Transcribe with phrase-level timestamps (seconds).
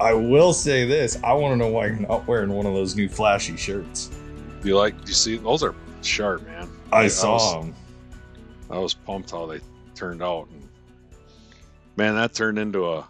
[0.00, 2.96] I will say this: I want to know why you're not wearing one of those
[2.96, 4.10] new flashy shirts.
[4.64, 4.94] You like?
[5.06, 5.36] You see?
[5.36, 6.68] Those are sharp, man.
[6.92, 7.74] I, I saw was, them.
[8.70, 9.60] I was pumped how they
[9.94, 10.68] turned out, and
[11.96, 13.06] man, that turned into a.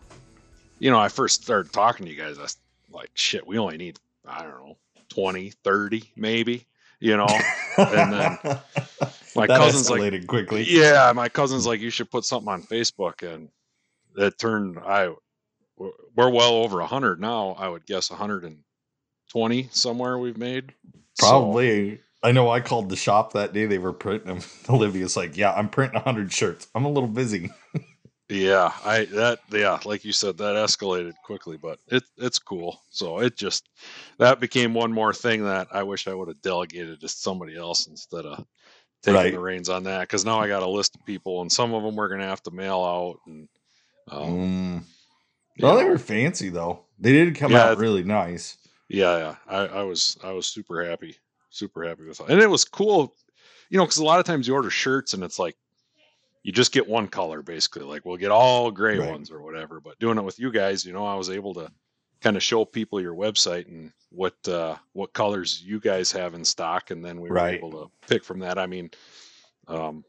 [0.78, 2.38] You know, I first started talking to you guys.
[2.38, 2.56] I was
[2.90, 4.76] like, shit, we only need I don't know
[5.10, 6.66] 20, 30 maybe.
[6.98, 7.28] You know,
[7.78, 8.38] and then
[9.34, 10.64] my that cousin's like quickly.
[10.68, 13.48] Yeah, my cousin's like, you should put something on Facebook, and
[14.16, 14.78] it turned.
[14.78, 15.14] I
[16.14, 17.56] we're well over hundred now.
[17.58, 20.74] I would guess 120 somewhere we've made.
[21.18, 21.96] Probably.
[21.96, 23.64] So, I know I called the shop that day.
[23.66, 24.42] They were printing them.
[24.68, 26.68] Olivia's like, "Yeah, I'm printing 100 shirts.
[26.74, 27.50] I'm a little busy."
[28.28, 32.80] yeah, I that yeah, like you said, that escalated quickly, but it it's cool.
[32.90, 33.68] So it just
[34.18, 37.86] that became one more thing that I wish I would have delegated to somebody else
[37.86, 38.44] instead of
[39.02, 39.32] taking right.
[39.32, 40.02] the reins on that.
[40.02, 42.42] Because now I got a list of people, and some of them we're gonna have
[42.42, 43.20] to mail out.
[43.26, 43.48] And
[44.10, 44.82] um, mm.
[45.62, 46.84] Well, they were fancy though.
[46.98, 48.56] They did come yeah, out really nice.
[48.88, 49.34] Yeah, yeah.
[49.48, 51.16] I, I was I was super happy
[51.50, 52.30] super happy with it.
[52.30, 53.14] And it was cool,
[53.68, 55.56] you know, because a lot of times you order shirts and it's like
[56.42, 57.82] you just get one color basically.
[57.82, 59.10] Like we'll get all gray right.
[59.10, 59.80] ones or whatever.
[59.80, 61.70] But doing it with you guys, you know, I was able to
[62.20, 66.44] kind of show people your website and what uh, what colors you guys have in
[66.44, 67.54] stock, and then we were right.
[67.54, 68.58] able to pick from that.
[68.58, 68.90] I mean,
[69.68, 70.04] um,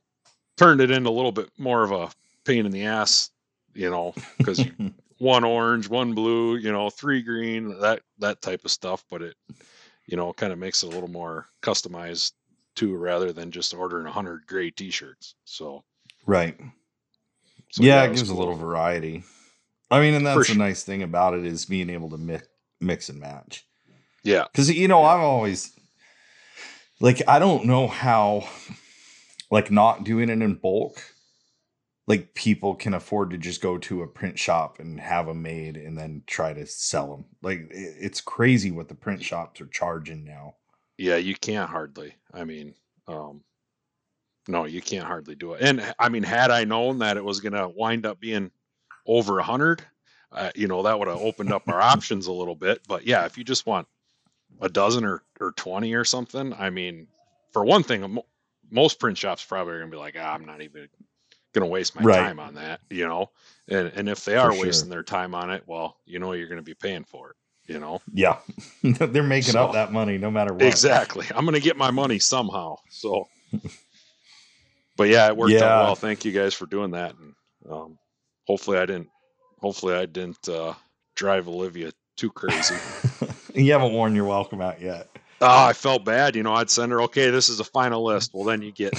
[0.57, 2.09] turned it into a little bit more of a
[2.43, 3.29] pain in the ass,
[3.73, 4.65] you know, because
[5.21, 9.05] one orange, one blue, you know, three green, that that type of stuff.
[9.09, 9.35] But it
[10.11, 12.33] you know, kind of makes it a little more customized
[12.75, 15.35] too, rather than just ordering a hundred gray T-shirts.
[15.45, 15.83] So,
[16.25, 16.57] right.
[17.71, 18.37] So, yeah, it gives cool.
[18.37, 19.23] a little variety.
[19.89, 22.47] I mean, and that's the nice thing about it is being able to mix,
[22.79, 23.65] mix and match.
[24.23, 25.71] Yeah, because you know, I've always
[26.99, 28.47] like, I don't know how,
[29.49, 31.01] like, not doing it in bulk
[32.11, 35.77] like people can afford to just go to a print shop and have them made
[35.77, 37.23] and then try to sell them.
[37.41, 40.55] Like it's crazy what the print shops are charging now.
[40.97, 42.15] Yeah, you can't hardly.
[42.33, 42.73] I mean,
[43.07, 43.45] um
[44.49, 45.61] no, you can't hardly do it.
[45.61, 48.51] And I mean, had I known that it was going to wind up being
[49.05, 49.81] over a hundred,
[50.33, 52.81] uh, you know, that would have opened up our options a little bit.
[52.89, 53.87] But yeah, if you just want
[54.59, 57.07] a dozen or, or 20 or something, I mean,
[57.53, 58.19] for one thing,
[58.69, 60.89] most print shops probably are going to be like, ah, I'm not even
[61.53, 62.17] going to waste my right.
[62.17, 63.29] time on that, you know?
[63.67, 66.59] And, and if they are wasting their time on it, well, you know, you're going
[66.59, 67.35] to be paying for it,
[67.73, 68.01] you know?
[68.13, 68.37] Yeah.
[68.83, 70.63] They're making so, up that money no matter what.
[70.63, 71.27] Exactly.
[71.33, 72.77] I'm going to get my money somehow.
[72.89, 73.27] So,
[74.97, 75.65] but yeah, it worked yeah.
[75.65, 75.95] out well.
[75.95, 77.15] Thank you guys for doing that.
[77.17, 77.35] And,
[77.69, 77.97] um,
[78.45, 79.09] hopefully I didn't,
[79.59, 80.73] hopefully I didn't, uh,
[81.15, 82.75] drive Olivia too crazy.
[83.55, 85.07] you haven't worn your welcome out yet.
[85.41, 86.35] Oh, I felt bad.
[86.35, 88.31] You know, I'd send her, okay, this is a final list.
[88.33, 88.93] Well, then you get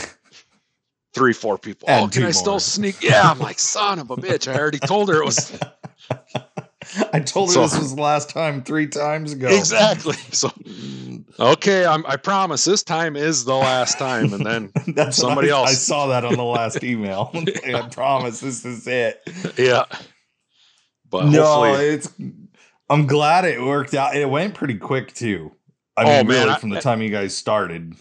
[1.13, 1.89] three, four people.
[1.89, 2.33] And oh, can I more.
[2.33, 3.03] still sneak?
[3.03, 4.53] Yeah, I'm like, son of a bitch.
[4.53, 5.59] I already told her it was.
[7.13, 9.49] I told her so, this was the last time three times ago.
[9.49, 10.17] Exactly.
[10.33, 10.51] So,
[11.39, 14.33] okay, I'm, i promise this time is the last time.
[14.33, 15.71] And then That's somebody I, else.
[15.71, 17.31] I saw that on the last email.
[17.35, 19.21] I promise this is it.
[19.57, 19.85] Yeah.
[21.11, 22.13] But no, it's.
[22.89, 24.17] I'm glad it worked out.
[24.17, 25.53] It went pretty quick too.
[25.97, 27.95] I oh, mean, oh, man, really, from the time you guys started.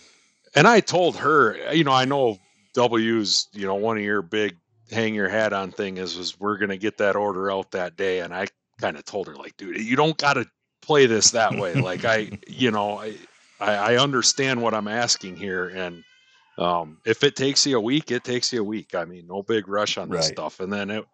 [0.55, 2.39] And I told her, you know, I know
[2.73, 4.57] W's, you know, one of your big
[4.91, 8.19] hang your hat on thing is was we're gonna get that order out that day.
[8.19, 8.47] And I
[8.79, 10.45] kind of told her, like, dude, you don't gotta
[10.81, 11.73] play this that way.
[11.81, 13.15] like I, you know, I,
[13.59, 15.69] I understand what I'm asking here.
[15.69, 16.03] And
[16.57, 18.95] um, if it takes you a week, it takes you a week.
[18.95, 20.33] I mean, no big rush on this right.
[20.33, 20.59] stuff.
[20.59, 21.05] And then it,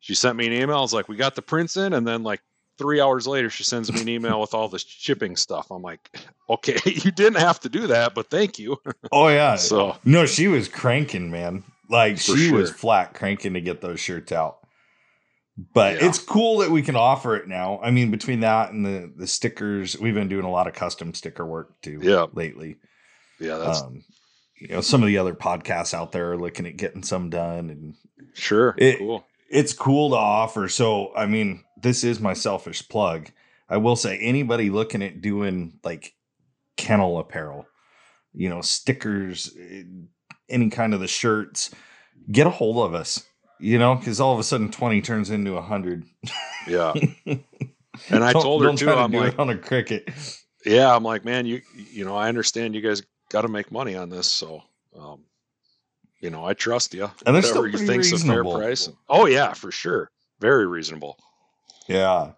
[0.00, 0.78] she sent me an email.
[0.78, 1.92] I was like, we got the prints in.
[1.92, 2.40] And then like
[2.78, 5.70] three hours later, she sends me an email with all the shipping stuff.
[5.70, 6.10] I'm like,
[6.48, 8.78] okay, you didn't have to do that, but thank you.
[9.10, 9.56] Oh yeah.
[9.56, 11.64] so no, she was cranking, man.
[11.90, 12.58] Like she sure.
[12.58, 14.58] was flat cranking to get those shirts out.
[15.74, 16.08] But yeah.
[16.08, 17.78] it's cool that we can offer it now.
[17.82, 21.12] I mean, between that and the the stickers, we've been doing a lot of custom
[21.14, 22.00] sticker work too.
[22.02, 22.26] Yeah.
[22.32, 22.76] lately.
[23.38, 23.82] Yeah, that's.
[23.82, 24.02] Um,
[24.62, 27.68] you know, some of the other podcasts out there are looking at getting some done,
[27.68, 27.94] and
[28.32, 29.24] sure, it, cool.
[29.50, 30.68] It's cool to offer.
[30.68, 33.30] So, I mean, this is my selfish plug.
[33.68, 36.14] I will say anybody looking at doing like
[36.76, 37.66] kennel apparel,
[38.32, 39.82] you know, stickers, eh,
[40.48, 41.70] any kind of the shirts,
[42.30, 43.26] get a hold of us,
[43.58, 46.04] you know, because all of a sudden 20 turns into 100.
[46.66, 46.94] Yeah.
[48.08, 50.08] And I told her too, to I'm like, on a cricket.
[50.64, 50.96] Yeah.
[50.96, 54.08] I'm like, man, you, you know, I understand you guys got to make money on
[54.08, 54.26] this.
[54.26, 54.62] So,
[54.98, 55.24] um,
[56.18, 57.10] you know, I trust you.
[57.26, 58.54] And whatever you think's reasonable.
[58.54, 58.88] a fair price.
[59.10, 60.10] Oh yeah, for sure.
[60.40, 61.18] Very reasonable.
[61.88, 62.32] Yeah.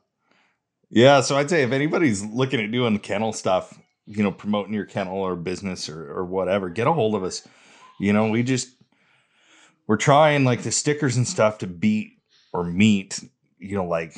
[0.91, 1.20] Yeah.
[1.20, 5.19] So I'd say if anybody's looking at doing kennel stuff, you know, promoting your kennel
[5.19, 7.46] or business or, or whatever, get a hold of us.
[7.99, 8.69] You know, we just,
[9.87, 12.12] we're trying like the stickers and stuff to beat
[12.52, 13.23] or meet,
[13.58, 14.17] you know, like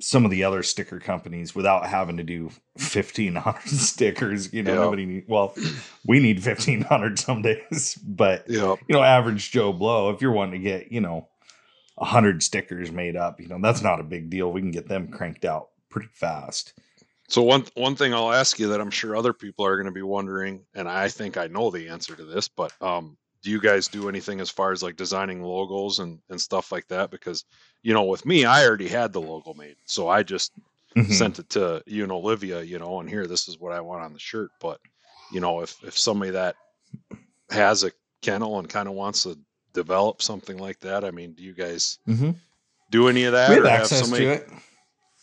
[0.00, 2.44] some of the other sticker companies without having to do
[2.74, 4.80] 1500 stickers you know Yeah.
[4.80, 5.54] nobody need well
[6.06, 8.74] we need 1500 some days but Yeah.
[8.88, 11.28] you know average joe blow if you're wanting to get you know
[11.96, 15.08] 100 stickers made up you know that's not a big deal we can get them
[15.08, 16.74] cranked out pretty fast
[17.28, 19.92] So one one thing I'll ask you that I'm sure other people are going to
[19.92, 23.60] be wondering, and I think I know the answer to this, but um, do you
[23.60, 27.10] guys do anything as far as like designing logos and and stuff like that?
[27.10, 27.44] Because
[27.82, 30.52] you know, with me, I already had the logo made, so I just
[30.96, 31.10] Mhm.
[31.12, 34.04] sent it to you and Olivia, you know, and here this is what I want
[34.04, 34.52] on the shirt.
[34.60, 34.80] But
[35.30, 36.56] you know, if if somebody that
[37.50, 37.92] has a
[38.22, 39.38] kennel and kind of wants to
[39.74, 42.36] develop something like that, I mean, do you guys Mhm.
[42.90, 43.50] do any of that?
[43.50, 44.48] we have access to it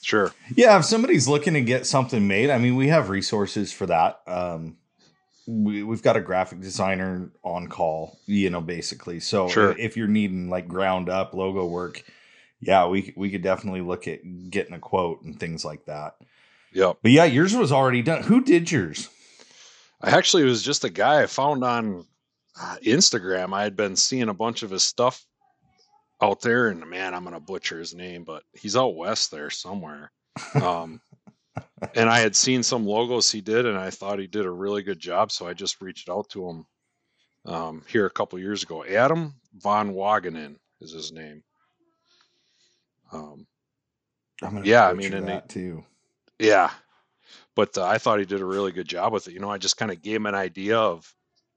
[0.03, 0.33] Sure.
[0.55, 4.19] Yeah, if somebody's looking to get something made, I mean, we have resources for that.
[4.25, 4.77] Um,
[5.45, 9.19] we, we've got a graphic designer on call, you know, basically.
[9.19, 9.77] So Sure.
[9.77, 12.03] if you're needing like ground up logo work,
[12.59, 16.15] yeah, we we could definitely look at getting a quote and things like that.
[16.73, 16.93] Yeah.
[17.03, 18.23] But yeah, yours was already done.
[18.23, 19.07] Who did yours?
[20.01, 22.07] I actually was just a guy I found on
[22.57, 23.53] Instagram.
[23.53, 25.25] I had been seeing a bunch of his stuff
[26.21, 30.11] out there, and man, I'm gonna butcher his name, but he's out west there somewhere.
[30.55, 31.01] Um,
[31.95, 34.83] and I had seen some logos he did, and I thought he did a really
[34.83, 36.65] good job, so I just reached out to him
[37.45, 38.85] um, here a couple years ago.
[38.85, 41.43] Adam von Wagenen is his name.
[43.11, 43.47] Um,
[44.41, 45.83] I'm gonna Yeah, I mean, and that too.
[46.39, 46.71] Yeah.
[47.55, 49.33] But uh, I thought he did a really good job with it.
[49.33, 51.13] You know, I just kind of gave him an idea of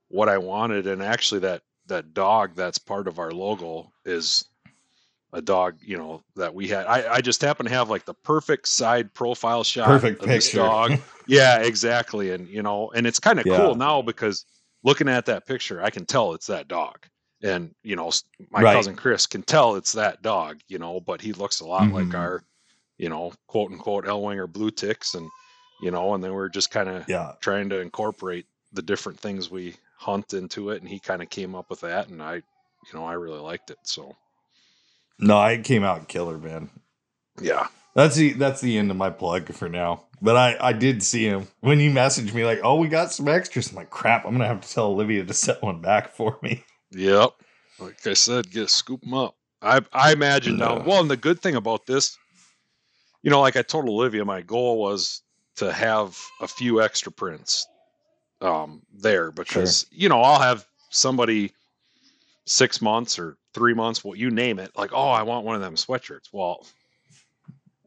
[0.09, 4.45] what I wanted, and actually, that that dog that's part of our logo is
[5.33, 5.77] a dog.
[5.81, 6.85] You know that we had.
[6.87, 9.89] I, I just happen to have like the perfect side profile shot.
[9.89, 10.59] Perfect of this picture.
[10.59, 10.91] dog.
[11.27, 12.31] Yeah, exactly.
[12.31, 13.57] And you know, and it's kind of Yeah.
[13.57, 14.45] cool now because
[14.83, 16.99] looking at that picture, I can tell it's that dog.
[17.41, 18.11] And you know,
[18.51, 18.75] my Right.
[18.75, 20.59] cousin Chris can tell it's that dog.
[20.67, 22.15] You know, but he looks a lot like Mhm.
[22.15, 22.43] our,
[22.99, 25.27] you know, quote unquote Elwinger blue ticks, and
[25.81, 29.49] you know, and then we're just kind of yeah, trying to incorporate the different things
[29.49, 32.93] we hunt into it, and he kind of came up with that, and I, you
[32.93, 33.77] know, I really liked it.
[33.83, 34.15] So
[35.19, 36.69] no, I came out killer, man.
[37.39, 40.03] yeah, That's the that's the end of my plug for now.
[40.21, 43.27] But I I did see him when you messaged me like, oh, we got some
[43.27, 43.69] extras.
[43.69, 46.63] I'm like, crap, I'm gonna have to tell Olivia to set one back for me.
[46.91, 47.31] Yep.
[47.79, 49.35] Like I said, get scoop them up.
[49.61, 50.77] I I imagine now.
[50.77, 52.17] Uh, well, and the good thing about this,
[53.21, 55.21] you know, like I told Olivia, my goal was
[55.57, 57.67] to have a few extra prints
[58.41, 61.51] um there because you know I'll have somebody
[62.45, 65.61] six months or three months, what you name it, like oh I want one of
[65.61, 66.29] them sweatshirts.
[66.31, 66.65] Well,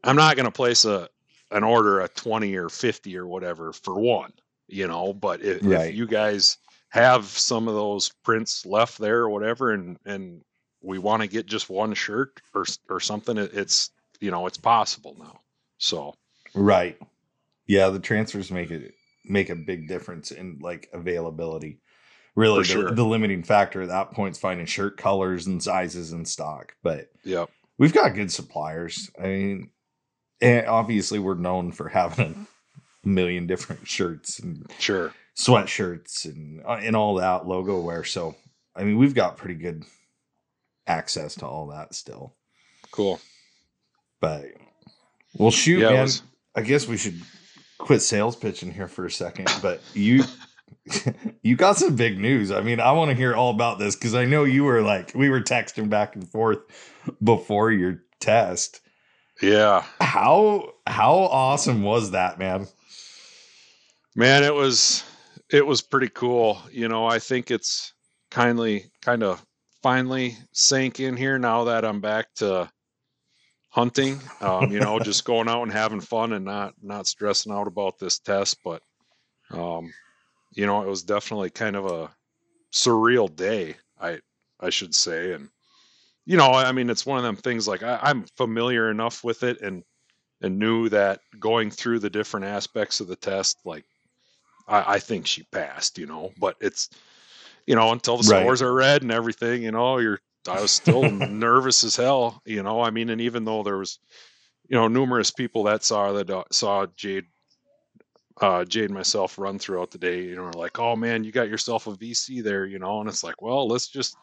[0.03, 1.09] I'm not going to place a
[1.51, 4.33] an order a twenty or fifty or whatever for one,
[4.67, 5.13] you know.
[5.13, 5.89] But if, Right.
[5.89, 6.57] if you guys
[6.89, 10.41] have some of those prints left there or whatever and and
[10.81, 15.15] we want to get just one shirt or or something it's you know it's possible
[15.19, 15.39] now
[15.77, 16.15] so
[16.55, 16.97] Right.
[17.67, 21.79] Yeah, the transfers make it make a big difference in like availability.
[22.35, 22.91] Really, the, sure.
[22.91, 26.75] the limiting factor at that point is finding shirt colors and sizes in stock.
[26.83, 27.45] But yeah,
[27.77, 29.09] we've got good suppliers.
[29.19, 29.71] I mean,
[30.41, 32.47] and obviously we're known for having
[33.03, 38.03] a million different shirts and sure sweatshirts and uh, and all that logo wear.
[38.03, 38.35] So
[38.75, 39.83] I mean, we've got pretty good
[40.85, 42.35] access to all that still.
[42.91, 43.19] cool
[44.19, 44.45] But
[45.37, 46.01] we'll shoot, yeah man.
[46.03, 46.23] was,
[46.55, 47.21] I guess we should
[47.79, 49.49] quit sales pitching here for a second.
[49.61, 50.23] But you
[51.41, 52.51] you got some big news.
[52.51, 55.11] I mean, I want to hear all about this because I know you were like
[55.15, 56.59] we were texting back and forth
[57.23, 58.81] before your test.
[59.41, 62.67] yeah How how awesome was that, man?
[64.15, 65.03] man it was
[65.51, 67.93] it was pretty cool you know i think it's
[68.31, 69.43] kindly kind of
[69.81, 72.69] finally sank in here now that i'm back to
[73.69, 77.67] hunting um, you know just going out and having fun and not not stressing out
[77.67, 78.81] about this test but
[79.51, 79.93] um,
[80.53, 82.09] you know it was definitely kind of a
[82.73, 84.19] surreal day i
[84.59, 85.49] i should say and
[86.25, 89.43] you know i mean it's one of them things like I, i'm familiar enough with
[89.43, 89.83] it and
[90.41, 93.85] and knew that going through the different aspects of the test like
[94.67, 96.89] i, I think she passed you know but it's
[97.67, 98.23] you know until the Right.
[98.23, 100.19] scores are read and everything you know you're
[100.49, 103.99] i was still nervous as hell you know i mean and even though there was
[104.67, 107.25] you know numerous people that saw that uh, saw jade
[108.41, 111.31] uh, Jade and myself run throughout the day, you know, are like, oh man, you
[111.33, 114.15] got yourself a VC there, you know, and it's like, well, let's just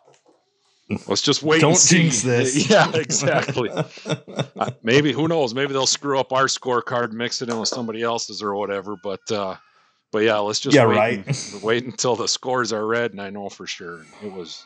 [1.06, 1.60] let's just wait.
[1.60, 1.98] Don't and see.
[2.04, 2.70] jinx this.
[2.70, 3.68] Yeah, exactly.
[3.68, 5.54] Uh, maybe who knows?
[5.54, 8.96] Maybe they'll screw up our scorecard, mix it in with somebody else's or whatever.
[9.02, 9.56] But uh,
[10.12, 11.26] but yeah, let's just Yeah, wait, right.
[11.52, 14.64] and- wait until the scores are read, and I know for sure it was.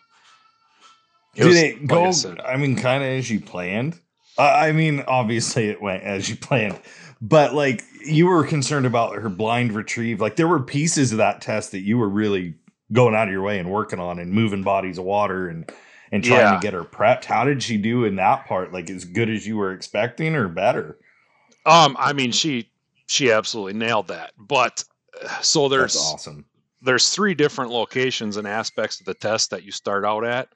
[1.34, 2.42] It Did it like I go?
[2.44, 3.98] I mean, kind of as you planned.
[4.38, 6.80] I mean, obviously it went as you planned,
[7.20, 10.20] but like you were concerned about her blind retrieve.
[10.20, 12.54] Like there were pieces of that test that you were really
[12.92, 15.70] going out of your way and working on and moving bodies of water and
[16.12, 16.54] and trying yeah.
[16.54, 17.24] to get her prepped.
[17.24, 18.72] How did she do in that part?
[18.72, 20.98] Like as good as you were expecting or better?
[21.66, 22.70] Um, I mean, she
[23.06, 24.32] she absolutely nailed that.
[24.38, 24.84] But
[25.42, 26.44] so there's That's awesome.
[26.82, 30.48] There's three different locations and aspects of the test that you start out at,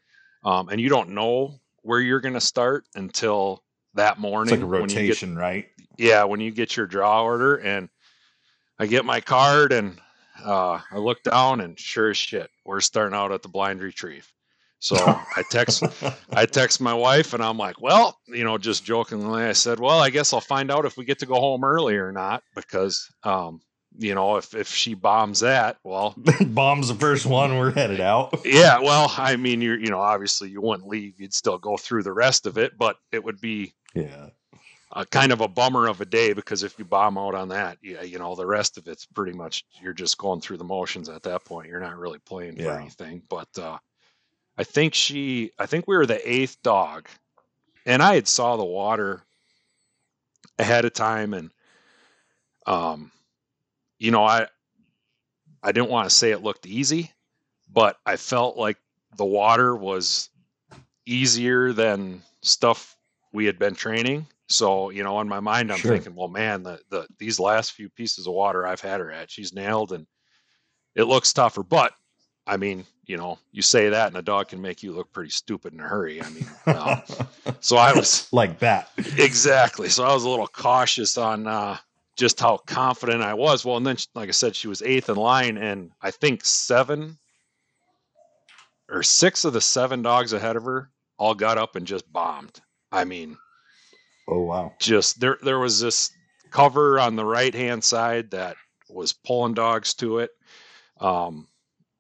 [0.44, 3.62] um, and you don't know where you're going to start until
[3.94, 4.54] that morning.
[4.54, 5.66] It's like a rotation, get, right?
[5.96, 7.88] Yeah, when you get your draw order, and
[8.78, 10.00] I get my card, and
[10.44, 14.30] uh, I look down, and sure as shit, we're starting out at the blind retrieve.
[14.84, 15.82] So I text
[16.32, 19.98] I text my wife and I'm like, well, you know, just jokingly, I said, well,
[19.98, 23.10] I guess I'll find out if we get to go home early or not because
[23.22, 23.62] um,
[23.96, 26.14] you know, if if she bombs that, well,
[26.46, 28.40] bombs the first one, we're headed out.
[28.44, 32.02] Yeah, well, I mean, you're you know, obviously you wouldn't leave; you'd still go through
[32.02, 34.30] the rest of it, but it would be yeah,
[34.92, 37.78] a kind of a bummer of a day because if you bomb out on that,
[37.82, 41.08] yeah, you know, the rest of it's pretty much you're just going through the motions
[41.08, 41.68] at that point.
[41.68, 43.48] You're not really playing for anything, but.
[43.58, 43.78] uh
[44.56, 47.08] I think she, I think we were the eighth dog,
[47.84, 49.24] and I had saw the water
[50.60, 51.50] ahead of time, and
[52.66, 53.10] um,
[53.98, 54.46] you know, I,
[55.62, 57.10] I didn't want to say it looked easy,
[57.72, 58.76] but I felt like
[59.16, 60.30] the water was
[61.06, 62.96] easier than stuff
[63.32, 64.26] we had been training.
[64.48, 65.92] So, you know, in my mind, I'm sure.
[65.92, 69.30] thinking, well, man, the, the these last few pieces of water I've had her at,
[69.30, 70.06] she's nailed, and
[70.94, 71.62] it looks tougher.
[71.62, 71.92] But
[72.46, 75.30] I mean, you know, you say that and a dog can make you look pretty
[75.30, 76.22] stupid in a hurry.
[76.22, 77.02] I mean, um,
[77.60, 78.90] so I was like that.
[79.18, 79.88] Exactly.
[79.88, 81.78] So I was a little cautious on uh,
[82.16, 83.64] just how confident I was.
[83.64, 87.18] Well, and then, like I said, she was eighth in line, and I think seven
[88.88, 92.61] or six of the seven dogs ahead of her all got up and just bombed.
[92.92, 93.37] I mean,
[94.28, 94.73] oh wow!
[94.78, 96.11] Just there, there was this
[96.50, 98.56] cover on the right hand side that
[98.88, 100.30] was pulling dogs to it.
[101.00, 101.49] Um,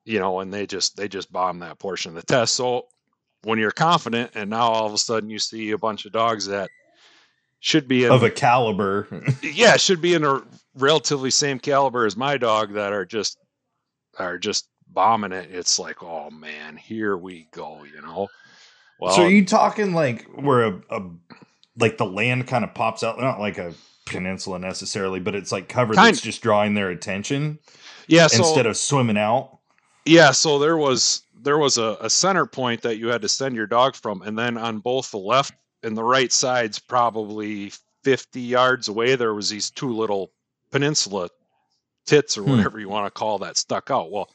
[0.04, 2.54] you know, and they just they just bomb that portion of the test.
[2.54, 2.86] So
[3.42, 6.46] when you're confident, and now all of a sudden you see a bunch of dogs
[6.46, 6.70] that
[7.64, 9.08] should be in, of a caliber,
[9.42, 10.42] yeah, should be in a
[10.74, 13.38] relatively same caliber as my dog that are just
[14.18, 15.48] are just bombing it.
[15.50, 18.28] It's like, oh man, here we go, you know.
[19.00, 21.02] Well, so are you talking like where a, a
[21.78, 23.72] like the land kind of pops out, not like a
[24.04, 27.58] peninsula necessarily, but it's like covered kind, that's just drawing their attention.
[28.08, 29.60] Yeah, instead of swimming out.
[30.04, 33.56] Yeah, so there was there was a, a center point that you had to send
[33.56, 37.72] your dog from, and then on both the left and the right sides, probably
[38.02, 40.32] 50 yards away, there was these two little
[40.70, 41.28] peninsula
[42.06, 42.50] tits or hmm.
[42.50, 44.10] whatever you want to call that stuck out.
[44.10, 44.28] Well,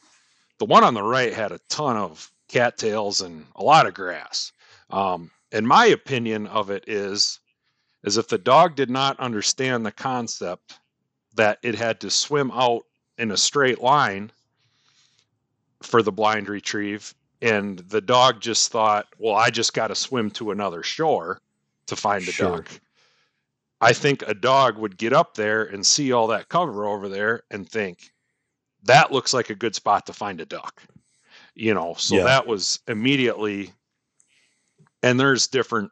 [0.58, 4.51] the one on the right had a ton of cattails and a lot of grass.
[4.89, 7.39] Um, and my opinion of it is,
[8.03, 10.79] is if the dog did not understand the concept
[11.36, 12.84] that it had to swim out
[13.18, 14.32] in a straight line
[15.82, 20.29] for the blind retrieve and the dog just thought well i just got to swim
[20.29, 21.39] to another shore
[21.88, 22.58] to find a sure.
[22.58, 22.81] duck
[23.81, 27.43] i think a dog would get up there and see all that cover over there
[27.51, 28.12] and think
[28.84, 30.81] that looks like a good spot to find a duck
[31.55, 32.24] you know so yeah.
[32.24, 33.72] that was immediately
[35.03, 35.91] and there's different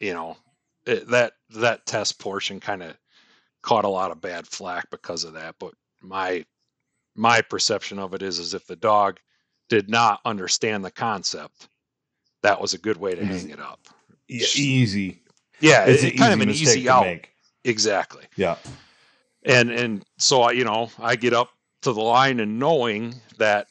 [0.00, 0.36] you know
[0.86, 2.96] it, that that test portion kind of
[3.62, 5.72] caught a lot of bad flack because of that but
[6.02, 6.44] my
[7.14, 9.18] my perception of it is is if the dog
[9.68, 11.68] did not understand the concept,
[12.42, 13.32] that was a good way to mm-hmm.
[13.32, 13.80] hang it up.
[14.28, 15.22] Yeah, easy.
[15.60, 17.04] Yeah, it's it, kind of an easy out.
[17.04, 17.30] Make.
[17.64, 18.24] Exactly.
[18.36, 18.56] Yeah.
[19.44, 21.50] And and so I, you know, I get up
[21.82, 23.66] to the line and knowing that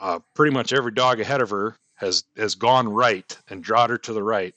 [0.00, 3.98] uh, pretty much every dog ahead of her has has gone right and drawed her
[3.98, 4.54] to the right.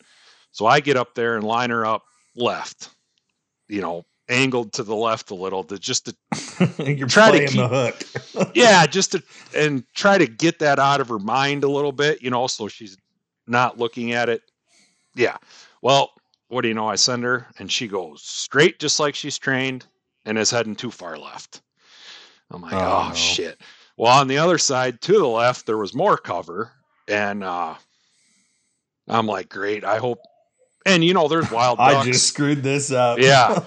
[0.51, 2.03] So I get up there and line her up
[2.35, 2.89] left.
[3.67, 6.15] You know, angled to the left a little to just to
[6.91, 8.51] You're try to keep, the hook.
[8.55, 9.23] yeah, just to
[9.55, 12.67] and try to get that out of her mind a little bit, you know, so
[12.67, 12.97] she's
[13.47, 14.41] not looking at it.
[15.15, 15.37] Yeah.
[15.81, 16.11] Well,
[16.47, 16.87] what do you know?
[16.87, 19.85] I send her and she goes straight just like she's trained
[20.25, 21.61] and is heading too far left.
[22.51, 23.15] I'm like, oh, oh no.
[23.15, 23.59] shit.
[23.97, 26.71] Well, on the other side to the left, there was more cover.
[27.07, 27.75] And uh
[29.07, 29.83] I'm like, great.
[29.83, 30.19] I hope
[30.85, 31.95] and you know, there's wild ducks.
[31.95, 33.19] I just screwed this up.
[33.19, 33.63] yeah.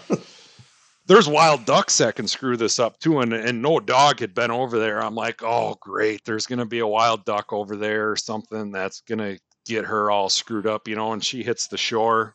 [1.07, 3.21] There's wild ducks that can screw this up too.
[3.21, 5.03] And, and no dog had been over there.
[5.03, 6.25] I'm like, oh, great.
[6.25, 9.85] There's going to be a wild duck over there or something that's going to get
[9.85, 11.13] her all screwed up, you know.
[11.13, 12.35] And she hits the shore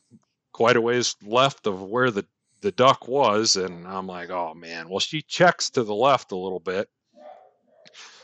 [0.53, 2.25] quite a ways left of where the,
[2.61, 3.57] the duck was.
[3.57, 4.87] And I'm like, oh, man.
[4.87, 6.89] Well, she checks to the left a little bit.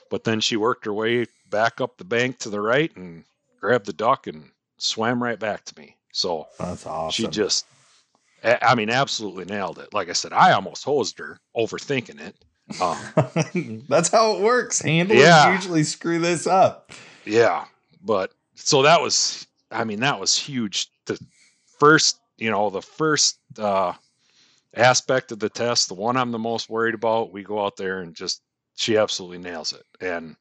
[0.10, 3.26] But then she worked her way back up the bank to the right and
[3.60, 5.98] grabbed the duck and swam right back to me.
[6.14, 7.12] So That's awesome.
[7.12, 7.66] she just,
[8.44, 9.94] I mean, absolutely nailed it.
[9.94, 12.36] Like I said, I almost hosed her, overthinking it.
[12.80, 14.82] Um, That's how it works.
[14.82, 15.54] Handlers Yeah.
[15.54, 16.92] usually screw this up.
[17.26, 17.66] yeah,
[18.04, 20.88] but so that was, I mean, that was huge.
[21.06, 21.20] The
[21.80, 23.94] first, you know, the first uh,
[24.76, 28.02] aspect of the test, the one I'm the most worried about, we go out there
[28.02, 28.42] and just,
[28.76, 29.84] she absolutely nails it.
[30.02, 30.36] And,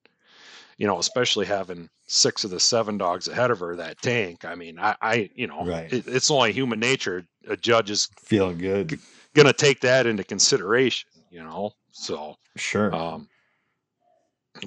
[0.76, 4.44] you know, especially having six of the seven dogs ahead of her, that tank.
[4.44, 5.90] I mean, I, I you know, Right.
[5.92, 7.24] it, it's only human nature.
[7.48, 8.98] A judge is Feeling good.
[9.34, 11.72] to take that into consideration, you know?
[11.92, 12.94] So, Sure.
[12.94, 13.28] um,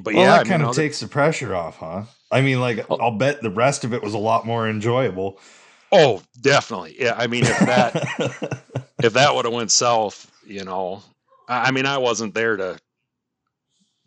[0.01, 2.03] but well, yeah, that I mean, kind of takes the pressure off, huh?
[2.31, 2.98] I mean, like, Oh.
[2.98, 5.39] I'll bet the rest of it was a lot more enjoyable.
[5.91, 6.95] oh, definitely.
[7.00, 7.15] Yeah.
[7.17, 8.63] I mean, if that,
[9.01, 11.01] if that would have went south, you know,
[11.48, 12.77] I, I mean, I wasn't there to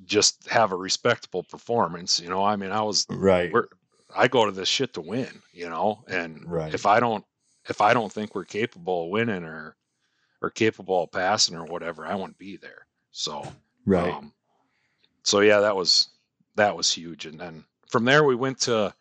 [0.04, 2.44] just have a respectable performance, you know.
[2.44, 3.52] I mean, I was right.
[3.52, 3.66] we're
[4.14, 6.72] I go to this shit to win, you know, and Right.
[6.74, 7.24] if I don't
[7.68, 9.76] if I don't think we're capable of winning or
[10.40, 12.86] or capable of passing or whatever, I won't be there.
[13.12, 13.46] So
[13.86, 14.12] Right.
[14.12, 14.32] um,
[15.22, 16.08] so yeah, that was
[16.56, 17.26] that was huge.
[17.26, 18.94] And then from there we went to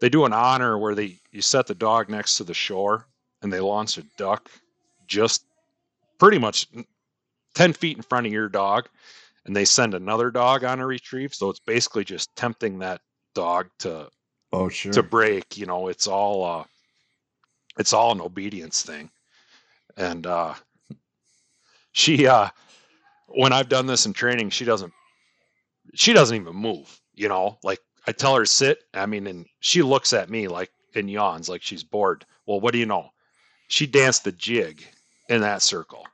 [0.00, 3.06] they do an honor where they you set the dog next to the shore
[3.42, 4.50] and they launch a duck
[5.06, 5.44] just
[6.18, 6.68] pretty much
[7.54, 8.88] ten feet in front of your dog,
[9.46, 11.34] and they send another dog on a retrieve.
[11.34, 13.00] So it's basically just tempting that
[13.34, 14.08] dog to
[14.52, 14.92] oh, sure.
[14.92, 15.56] to break.
[15.56, 16.64] You know, it's all uh,
[17.78, 19.10] it's all an obedience thing.
[19.96, 20.54] And uh,
[21.92, 22.48] she, uh,
[23.28, 24.92] when I've done this in training, she doesn't
[25.94, 27.00] she doesn't even move.
[27.14, 28.78] You know, like I tell her sit.
[28.92, 32.24] I mean, and she looks at me like and yawns like she's bored.
[32.46, 33.10] Well, what do you know?
[33.68, 34.84] She danced the jig
[35.28, 36.06] in that circle.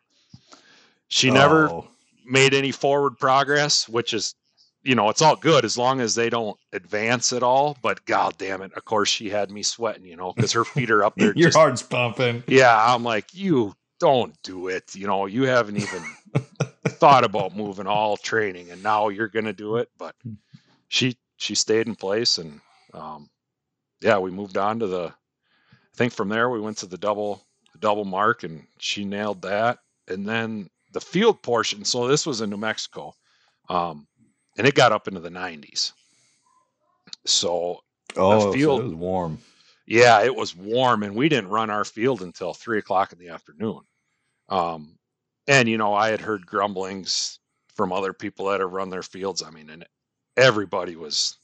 [1.08, 1.88] She never Oh,
[2.24, 4.34] made any forward progress, which is,
[4.82, 7.76] you know, it's all good as long as they don't advance at all.
[7.82, 10.90] But god damn it, of course she had me sweating, you know, because her feet
[10.90, 11.32] are up there.
[11.36, 12.42] your just, heart's pumping.
[12.46, 14.94] yeah, I'm like, you don't do it.
[14.94, 16.02] You know, you haven't even
[16.88, 19.90] thought about moving all training, and now you're gonna do it.
[19.98, 20.14] But
[20.88, 22.60] she she stayed in place, and
[22.94, 23.28] um,
[24.00, 25.14] yeah, we moved on to the.
[25.72, 29.42] I think from there we went to the double the double mark, and she nailed
[29.42, 29.78] that.
[30.08, 31.84] And then the field portion.
[31.84, 33.14] So this was in New Mexico,
[33.68, 34.06] um,
[34.60, 35.92] and it got up into the 90s.
[37.24, 37.80] So
[38.16, 39.38] Oh, so field- it was warm.
[39.86, 43.28] yeah, it was warm, and we didn't run our field until three o'clock in the
[43.30, 43.80] afternoon.
[44.50, 44.98] Um,
[45.46, 47.38] and you know, I had heard grumblings
[47.74, 49.42] from other people that have run their fields.
[49.42, 49.86] I mean, and
[50.36, 51.38] everybody was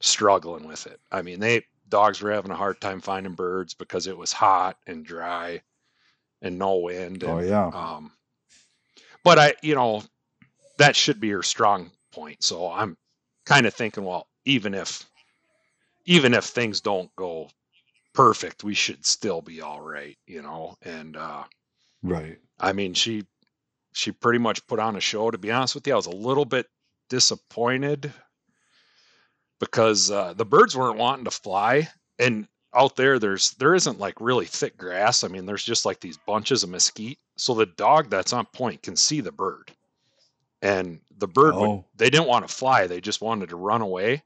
[0.00, 0.98] struggling with it.
[1.12, 4.78] I mean, they dogs were having a hard time finding birds because it was hot
[4.86, 5.60] and dry
[6.40, 7.22] and no wind.
[7.22, 7.66] And, Oh, yeah.
[7.68, 8.12] um,
[9.24, 10.02] but I, you know,
[10.78, 12.42] that should be your strong point.
[12.42, 12.96] So I'm
[13.44, 15.08] kind of thinking, well, even if,
[16.06, 17.48] even if things don't go
[18.14, 20.76] perfect, we should still be all right, you know.
[20.82, 21.44] And uh,
[22.02, 22.38] Right.
[22.60, 23.24] I mean, she,
[23.92, 25.30] she pretty much put on a show.
[25.30, 26.66] To be honest with you, I was a little bit
[27.08, 28.12] disappointed
[29.58, 34.20] because uh, the birds weren't wanting to fly, and out there, there's there isn't like
[34.20, 35.24] really thick grass.
[35.24, 37.18] I mean, there's just like these bunches of mesquite.
[37.36, 39.72] So the dog that's on point can see the bird,
[40.62, 41.84] and the bird would, Oh.
[41.96, 44.22] they didn't want to fly; they just wanted to run away.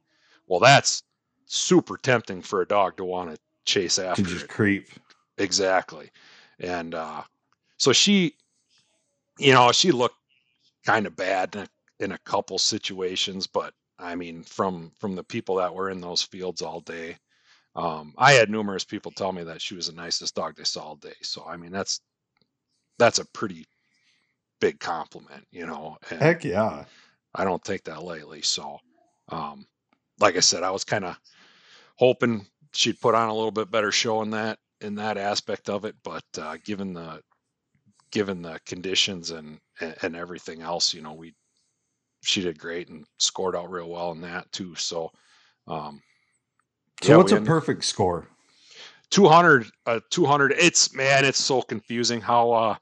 [0.46, 1.02] Well, that's
[1.46, 4.50] super tempting for a dog to want to chase To after just it.
[4.50, 4.88] creep.
[5.38, 6.10] Exactly.
[6.58, 7.22] And uh,
[7.78, 8.34] so she,
[9.38, 10.16] you know, she looked
[10.84, 11.68] kind of bad in a,
[12.04, 16.22] in a couple situations, but I mean, from from the people that were in those
[16.22, 17.16] fields all day,
[17.76, 20.82] um, I had numerous people tell me that she was the nicest dog they saw
[20.82, 21.14] all day.
[21.22, 22.00] So I mean, that's
[22.98, 23.66] that's a pretty
[24.60, 25.96] big compliment, you know.
[26.10, 26.84] And Heck yeah.
[27.34, 28.42] I don't take that lightly.
[28.42, 28.78] So,
[29.28, 29.66] um,
[30.18, 31.18] like I said, I was kind of
[31.96, 35.84] hoping she'd put on a little bit better show in that in that aspect of
[35.84, 37.22] it, but uh, given the
[38.10, 39.60] given the conditions and
[40.02, 41.34] and everything else, you know, we
[42.22, 44.74] she did great and scored out real well in that too.
[44.74, 45.10] So,
[45.66, 46.02] um,
[47.02, 48.28] So yeah, what's a perfect score?
[49.10, 52.76] 200 uh 200 it's man it's so confusing how uh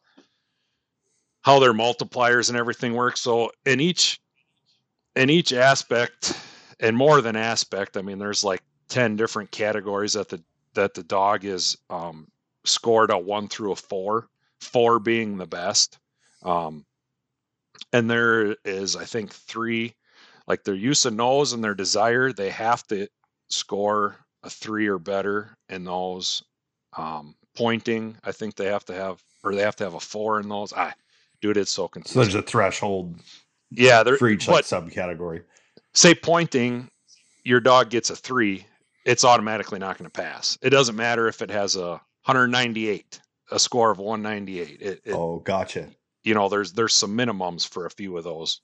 [1.48, 4.20] how their multipliers and everything work so in each
[5.16, 6.38] in each aspect
[6.80, 10.42] and more than aspect i mean there's like 10 different categories that the
[10.74, 12.26] that the dog is um
[12.64, 14.28] scored a 1 through a 4
[14.60, 15.98] 4 being the best
[16.42, 16.84] um
[17.94, 19.94] and there is i think 3
[20.46, 23.08] like their use of nose and their desire they have to
[23.48, 26.42] score a three or better in those.
[26.96, 30.40] Um, pointing, I think they have to have, or they have to have a four
[30.40, 30.72] in those.
[30.72, 30.92] I,
[31.40, 32.22] dude, it's so So confusing.
[32.22, 33.20] there's a threshold
[33.70, 34.16] yeah, there.
[34.16, 35.42] for each like subcategory.
[35.94, 36.90] say pointing,
[37.44, 38.66] your dog gets a three,
[39.04, 40.58] it's automatically not going to pass.
[40.62, 43.20] It doesn't matter if it has a 198,
[43.50, 44.82] a score of 198.
[44.82, 45.88] It, it, oh, gotcha.
[46.24, 48.60] You know, there's there's some minimums for a few of those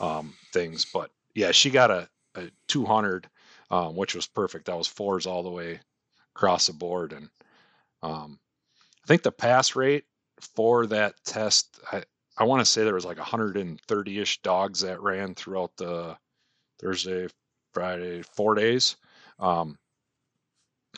[0.00, 3.28] um, things, but yeah, she got a, a 200,
[3.70, 4.66] um, which was perfect.
[4.66, 5.80] That was fours all the way
[6.34, 7.28] across the board, and
[8.02, 8.38] um,
[9.04, 10.04] I think the pass rate
[10.56, 12.02] for that test, I,
[12.36, 16.16] I want to say there was like 130 ish dogs that ran throughout the
[16.80, 17.28] Thursday,
[17.72, 18.96] Friday, four days.
[19.38, 19.78] Um,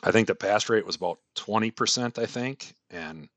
[0.03, 2.73] I think the pass rate was about 20%, I think.
[2.89, 3.27] And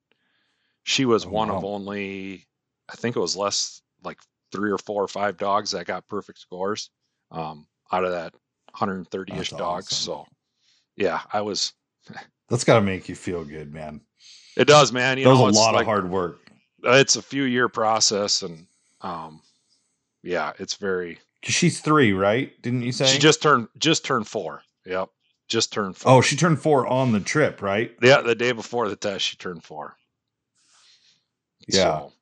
[0.85, 1.57] she was oh, one wow.
[1.57, 2.47] of only,
[2.89, 4.19] I think it was less like
[4.53, 6.91] three or four or five dogs that got perfect scores
[7.31, 8.33] um, out of that
[8.73, 9.87] 130 ish dogs.
[9.87, 10.05] Awesome.
[10.05, 10.27] So,
[10.97, 11.73] yeah, I was.
[12.49, 14.01] That's got to make you feel good, man.
[14.57, 15.19] It does, man.
[15.19, 16.48] You that know, was a lot like, of hard work.
[16.85, 18.67] It's a few year process, and
[19.01, 19.41] um,
[20.23, 21.19] yeah, it's very.
[21.43, 22.61] She's three, right?
[22.63, 24.63] Didn't you say she just turned just turned four?
[24.87, 25.09] Yep,
[25.49, 26.13] just turned four.
[26.13, 27.93] Oh, she turned four on the trip, right?
[28.03, 29.97] Yeah, the day before the test, she turned four.
[31.67, 31.83] Yeah.
[31.83, 32.13] So,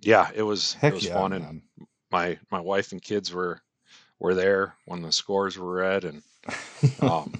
[0.00, 1.42] yeah, it was Heck it was yeah, fun, man.
[1.42, 1.62] and
[2.10, 3.60] my my wife and kids were
[4.18, 6.22] were there when the scores were read, and
[7.00, 7.32] um,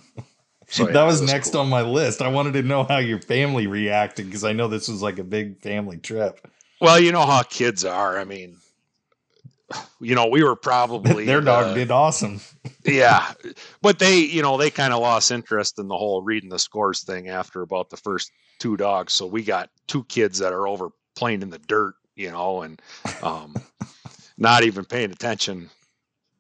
[0.72, 1.60] so that was, next cool.
[1.60, 2.22] on my list.
[2.22, 5.24] I wanted to know how your family reacted because I know this was like a
[5.24, 6.46] big family trip.
[6.80, 8.18] Well, you know how kids are.
[8.18, 8.56] I mean,
[10.00, 12.40] you know, we were probably their dog did awesome.
[12.84, 13.32] yeah,
[13.82, 17.04] but they, you know, they kind of lost interest in the whole reading the scores
[17.04, 19.12] thing after about the first two dogs.
[19.12, 22.80] So we got two kids that are over playing in the dirt, you know, and
[23.22, 23.54] um,
[24.38, 25.68] not even paying attention.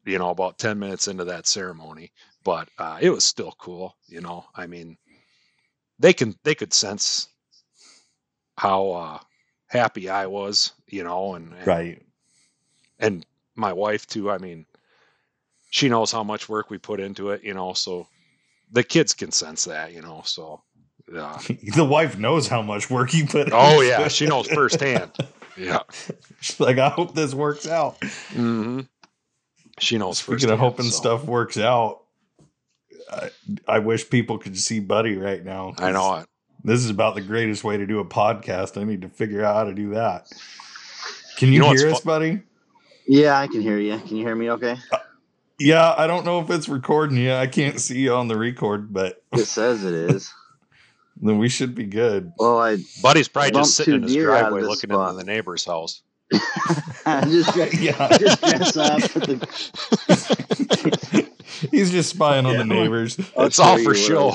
[0.04, 2.10] You know, about ten minutes into that ceremony,
[2.44, 3.96] but uh, it was still cool.
[4.06, 4.96] You know, I mean,
[5.98, 7.28] they can they could sense
[8.56, 9.18] how uh,
[9.66, 10.72] happy I was.
[10.86, 12.02] You know, and, and right,
[12.98, 14.30] and my wife too.
[14.30, 14.66] I mean,
[15.70, 17.42] she knows how much work we put into it.
[17.42, 18.08] You know, so
[18.70, 19.92] the kids can sense that.
[19.92, 20.62] You know, so.
[21.14, 21.38] Uh,
[21.74, 23.48] the wife knows how much work you put.
[23.52, 25.10] Oh yeah, she knows firsthand.
[25.56, 25.80] yeah,
[26.40, 28.00] she's like, I hope this works out.
[28.00, 28.80] Mm-hmm.
[29.78, 30.18] She knows.
[30.18, 30.90] Speaking firsthand, of hoping so.
[30.90, 32.01] stuff works out,
[33.12, 33.30] I,
[33.68, 35.74] I wish people could see Buddy right now.
[35.78, 36.26] I know it.
[36.64, 38.80] This is about the greatest way to do a podcast.
[38.80, 40.30] I need to figure out how to do that.
[41.36, 42.40] Can you, you know hear us, fu- Buddy?
[43.06, 43.98] Yeah, I can hear you.
[43.98, 44.76] Can you hear me okay?
[44.92, 44.98] Uh,
[45.58, 47.32] yeah, I don't know if it's recording you.
[47.32, 50.32] I can't see you on the record, but it says it is.
[51.20, 52.32] then we should be good.
[52.38, 55.10] Well, I Buddy's probably just sitting in his driveway looking spot.
[55.10, 56.02] into the neighbor's house.
[56.32, 58.18] just, yeah.
[58.18, 59.00] just dress up.
[59.00, 59.38] The...
[61.70, 63.18] He's just spying on the neighbors.
[63.36, 64.32] It's all for show.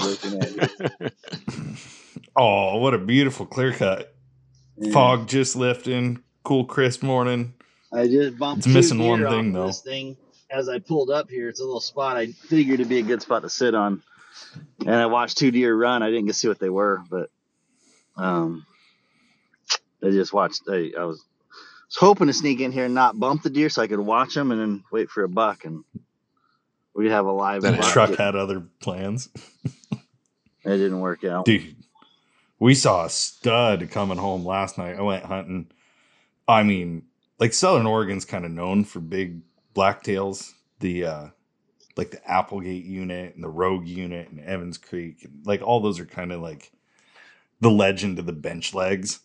[2.35, 4.15] oh, what a beautiful clear cut.
[4.77, 4.91] Yeah.
[4.91, 6.23] Fog just lifting.
[6.43, 7.53] Cool, crisp morning.
[7.91, 8.65] I just bumped.
[8.65, 9.67] It's missing one thing though.
[9.67, 10.17] This thing
[10.49, 13.21] as I pulled up here, it's a little spot I figured it'd be a good
[13.21, 14.01] spot to sit on.
[14.79, 16.03] And I watched two deer run.
[16.03, 17.29] I didn't get to see what they were, but
[18.15, 18.65] um,
[20.03, 20.63] I just watched.
[20.69, 21.23] I, I was
[21.87, 24.33] was hoping to sneak in here and not bump the deer so I could watch
[24.33, 25.83] them and then wait for a buck and
[26.97, 27.61] we'd have a live.
[27.61, 29.29] Then truck had other plans.
[29.91, 29.97] it
[30.65, 31.45] didn't work out.
[31.45, 31.75] Dude,
[32.59, 34.97] we saw a stud coming home last night.
[34.97, 35.67] I went hunting.
[36.47, 37.03] I mean,
[37.39, 39.41] like Southern Oregon's kind of known for big
[39.75, 40.51] blacktails.
[40.79, 41.27] The uh
[41.95, 45.99] like the Applegate unit and the Rogue unit and Evans Creek, and like all those
[45.99, 46.71] are kind of like
[47.61, 49.19] the legend of the bench legs.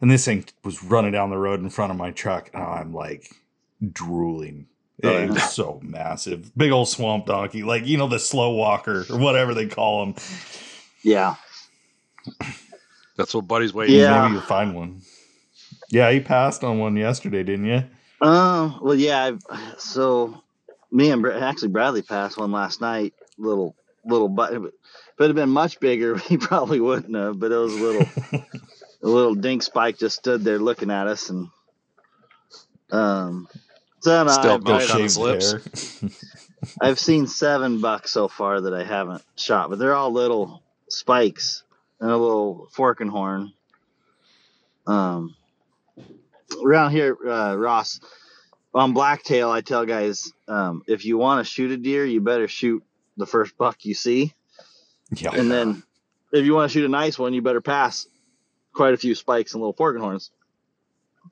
[0.00, 2.92] And this thing was running down the road in front of my truck, and I'm
[2.92, 3.30] like
[3.92, 4.66] drooling.
[5.04, 9.18] Oh, it so massive, big old swamp donkey, like you know the slow walker or
[9.18, 10.14] whatever they call them.
[11.02, 11.34] Yeah,
[13.16, 13.96] that's what Buddy's waiting.
[13.96, 15.02] Yeah, maybe you'll find one.
[15.90, 17.84] Yeah, he passed on one yesterday, didn't you?
[18.20, 19.22] Uh, well, yeah.
[19.22, 19.40] I've,
[19.78, 20.42] so
[20.90, 23.14] me and actually Bradley passed one last night.
[23.38, 24.72] Little, little, but if it
[25.18, 27.38] had been much bigger, he probably wouldn't have.
[27.38, 28.08] But it was a little,
[29.02, 31.48] a little dink spike just stood there looking at us, and
[32.90, 33.48] um,
[34.00, 35.54] so no, still on his lips.
[36.80, 41.62] I've seen seven bucks so far that I haven't shot, but they're all little spikes
[42.00, 43.52] and a little fork and horn.
[44.86, 45.34] Um,
[46.64, 48.00] around here, uh, Ross,
[48.74, 52.48] on blacktail, I tell guys um, if you want to shoot a deer, you better
[52.48, 52.82] shoot
[53.16, 54.34] the first buck you see.
[55.14, 55.34] Yeah.
[55.34, 55.82] And then
[56.32, 58.06] if you want to shoot a nice one, you better pass
[58.72, 60.30] quite a few spikes and little fork and horns.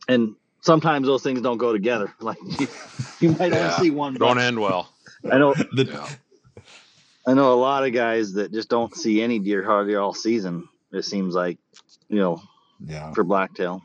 [0.08, 2.12] And sometimes those things don't go together.
[2.20, 2.68] Like you,
[3.20, 3.74] you might yeah.
[3.74, 4.14] only see one.
[4.14, 4.90] Don't end well.
[5.30, 5.54] I know.
[5.54, 6.08] The, yeah.
[7.26, 10.68] I know a lot of guys that just don't see any deer hardly all season.
[10.92, 11.58] It seems like,
[12.08, 12.42] you know,
[12.84, 13.82] yeah, for blacktail.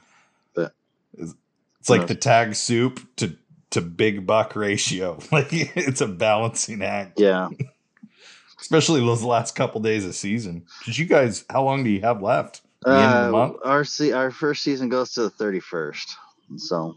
[0.53, 0.73] But
[1.17, 1.33] it's,
[1.79, 3.35] it's like the tag soup to
[3.71, 5.19] to big buck ratio.
[5.31, 7.19] Like it's a balancing act.
[7.19, 7.49] Yeah.
[8.61, 10.65] especially those last couple days of season.
[10.85, 11.45] Did you guys?
[11.49, 12.61] How long do you have left?
[12.83, 16.15] The end of the Uh, our se- our first season goes to the thirty first.
[16.57, 16.95] So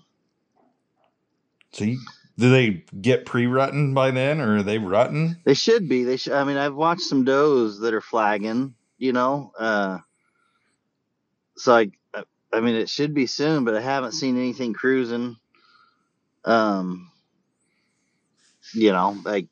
[1.73, 2.01] So you,
[2.39, 5.37] do they get pre-rutting by then, or are they rutting?
[5.45, 6.05] they should be.
[6.05, 6.33] They should.
[6.33, 8.75] I mean, I've watched some does that are flagging.
[8.99, 9.99] You know, uh,
[11.57, 15.37] so I, I- I mean, it should be soon, but I haven't seen anything cruising.
[16.45, 17.11] Um,
[18.75, 19.47] you know, like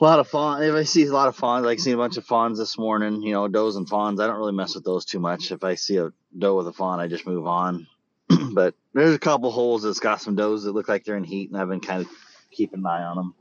[0.00, 0.62] a lot of fawns.
[0.64, 3.22] If I see a lot of fawns, like seen a bunch of fawns this morning.
[3.22, 4.18] You know, does and fawns.
[4.18, 5.52] I don't really mess with those too much.
[5.52, 7.86] If I see a doe with a fawn, I just move on.
[8.52, 11.50] but there's a couple holes that's got some does that look like they're in heat,
[11.50, 12.08] and I've been kind of
[12.50, 13.34] keeping an eye on them.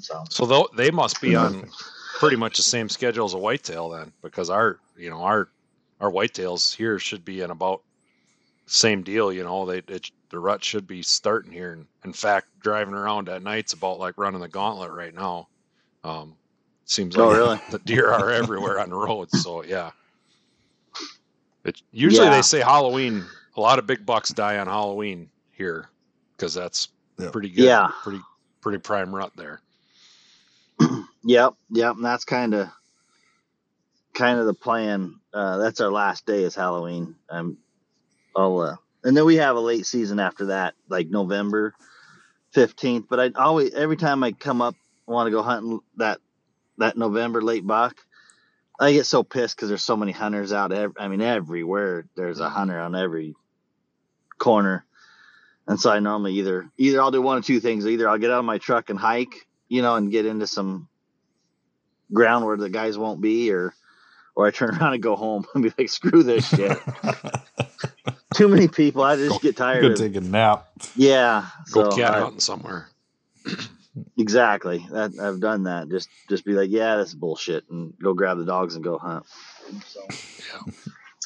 [0.00, 1.68] So So they must be on
[2.18, 5.48] pretty much the same schedule as a whitetail then, because our you know our
[6.00, 7.82] our whitetails here should be in about
[8.66, 9.32] same deal.
[9.32, 11.72] You know, they it, the rut should be starting here.
[11.72, 15.48] And in fact, driving around at night's about like running the gauntlet right now.
[16.04, 16.36] Um,
[16.84, 17.60] seems like Oh, really?
[17.70, 19.42] the deer are everywhere on the roads.
[19.42, 19.90] So yeah,
[21.64, 22.36] it usually Yeah.
[22.36, 23.24] they say Halloween.
[23.58, 25.88] A lot of big bucks die on Halloween here
[26.36, 27.30] because that's Yeah.
[27.30, 27.64] pretty good.
[27.64, 27.90] Yeah.
[28.04, 28.20] pretty
[28.60, 29.60] pretty prime rut there.
[31.24, 32.68] Yep, yep, and that's kind of
[34.14, 35.16] kind of the plan.
[35.34, 37.16] Uh, that's our last day is Halloween.
[37.28, 37.58] Um,
[38.36, 41.74] I'll uh, and then we have a late season after that, like November
[42.52, 43.06] fifteenth.
[43.10, 46.20] But I always every time I come up, want to go hunting that
[46.78, 47.96] that November late buck.
[48.80, 50.70] I get so pissed because there's so many hunters out.
[50.72, 53.34] Ev- I mean, everywhere there's a hunter on every
[54.38, 54.84] corner,
[55.66, 57.86] and so I normally either either I'll do one of two things.
[57.86, 60.88] Either I'll get out of my truck and hike, you know, and get into some
[62.12, 63.74] ground where the guys won't be, or
[64.34, 66.78] or I turn around and go home and be like, screw this shit.
[68.34, 69.02] Too many people.
[69.02, 69.98] I just get tired Go of.
[69.98, 70.68] take a nap.
[70.94, 71.46] Yeah.
[71.72, 72.88] Go So cat I- hunting somewhere.
[74.18, 74.86] exactly.
[74.90, 75.88] That I've done that.
[75.88, 79.24] Just just be like, yeah, that's bullshit, and go grab the dogs and go hunt.
[79.86, 80.00] So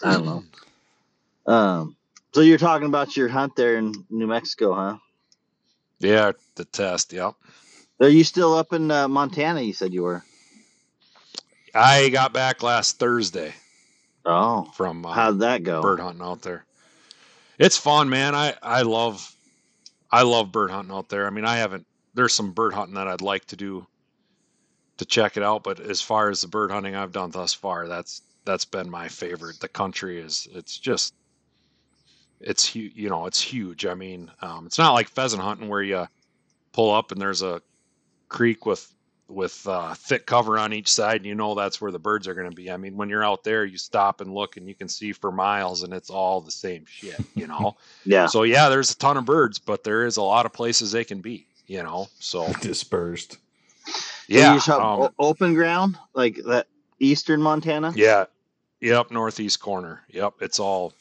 [0.05, 1.53] I don't know.
[1.53, 1.97] Um.
[2.35, 4.97] So you're talking about your hunt there in New Mexico, huh?
[5.99, 7.13] Yeah, the test.
[7.13, 7.35] Yep.
[8.01, 9.61] Are you still up in uh, Montana?
[9.61, 10.25] You said you were.
[11.75, 13.55] I got back last Thursday
[14.25, 15.81] Oh, from uh, how'd that go?
[15.83, 16.65] bird hunting out there.
[17.59, 18.35] It's fun, man.
[18.35, 19.35] I I love
[20.11, 21.27] I love bird hunting out there.
[21.27, 21.87] I mean, I haven't.
[22.15, 23.87] There's some bird hunting that I'd like to do
[24.99, 27.89] to check it out, but as far as the bird hunting I've done thus far,
[27.89, 29.61] that's that's been my favorite.
[29.61, 31.15] The country is it's just
[32.43, 32.93] it's huge.
[32.95, 33.87] You know, it's huge.
[33.87, 36.07] I mean, um, it's not like pheasant hunting where you
[36.73, 37.63] pull up and there's a
[38.29, 38.93] creek with
[39.29, 42.35] with uh, thick cover on each side, and you know that's where the birds are
[42.35, 42.71] going to be.
[42.71, 45.33] I mean, when you're out there, you stop and look, and you can see for
[45.33, 47.77] miles, and it's all the same shit, you know.
[48.05, 48.27] Yeah.
[48.27, 51.05] so yeah, there's a ton of birds, but there is a lot of places they
[51.05, 52.09] can be, you know.
[52.19, 53.39] So Dispersed.
[54.29, 56.67] Yeah, you just um, open ground like that,
[56.99, 57.93] eastern Montana.
[57.95, 58.25] yeah,
[58.81, 60.03] yep, northeast corner.
[60.09, 60.93] Yep, it's all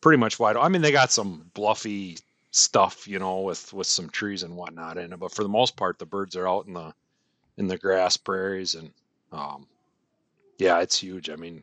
[0.00, 0.56] pretty much wide.
[0.56, 2.18] I mean, they got some bluffy
[2.50, 5.76] stuff, you know, with with some trees and whatnot in it, but for the most
[5.76, 6.94] part, the birds are out in the
[7.56, 8.90] in the grass prairies and
[9.32, 9.66] um,
[10.58, 11.30] yeah, it's huge.
[11.30, 11.62] I mean,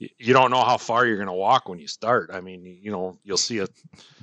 [0.00, 2.30] y- you don't know how far you're going to walk when you start.
[2.32, 3.68] I mean, you know, you'll see a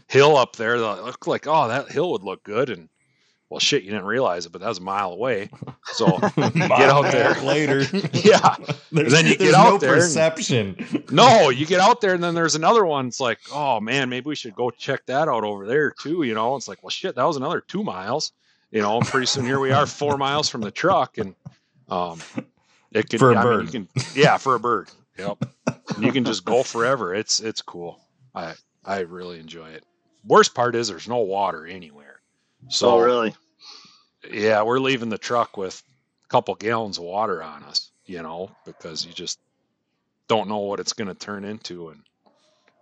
[0.07, 2.89] hill up there that look like, oh, that hill would look good, and
[3.49, 5.49] well, shit, you didn't realize it, but that was a mile away.
[5.93, 7.35] So get out there.
[7.43, 7.81] later.
[8.11, 8.55] Yeah.
[8.91, 11.03] There's, then you get out no there and- perception.
[11.11, 13.07] no, you get out there, and then there's another one.
[13.07, 16.23] It's like, oh man, maybe we should go check that out over there too.
[16.23, 18.31] You know, it's like, well, shit, that was another two miles.
[18.71, 21.35] You know, pretty soon here we are, four miles from the truck, and
[21.87, 22.19] um,
[22.91, 23.65] it can For a I mean, bird.
[23.65, 24.89] you can, yeah, for a bird.
[25.19, 25.45] Yep,
[25.95, 27.13] And you can just go forever.
[27.13, 28.01] It's it's cool.
[28.33, 29.85] I I really enjoy it.
[30.25, 32.04] Worst part is there's no water anywhere.
[32.69, 33.35] So oh, really?
[34.31, 35.81] yeah, we're leaving the truck with
[36.25, 39.39] a couple gallons of water on us, you know, because you just
[40.27, 41.89] don't know what it's going to turn into.
[41.89, 42.01] And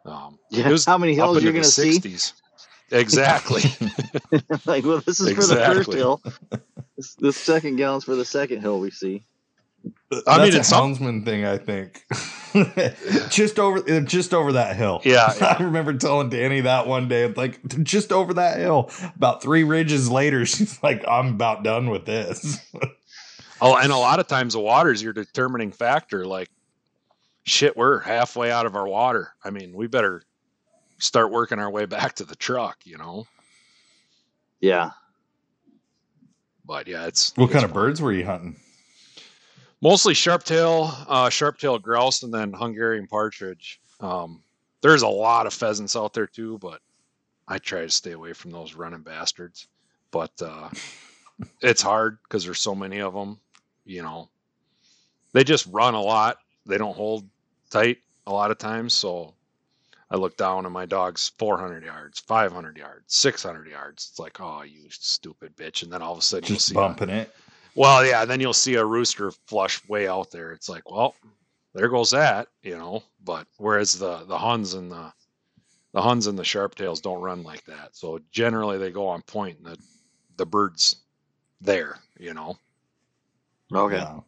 [0.06, 0.76] um, Yeah.
[0.86, 2.00] How many hills you're gonna see?
[2.00, 2.34] 60s.
[2.92, 3.62] Exactly.
[4.66, 6.22] like, well, this is for the first hill.
[6.96, 9.26] This, this second gallon's for the second hill we see.
[10.28, 12.06] I mean, That's it's a some- thing, I think.
[13.30, 15.02] just over, just over that hill.
[15.04, 15.56] Yeah, yeah.
[15.60, 17.28] I remember telling Danny that one day.
[17.28, 18.92] Like, just over that hill.
[19.16, 22.60] About three ridges later, she's like, "I'm about done with this."
[23.62, 26.26] oh, and a lot of times the water is your determining factor.
[26.26, 26.50] Like,
[27.44, 29.34] shit, we're halfway out of our water.
[29.44, 30.22] I mean, we better
[31.00, 33.26] start working our way back to the truck, you know?
[34.62, 34.92] Yeah.
[36.66, 38.56] But yeah, it's what it's kind of birds were you hunting?
[39.84, 43.82] Mostly sharp-tail, uh, sharp-tail grouse, and then Hungarian partridge.
[44.00, 44.42] Um,
[44.82, 46.82] there's a lot of pheasants out there too, but
[47.48, 49.68] I try to stay away from those running bastards.
[50.10, 50.70] But uh,
[51.62, 53.40] it's hard because there's so many of them.
[53.86, 54.30] You know,
[55.34, 56.38] they just run a lot.
[56.66, 57.28] They don't hold
[57.70, 58.94] tight a lot of times.
[58.94, 59.34] So
[60.10, 64.08] I look down and my dog's 400 yards, 500 yards, 600 yards.
[64.12, 65.84] It's like, oh, you stupid bitch.
[65.84, 67.36] And then all of a sudden Just you'll see, a- bumping it.
[67.76, 70.52] Well, yeah, then you'll see a rooster flush way out there.
[70.52, 71.16] It's like, well,
[71.74, 73.04] there goes that, you know.
[73.24, 75.12] But whereas the the Huns and the
[75.94, 77.96] the Huns and the sharp tails don't run like that.
[77.96, 79.78] So generally they go on point and the
[80.38, 80.98] the bird's
[81.62, 82.58] there, you know.
[83.74, 83.96] Okay.
[83.98, 84.20] Yeah.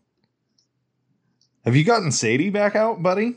[1.65, 3.35] Have you gotten Sadie back out, buddy?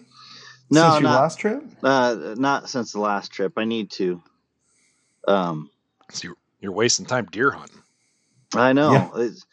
[0.70, 1.64] No, Since your not- last trip?
[1.82, 3.54] Uh, not since the last trip.
[3.56, 4.22] I need to.
[5.26, 5.70] Um,
[6.10, 7.82] So you're, you're wasting time deer hunting.
[8.54, 8.92] I know.
[8.92, 9.10] Yeah.
[9.16, 9.46] It's,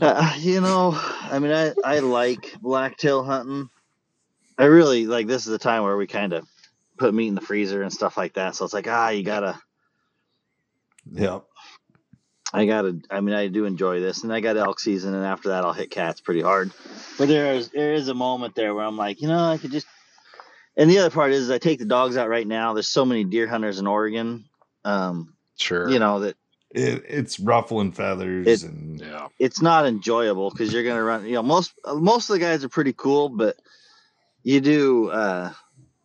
[0.00, 3.68] uh, you know, I mean, I I like blacktail hunting.
[4.58, 5.26] I really like.
[5.26, 6.46] This is the time where we kind of
[6.98, 8.54] put meat in the freezer and stuff like that.
[8.54, 9.60] So it's like, ah, you gotta.
[11.10, 11.44] Yep.
[12.52, 13.00] I gotta.
[13.10, 15.72] I mean, I do enjoy this, and I got elk season, and after that, I'll
[15.72, 16.70] hit cats pretty hard.
[17.18, 19.72] But there is there is a moment there where I'm like, you know, I could
[19.72, 19.86] just.
[20.76, 22.72] And the other part is, I take the dogs out right now.
[22.72, 24.44] There's so many deer hunters in Oregon.
[24.84, 25.88] Um, Sure.
[25.88, 26.36] you know that
[26.74, 29.28] It, it's ruffling feathers It- and Yeah.
[29.38, 31.24] it's not enjoyable because you're gonna run.
[31.24, 33.56] You know, most most of the guys are pretty cool, but
[34.42, 35.08] you do.
[35.10, 35.52] uh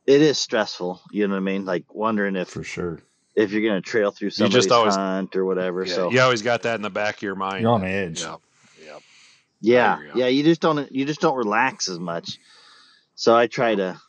[0.05, 1.01] It is stressful.
[1.11, 1.65] You know what I mean?
[1.65, 2.99] Like wondering if for sure.
[3.35, 5.85] if you're gonna trail through somebody's just always- hunt or whatever.
[5.85, 5.93] yeah.
[5.95, 7.61] so You always got that in the back of your mind.
[7.63, 8.21] You're on edge.
[8.21, 8.35] Yeah.
[8.81, 8.99] Yeah.
[9.61, 10.27] yeah, you yeah.
[10.27, 12.37] You just don't you just don't relax as much.
[13.15, 13.99] So I try to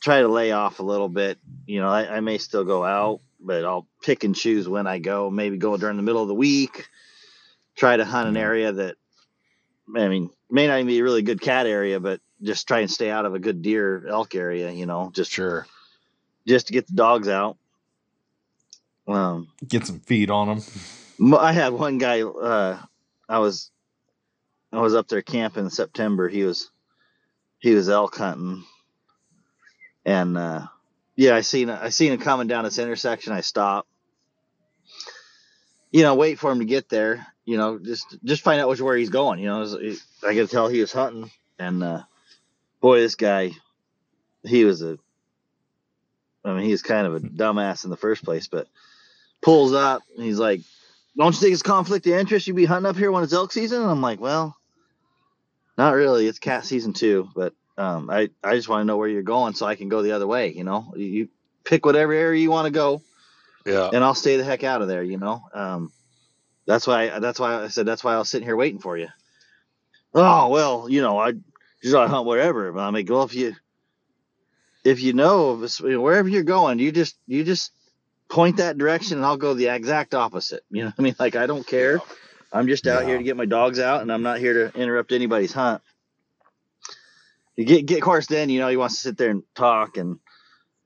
[0.00, 1.38] try to lay off a little bit.
[1.66, 4.98] You know, I, I may still go out, but I'll pick and choose when I
[4.98, 5.30] go.
[5.30, 6.88] Maybe go during the middle of the week.
[7.76, 8.96] Try to hunt an area that,
[9.96, 12.90] I mean, may not even be a really good cat area, but just try and
[12.90, 14.70] stay out of a good deer elk area.
[14.70, 15.66] You know, just Sure.
[16.46, 17.56] just to get the dogs out.
[19.06, 21.34] Um, Get some feed on them.
[21.36, 22.22] I had one guy.
[22.22, 22.78] Uh,
[23.28, 23.70] I was,
[24.72, 26.28] I was up there camping in September.
[26.28, 26.70] He was,
[27.58, 28.64] he was elk hunting,
[30.04, 30.66] and uh,
[31.16, 33.32] yeah, I seen I seen him coming down this intersection.
[33.32, 33.86] I stop.
[35.94, 37.24] you know, wait for him to get there.
[37.44, 39.38] You know, just just find out which where he's going.
[39.38, 39.94] You know,
[40.26, 42.02] I could tell he was hunting, and uh,
[42.80, 43.52] boy, this guy,
[44.42, 44.98] he was a.
[46.44, 48.66] I mean, he was kind of a dumbass in the first place, but
[49.40, 50.62] pulls up and he's like,
[51.16, 52.46] don't you think it's conflict of interest?
[52.46, 53.80] You'd be hunting up here when it's elk season?
[53.80, 54.56] And I'm like, well,
[55.78, 56.26] not really.
[56.26, 57.30] It's cat season too.
[57.36, 60.02] But um, I, I just want to know where you're going so I can go
[60.02, 60.52] the other way.
[60.52, 61.28] You know, you,
[61.64, 63.02] pick whatever area you want to go
[63.66, 63.90] Yeah.
[63.92, 65.02] and I'll stay the heck out of there.
[65.02, 65.92] You know, um,
[66.66, 69.08] that's why, that's why I said, that's why I was sitting here waiting for you.
[70.14, 71.32] Oh, well, you know, I
[71.82, 72.70] just I hunt wherever.
[72.72, 73.54] But I'm like, well, if you,
[74.84, 77.72] if you know, if wherever you're going, you just, you just
[78.28, 80.62] point that direction and I'll go the exact opposite.
[80.70, 81.16] You know what I mean?
[81.18, 82.00] Like, I don't care.
[82.52, 83.08] I'm just out Yeah.
[83.08, 85.82] here to get my dogs out, and I'm not here to interrupt anybody's hunt.
[87.56, 89.96] You get get of course, then you know he wants to sit there and talk,
[89.96, 90.18] and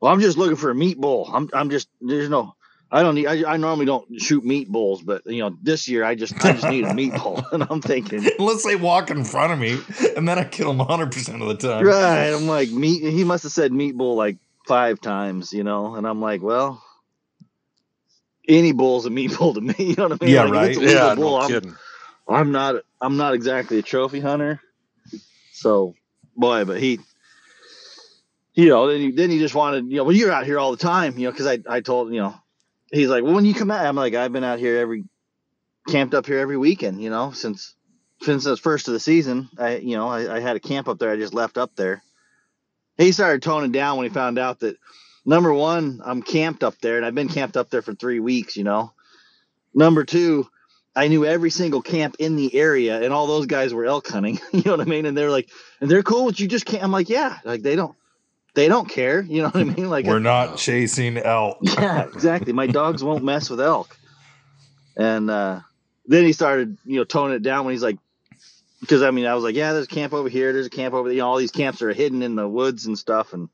[0.00, 1.28] well, I'm just looking for a meat bull.
[1.32, 2.54] I'm I'm just there's no.
[2.90, 3.26] I don't need.
[3.26, 6.52] I, I normally don't shoot meat bulls, but you know this year I just I
[6.52, 9.78] just need a meat bull, and I'm thinking Unless they walk in front of me,
[10.16, 11.84] and then I kill them 100% of the time.
[11.84, 12.30] right.
[12.30, 13.02] I'm like meat.
[13.02, 16.82] He must have said meat bull like five times, you know, and I'm like, well,
[18.48, 19.74] any bull's a meat bull to me.
[19.78, 20.34] You know what I mean?
[20.34, 21.08] Yeah, Like, if it's a right.
[21.08, 21.14] Yeah.
[21.14, 21.74] bull, No I'm- kidding.
[22.30, 24.60] I'm not I'm not exactly a trophy hunter.
[25.52, 25.94] So
[26.38, 27.00] boy, but he
[28.54, 30.70] you know, then he then he just wanted, you know, well you're out here all
[30.70, 32.34] the time, you know, because I, I told you know,
[32.90, 35.04] he's like, Well when you come out, I'm like, I've been out here every
[35.88, 37.74] camped up here every weekend, you know, since
[38.22, 39.48] since the first of the season.
[39.58, 42.02] I you know, I, I had a camp up there, I just left up there.
[42.96, 44.76] He started toning down when he found out that
[45.24, 48.56] number one, I'm camped up there and I've been camped up there for three weeks,
[48.56, 48.92] you know.
[49.72, 50.48] Number two,
[50.98, 54.40] I knew every single camp in the area, and all those guys were elk hunting.
[54.52, 55.06] you know what I mean?
[55.06, 55.48] And they're like,
[55.80, 56.82] and they're cool with you just can't.
[56.82, 57.94] I'm like, yeah, like they don't,
[58.54, 59.20] they don't care.
[59.20, 59.88] You know what I mean?
[59.88, 61.58] Like, We're not chasing elk.
[61.62, 62.52] yeah, exactly.
[62.52, 63.96] My dogs won't mess with elk.
[64.96, 65.60] And uh,
[66.06, 67.98] then he started, you know, toning it down when he's like,
[68.80, 70.94] because I mean, I was like, yeah, there's a camp over here, there's a camp
[70.94, 71.14] over there.
[71.14, 73.34] You know, all these camps are hidden in the woods and stuff.
[73.34, 73.50] And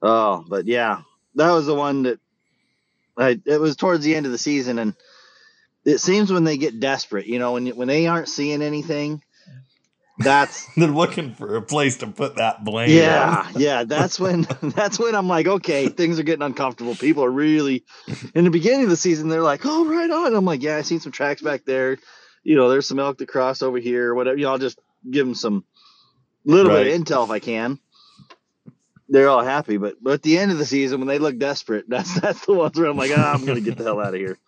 [0.00, 1.02] oh, but yeah,
[1.34, 2.18] that was the one that
[3.14, 3.38] I.
[3.44, 4.94] It was towards the end of the season, and
[5.86, 9.22] it seems when they get desperate, you know, when when they aren't seeing anything,
[10.18, 12.90] that's They're looking for a place to put that blame.
[12.90, 13.84] yeah, yeah.
[13.84, 16.94] That's when that's when I'm like, okay, things are getting uncomfortable.
[16.94, 17.84] People are really
[18.34, 20.34] in the beginning of the season, they're like, oh, right on.
[20.34, 21.98] I'm like, yeah, I seen some tracks back there.
[22.42, 24.36] You know, there's some elk to cross over here, or whatever.
[24.36, 24.78] You know, I'll just
[25.08, 25.64] give them some
[26.44, 27.78] little bit of intel if I can.
[29.08, 31.84] They're all happy, but but at the end of the season, when they look desperate,
[31.88, 34.20] that's that's the ones where I'm like, ah, I'm gonna get the hell out of
[34.20, 34.38] here.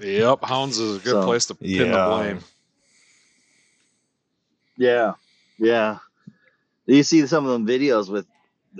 [0.00, 1.84] Yep, hounds is a good So- place to pin Yeah.
[1.84, 2.38] the blame.
[4.76, 5.12] Yeah,
[5.58, 5.98] yeah.
[6.86, 8.26] You see some of them videos with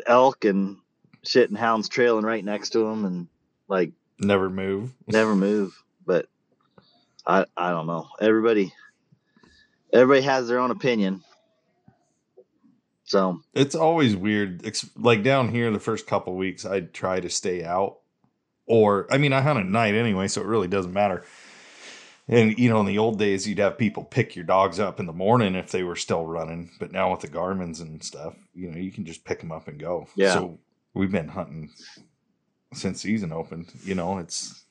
[0.06, 0.78] elk and
[1.22, 3.28] shit and hounds trailing right next to them and
[3.68, 4.92] like Never move.
[5.06, 5.80] never move.
[6.04, 6.28] But
[7.26, 8.08] I I don't know.
[8.20, 8.74] Everybody
[9.92, 11.22] everybody has their own opinion.
[13.04, 14.66] So It's always weird.
[14.66, 17.98] Ex- Like down here, the first couple weeks, I'd try to stay out.
[18.66, 21.24] Or, I mean, I hunt at night anyway, so it really doesn't matter.
[22.26, 25.04] And, you know, in the old days, you'd have people pick your dogs up in
[25.04, 26.70] the morning if they were still running.
[26.80, 29.68] But now with the Garmins and stuff, you know, you can just pick them up
[29.68, 30.08] and go.
[30.16, 30.32] Yeah.
[30.32, 30.58] So
[30.94, 31.70] we've been hunting
[32.72, 33.70] since season opened.
[33.84, 34.64] You know, it's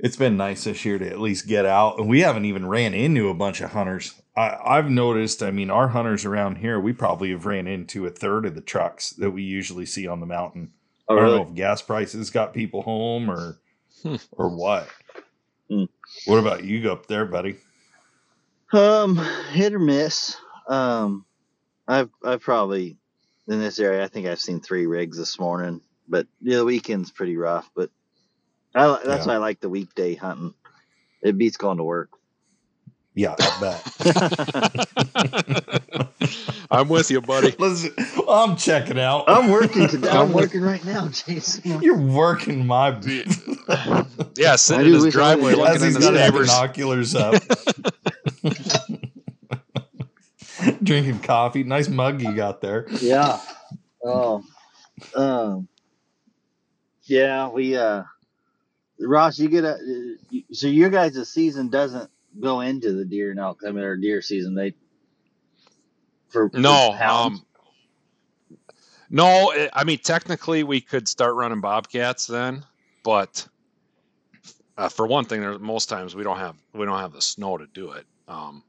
[0.00, 2.00] it's been nice this year to at least get out.
[2.00, 4.20] And we haven't even ran into a bunch of hunters.
[4.36, 8.10] I, I've noticed, I mean, our hunters around here, we probably have ran into a
[8.10, 10.72] third of the trucks that we usually see on the mountain.
[11.08, 13.58] Oh, I don't know if gas prices got people home or
[14.02, 14.16] Hmm.
[14.32, 14.88] or what.
[15.70, 15.84] Hmm.
[16.26, 17.56] What about you up there, buddy?
[18.72, 19.16] Um,
[19.52, 20.36] hit or miss.
[20.68, 21.24] Um,
[21.88, 22.98] I've I've probably
[23.48, 24.04] in this area.
[24.04, 27.70] I think I've seen three rigs this morning, but yeah, the weekend's pretty rough.
[27.74, 27.90] But
[28.74, 29.32] I, that's Yeah.
[29.32, 30.54] why I like the weekday hunting.
[31.22, 32.10] It beats going to work.
[33.14, 33.84] Yeah, I bet.
[36.70, 37.54] I'm with you, buddy.
[37.58, 37.92] Listen,
[38.28, 39.24] I'm checking out.
[39.28, 40.08] I'm working today.
[40.08, 41.82] I'm I'm working right now, Jason.
[41.82, 42.98] You're working my
[44.36, 46.32] Yeah, I sitting do in his wish I driveway looking he's in got his his
[46.32, 46.48] neighbors.
[46.48, 47.42] binoculars up.
[50.82, 51.62] Drinking coffee.
[51.64, 52.86] Nice mug you got there.
[53.00, 53.40] Yeah.
[54.04, 54.42] Oh.
[55.14, 55.68] Um.
[57.04, 58.04] Yeah, we uh,
[59.00, 59.76] Ross, you get a
[60.52, 62.10] so your guys' season doesn't
[62.40, 63.60] go into the deer and elk.
[63.66, 64.54] I mean, or deer season.
[64.54, 64.74] They
[66.34, 67.40] for for No, hounds?
[67.40, 67.46] um,
[69.08, 69.52] no.
[69.72, 72.64] I mean, technically, we could start running bobcats then,
[73.04, 73.46] but
[74.76, 77.56] uh, for one thing, there most times we don't have we don't have the snow
[77.56, 78.04] to do it.
[78.28, 78.62] Um,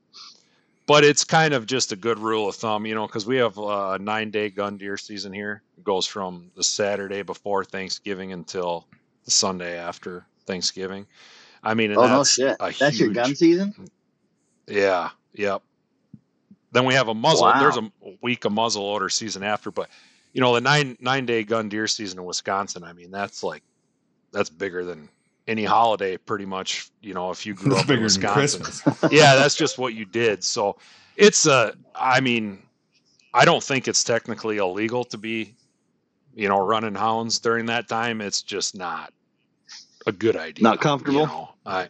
[0.88, 3.57] but it's kind of just a good rule of thumb, you know, because we have
[3.57, 5.63] uh, a nine day gun deer season here.
[5.78, 8.86] It goes from the Saturday before Thanksgiving until
[9.26, 11.07] the Sunday after Thanksgiving.
[11.63, 13.74] I mean, oh no that's shit, a that's your gun season.
[14.68, 15.63] yeah, yep.
[16.76, 17.45] Then we have a muzzle.
[17.45, 17.57] Wow.
[17.57, 17.89] There's a
[18.21, 19.89] week of muzzle loader season after, but
[20.34, 22.84] you know the nine nine day gun deer season in Wisconsin.
[22.84, 23.63] I mean, that's like
[24.34, 25.07] that's bigger than
[25.47, 26.89] any holiday, pretty much.
[26.99, 29.03] You know, if you grew It's up in bigger than Wisconsin, Christmas.
[29.09, 30.43] yeah, that's just what you did.
[30.43, 30.76] So
[31.15, 31.73] it's a.
[31.95, 32.61] I mean,
[33.34, 35.55] I don't think it's technically illegal to be,
[36.34, 38.19] you know, running hounds during that time.
[38.19, 39.13] It's just not
[40.05, 40.63] a good idea.
[40.63, 41.21] Not comfortable?
[41.21, 41.49] You know?
[41.65, 41.88] I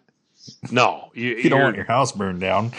[0.70, 2.72] no, you, You don't want your house burned down.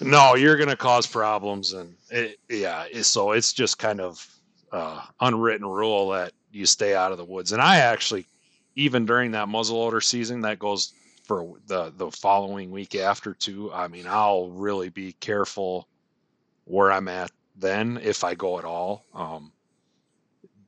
[0.00, 4.26] No, you're going to cause problems, and it, yeah, so it's just kind of
[4.72, 7.52] uh, unwritten rule that you stay out of the woods.
[7.52, 8.26] And I actually,
[8.76, 10.92] even during that muzzleloader season, that goes
[11.24, 13.72] for the the following week after too.
[13.72, 15.88] I mean, I'll really be careful
[16.64, 19.04] where I'm at then if I go at all.
[19.14, 19.52] Um,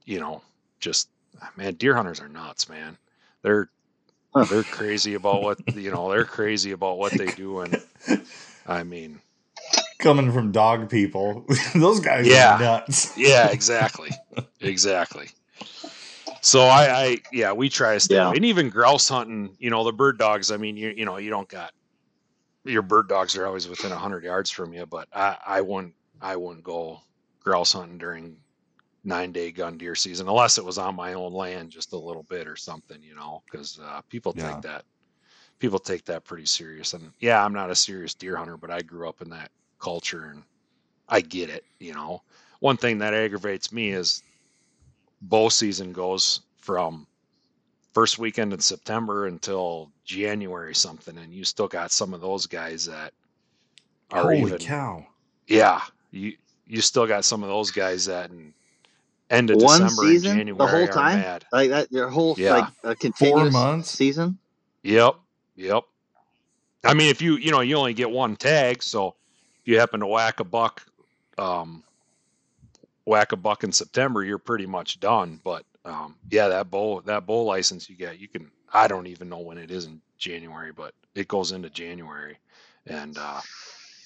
[0.04, 0.42] you know,
[0.80, 1.08] just
[1.56, 2.96] man, deer hunters are nuts, man.
[3.42, 3.70] They're
[4.48, 6.10] they're crazy about what you know.
[6.10, 7.82] They're crazy about what they do, and
[8.70, 9.20] I mean,
[9.98, 11.44] Coming from dog people,
[11.74, 12.56] those guys Yeah.
[12.56, 13.16] are nuts.
[13.18, 14.10] yeah, exactly,
[14.60, 15.28] exactly.
[16.40, 18.30] So I, I, yeah, we try to stay, Yeah.
[18.30, 19.54] and even grouse hunting.
[19.58, 20.50] You know, the bird dogs.
[20.50, 21.72] I mean, you, you know, you don't got
[22.64, 26.36] your bird dogs are always within hundred yards from you, but I, I wouldn't, I
[26.36, 27.00] wouldn't go
[27.42, 28.38] grouse hunting during
[29.04, 32.22] nine day gun deer season unless it was on my own land just a little
[32.24, 34.48] bit or something, you know, because uh, people Yeah.
[34.48, 34.84] take that,
[35.60, 36.94] people take that pretty serious.
[36.94, 40.30] And yeah, I'm not a serious deer hunter, but I grew up in that culture
[40.32, 40.42] and
[41.08, 42.22] I get it, you know.
[42.58, 44.22] One thing that aggravates me is
[45.22, 47.06] bow season goes from
[47.92, 52.86] first weekend in September until January something, and you still got some of those guys
[52.86, 53.12] that
[54.10, 55.06] are Holy even cow.
[55.46, 55.80] yeah
[56.10, 56.32] you
[56.66, 58.52] you still got some of those guys that in
[59.30, 60.38] end of One December season?
[60.40, 61.18] and The whole time?
[61.20, 61.44] mad.
[61.52, 62.52] Like that, your whole Yeah.
[62.54, 63.90] like a continuous months?
[63.90, 64.38] season.
[64.82, 65.16] Yep,
[65.60, 65.84] yep.
[66.84, 69.14] I mean, if you you know you only get one tag, so
[69.60, 70.84] if you happen to whack a buck,
[71.36, 71.84] um,
[73.04, 75.40] whack a buck in September, you're pretty much done.
[75.44, 78.50] But um, yeah, that bow that bow license you get, you can.
[78.72, 82.38] I don't even know when it is in January, but it goes into January,
[82.86, 83.40] and uh,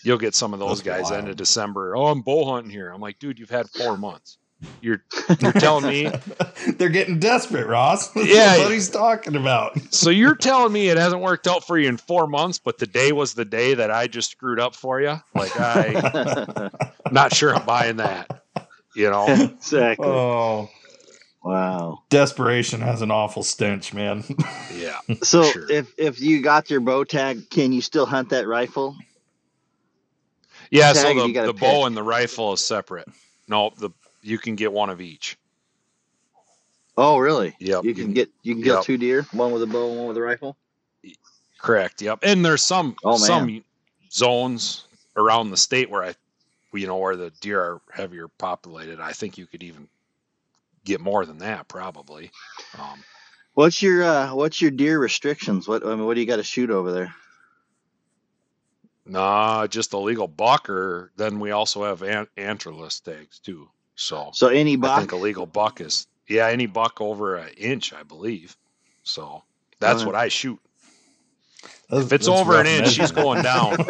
[0.02, 1.96] you'll get some of those That's guys end of December.
[1.96, 2.90] Oh, I'm bow hunting here.
[2.90, 4.38] I'm like, dude, you've had four months.
[4.80, 5.02] You're
[5.40, 6.10] you're telling me
[6.78, 8.08] They're getting desperate, Ross.
[8.14, 8.58] That's Yeah.
[8.58, 9.78] what he's talking about.
[9.94, 12.86] So you're telling me it hasn't worked out for you in four months, but the
[12.86, 15.16] day was the day that I just screwed up for you?
[15.34, 16.70] Like I
[17.10, 18.42] not sure I'm buying that.
[18.94, 19.26] You know?
[19.26, 20.06] exactly.
[20.06, 20.70] Oh,
[21.42, 21.98] Wow.
[22.08, 24.24] Desperation has an awful stench, man.
[24.74, 24.98] Yeah.
[25.22, 25.70] So Sure.
[25.70, 28.96] if if you got your bow tag, can you still hunt that rifle?
[30.70, 33.06] Yeah, Tag, so you the, the bow and the rifle is separate.
[33.46, 33.90] No, the
[34.24, 35.36] you can get one of each.
[36.96, 37.54] Oh, really?
[37.58, 37.80] Yeah.
[37.82, 38.84] You can get you can kill Yep.
[38.84, 40.56] two deer, one with a bow, and one with a rifle.
[41.60, 42.00] correct.
[42.02, 42.20] Yep.
[42.22, 43.64] And there's some Oh, some
[44.10, 46.14] zones around the state where I
[46.72, 49.00] you know where the deer are heavier populated.
[49.00, 49.88] I think you could even
[50.84, 52.30] get more than that probably.
[52.78, 53.04] Um,
[53.54, 55.68] What's your uh what's your deer restrictions?
[55.68, 57.14] What I mean, what do you got to shoot over there?
[59.06, 63.68] nah, just a legal buck or then we also have an- antlerless tags too.
[63.96, 67.50] So So any buck, I think a legal buck is yeah, any buck over an
[67.56, 68.56] inch, I believe.
[69.02, 69.42] So
[69.80, 70.06] that's Alright.
[70.06, 70.58] what I shoot.
[71.90, 73.72] If it's over an inch, she's going down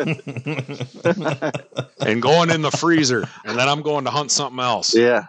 [2.01, 4.95] and going in the freezer, and then I'm going to hunt something else.
[4.95, 5.27] yeah.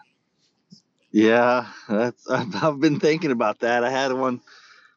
[1.16, 3.86] Yeah, that's I've, I've been thinking about that.
[3.86, 4.42] I had one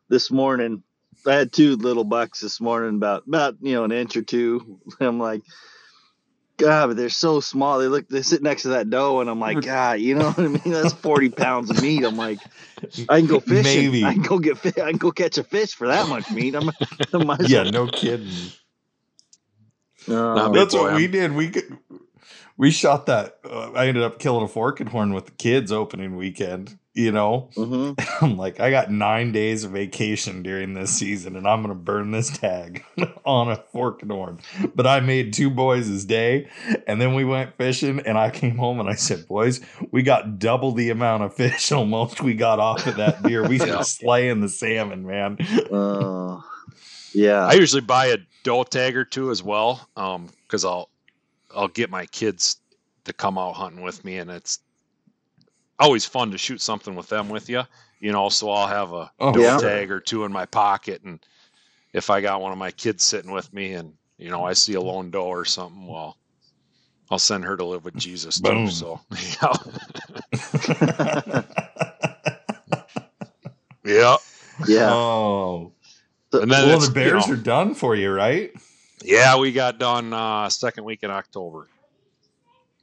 [0.08, 0.82] this morning.
[1.24, 4.80] I had two little bucks this morning, about about you know an inch or two.
[5.00, 5.42] I'm like,
[6.58, 7.78] God, but they're so small.
[7.78, 10.38] They look they sit next to that doe, and I'm like, God, you know what
[10.40, 10.60] I mean?
[10.66, 12.04] That's forty pounds of meat.
[12.04, 12.38] I'm like,
[13.08, 13.62] I can go fishing.
[13.92, 14.04] Maybe.
[14.04, 16.54] I can go get fi- I can go catch a fish for that much meat.
[16.54, 16.68] I'm,
[17.12, 18.28] I might as yeah, no kidding.
[20.08, 21.34] Oh, That's boy, what we I'm- did.
[21.34, 21.78] We could,
[22.56, 23.38] we shot that.
[23.44, 26.78] Uh, I ended up killing a fork and horn with the kids opening weekend.
[26.98, 27.94] You know, mhm.
[28.22, 32.10] I'm like, I got nine days of vacation during this season, and I'm gonna burn
[32.10, 32.84] this tag
[33.24, 34.40] on a fork and horn.
[34.74, 36.48] But I made two boys' day,
[36.88, 39.60] and then we went fishing, and I came home and I said, "Boys,
[39.92, 43.46] we got double the amount of fish almost we got off of that deer.
[43.46, 43.82] We Yeah.
[43.82, 45.38] slaying the salmon, man."
[45.70, 46.40] Uh,
[47.12, 47.46] yeah.
[47.46, 50.90] I usually buy a doe tag or two as well, um, because I'll
[51.54, 52.56] I'll get my kids
[53.04, 54.58] to come out hunting with me, and it's
[55.78, 57.62] always fun to shoot something with them with you.
[58.00, 59.58] You know, so I'll have a Oh, Yeah.
[59.58, 61.18] tag or two in my pocket, and
[61.92, 64.74] if I got one of my kids sitting with me, and you know I see
[64.74, 66.16] a lone doe or something, well,
[67.10, 68.66] I'll send her to live with Jesus Boom.
[68.66, 68.72] too.
[68.72, 69.00] So
[69.42, 69.52] yeah,
[73.84, 74.16] yeah.
[74.66, 74.92] yeah.
[74.92, 75.72] Oh.
[76.32, 78.52] And then well, the bears you know, are done for you, right?
[79.02, 81.68] Yeah, we got done uh second week in October.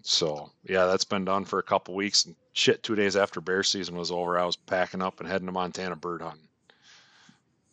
[0.02, 3.62] So yeah, that's been done for a couple weeks and shit two days after bear
[3.62, 6.48] season was over, I was packing up and heading to Montana bird hunting.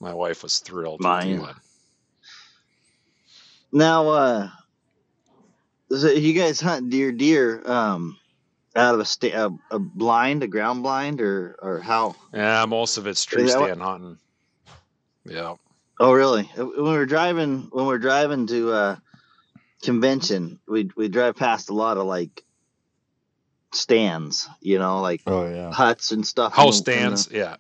[0.01, 1.01] My wife was thrilled.
[1.01, 1.47] Mine.
[3.73, 4.49] Now, uh,
[5.97, 8.19] so you guys hunt deer, deer, um,
[8.75, 12.17] out of a, sta- a, a blind, a ground blind, or or how?
[12.35, 14.19] Yeah, most of it's tree that what- stand hunting.
[15.25, 15.55] Yeah.
[16.01, 16.51] Oh, really?
[16.59, 18.97] Uh, When we are driving, when we are driving to uh,
[19.83, 22.43] convention, we we drive past a lot of like
[23.75, 25.71] stands, you know, like Oh yeah.
[25.73, 26.53] huts and stuff.
[26.55, 27.57] House in the- in stands, yeah.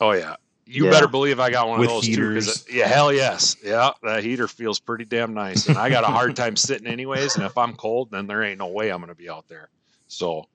[0.00, 0.36] Oh yeah.
[0.68, 0.90] You Yeah.
[0.90, 2.34] better believe I got one With of those too.
[2.34, 2.66] 'cause heaters.
[2.68, 3.56] it- yeah, hell yes.
[3.62, 5.66] Yeah, that heater feels pretty damn nice.
[5.68, 7.36] And I got a hard time sitting anyways.
[7.36, 9.70] And if I'm cold, then there ain't no way I'm gonna be out there.
[10.08, 10.46] So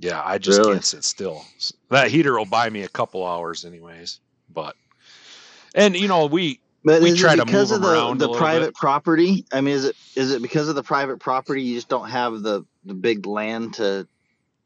[0.00, 0.74] yeah, I just Really?
[0.74, 1.44] can't sit still.
[1.90, 4.20] That heater will buy me a couple hours anyways.
[4.48, 4.76] But
[5.74, 7.92] and you know, we But We is try it to because move of 'em the,
[8.00, 8.74] around the private bit.
[8.76, 9.44] property?
[9.52, 12.40] I mean, is it is it because of the private property you just don't have
[12.40, 14.08] the the big land to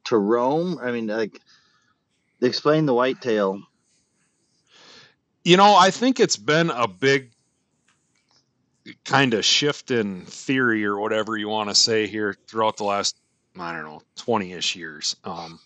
[0.04, 0.78] to roam?
[0.82, 1.38] I mean, like
[2.40, 3.60] explain the whitetail.
[5.44, 7.32] You know, I think it's been a big
[9.04, 13.16] kind of shift in theory or whatever you want to say here throughout the last,
[13.58, 15.16] I don't know, 20 ish years.
[15.24, 15.58] Um,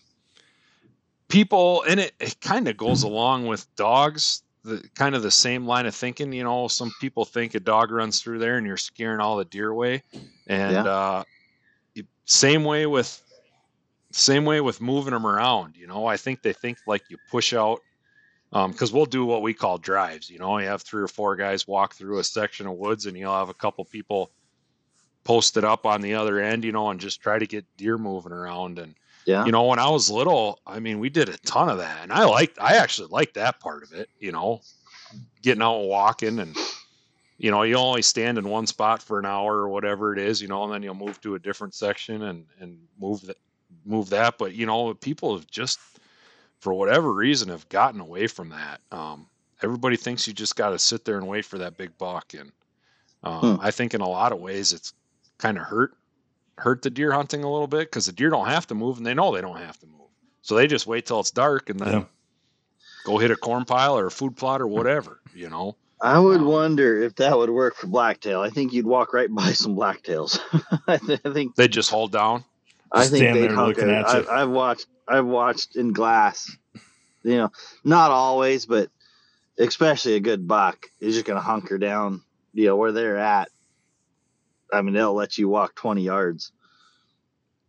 [1.29, 5.65] people, and it, it kind of goes along with dogs, the kind of the same
[5.65, 6.31] line of thinking.
[6.33, 9.45] You know, some people think a dog runs through there and you're scaring all the
[9.45, 10.03] deer away.
[10.47, 10.83] And, Yeah.
[10.83, 11.23] uh,
[12.27, 13.21] same way with,
[14.11, 15.75] same way with moving them around.
[15.75, 17.81] You know, I think they think like you push out
[18.53, 20.29] um, because we'll do what we call drives.
[20.29, 23.17] You know, you have three or four guys walk through a section of woods, and
[23.17, 24.29] you'll have a couple people
[25.23, 26.63] posted up on the other end.
[26.63, 28.79] You know, and just try to get deer moving around.
[28.79, 29.45] And Yeah.
[29.45, 32.11] you know, when I was little, I mean, we did a ton of that, and
[32.11, 32.57] I liked.
[32.59, 34.09] I actually liked that part of it.
[34.19, 34.61] You know,
[35.41, 36.55] getting out and walking, and
[37.37, 40.41] you know, you only stand in one spot for an hour or whatever it is.
[40.41, 43.37] You know, and then you'll move to a different section and and move that
[43.85, 44.37] move that.
[44.37, 45.79] But you know, people have just
[46.59, 48.81] for whatever reason have gotten away from that.
[48.91, 49.27] Um,
[49.61, 52.51] everybody thinks you just got to sit there and wait for that big buck, and
[53.23, 53.61] um, Hmm.
[53.61, 54.93] I think in a lot of ways it's
[55.39, 55.95] kind of hurt
[56.57, 59.05] hurt the deer hunting a little bit because the deer don't have to move and
[59.05, 60.09] they know they don't have to move,
[60.41, 62.05] so they just wait till it's dark and then Yeah.
[63.03, 65.75] go hit a corn pile or a food plot or whatever, you know.
[65.99, 68.41] I would Um, wonder if that would work for blacktail.
[68.41, 70.39] I think you'd walk right by some blacktails.
[70.87, 72.43] I, th- I think They just hold down.
[72.91, 73.89] I Just think they'd there hunk it.
[73.89, 74.29] at you.
[74.29, 76.55] I, I've watched I've watched in glass.
[77.23, 77.51] You know,
[77.83, 78.89] not always, but
[79.57, 82.21] especially a good buck is just gonna hunker down.
[82.53, 83.49] You know where they're at.
[84.71, 86.51] I mean, they'll let you walk twenty yards.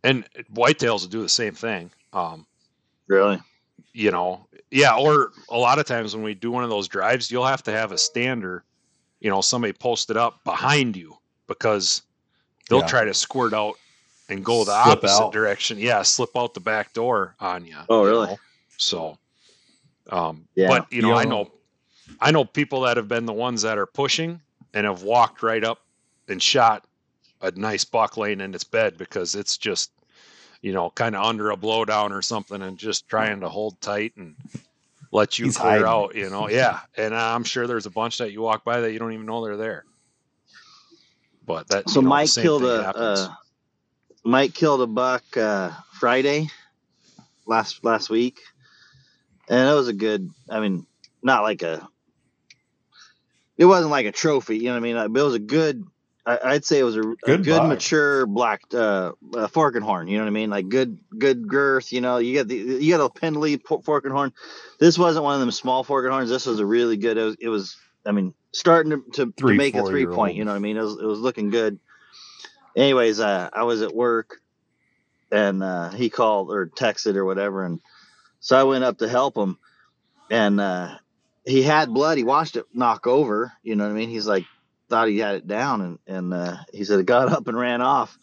[0.03, 0.23] And
[0.53, 1.91] whitetails will do the same thing.
[2.13, 2.45] Um,
[3.07, 3.41] Really?
[3.93, 4.95] You know, yeah.
[4.95, 7.71] Or a lot of times when we do one of those drives, you'll have to
[7.71, 8.63] have a stander,
[9.19, 11.17] you know, somebody posted up behind you
[11.47, 12.03] because
[12.69, 12.87] they'll Yeah.
[12.87, 13.75] try to squirt out
[14.29, 15.31] and go the Slip opposite out.
[15.33, 15.79] direction.
[15.79, 17.77] Yeah, slip out the back door on you.
[17.89, 18.27] Oh, you really?
[18.27, 18.39] know?
[18.77, 19.17] So,
[20.11, 20.67] um, Yeah.
[20.67, 21.51] but you know, I know,
[22.21, 24.39] I know people that have been the ones that are pushing
[24.73, 25.79] and have walked right up
[26.27, 26.85] and shot
[27.41, 29.91] a nice buck laying in its bed because it's just,
[30.61, 34.13] you know, kind of under a blowdown or something and just trying to hold tight
[34.17, 34.35] and
[35.11, 35.85] let you He's clear hiding.
[35.85, 36.49] out, you know.
[36.49, 36.79] Yeah.
[36.97, 39.43] And I'm sure there's a bunch that you walk by that you don't even know
[39.43, 39.85] they're there.
[41.45, 43.33] But that So you know, Mike killed a uh,
[44.23, 46.49] Mike killed a buck uh, Friday
[47.47, 48.39] last last week,
[49.49, 50.29] and it was a good.
[50.49, 50.85] I mean,
[51.23, 51.87] not like a.
[53.57, 54.95] It wasn't like a trophy, you know what I mean.
[54.95, 55.83] Uh, But it was a good.
[56.29, 59.83] I, I'd say it was a a good, Good mature black uh, uh, fork and
[59.83, 60.07] horn.
[60.07, 60.49] You know what I mean?
[60.49, 61.91] Like good, good girth.
[61.91, 64.31] You know, you get the you got a po- fork and horn.
[64.79, 66.29] This wasn't one of them small fork and horns.
[66.29, 67.17] This was a really good.
[67.17, 67.35] It was.
[67.39, 70.35] It was I mean, starting to, to, to make a three point.
[70.35, 70.77] You know what I mean?
[70.77, 71.79] It was, it was looking good.
[72.75, 74.37] Anyways, uh, I was at work,
[75.31, 77.81] and uh, he called or texted or whatever, and
[78.39, 79.57] so I went up to help him,
[80.29, 80.95] and uh,
[81.45, 82.17] he had blood.
[82.17, 83.51] He watched it knock over.
[83.63, 84.09] You know what I mean?
[84.09, 84.45] He's like
[84.89, 87.81] thought he had it down, and and uh, he said it got up and ran
[87.81, 88.17] off,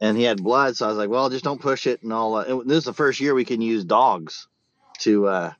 [0.00, 0.76] and he had blood.
[0.76, 2.36] So I was like, well, just don't push it, and all.
[2.36, 4.48] Uh, this is the first year we can use dogs
[5.00, 5.52] to uh,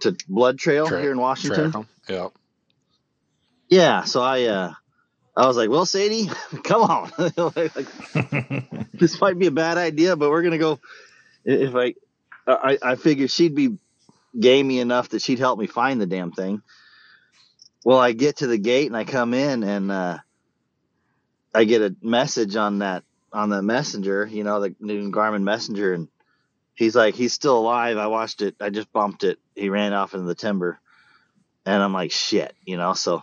[0.00, 1.72] to blood trail Track- here in Washington.
[2.08, 2.28] Yeah.
[3.68, 4.72] Yeah, so I uh,
[5.36, 6.28] I was like, well, Sadie,
[6.64, 7.10] come on.
[7.36, 10.78] Like, this might be a bad idea, but we're gonna go.
[11.44, 11.94] If I,
[12.46, 13.78] I, I figured she'd be
[14.38, 16.62] gamey enough that she'd help me find the damn thing.
[17.84, 20.18] Well, I get to the gate and I come in and uh,
[21.54, 25.94] I get a message on that on the messenger, you know, the new Garmin messenger,
[25.94, 26.08] and
[26.74, 27.96] he's like, he's still alive.
[27.96, 28.56] I watched it.
[28.60, 29.38] I just bumped it.
[29.54, 30.78] He ran off into the timber,
[31.64, 32.92] and I'm like, shit, you know.
[32.92, 33.22] So,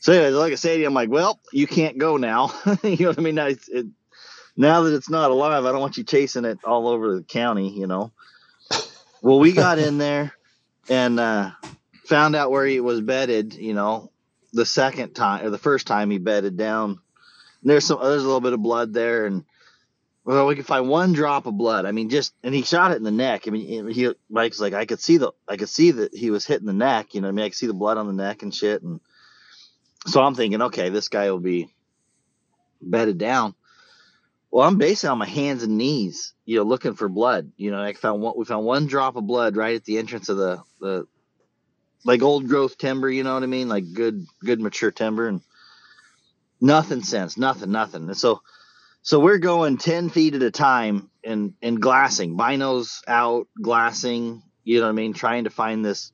[0.00, 2.52] so anyways, like I said, I'm like, well, you can't go now.
[2.82, 3.38] you know what I mean?
[3.38, 3.86] I, it,
[4.56, 7.70] now that it's not alive, I don't want you chasing it all over the county,
[7.70, 8.12] you know.
[9.22, 10.32] Well, we got in there
[10.88, 11.50] and uh,
[12.10, 14.10] found out where he was bedded, you know,
[14.52, 17.00] the second time or the first time he bedded down.
[17.62, 19.44] There's some there's a little bit of blood there and
[20.24, 21.86] well, we could find one drop of blood.
[21.86, 23.44] I mean, just and he shot it in the neck.
[23.46, 26.44] I mean, he Mike's like, I could see the, I could see that he was
[26.44, 27.14] hitting the neck.
[27.14, 28.82] You know, I mean, I could see the blood on the neck and shit.
[28.82, 29.00] And
[30.06, 31.72] so I'm thinking, okay, this guy will be
[32.82, 33.54] bedded down.
[34.50, 37.52] Well, I'm basically on my hands and knees, you know, looking for blood.
[37.56, 38.34] You know, I found one.
[38.36, 41.06] We found one drop of blood right at the entrance of the the
[42.04, 43.10] like old growth timber.
[43.10, 43.68] You know what I mean?
[43.68, 45.40] Like good good mature timber and
[46.60, 48.08] nothing since nothing nothing.
[48.08, 48.42] And so
[49.02, 54.42] so we're going ten feet at a time and and glassing, binos out, glassing.
[54.64, 55.14] You know what I mean?
[55.14, 56.12] Trying to find this,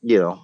[0.00, 0.42] you know,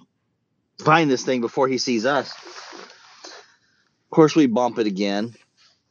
[0.79, 2.31] find this thing before he sees us.
[2.33, 5.33] Of course, we bump it again.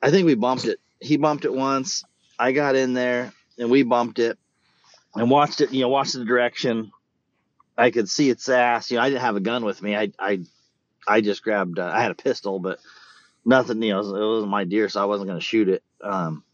[0.02, 0.78] I think we bumped it.
[1.00, 2.04] He bumped it once.
[2.38, 4.38] I got in there and we bumped it
[5.14, 5.72] and watched it.
[5.72, 6.92] You know, watched the direction.
[7.76, 8.90] I could see its ass.
[8.90, 9.96] You know, I didn't have a gun with me.
[9.96, 10.40] I I
[11.06, 11.78] I just grabbed.
[11.78, 12.78] Uh, I had a pistol, but
[13.44, 13.82] nothing.
[13.82, 15.82] You know, it wasn't my deer, so I wasn't going to shoot it.
[16.02, 16.44] Um,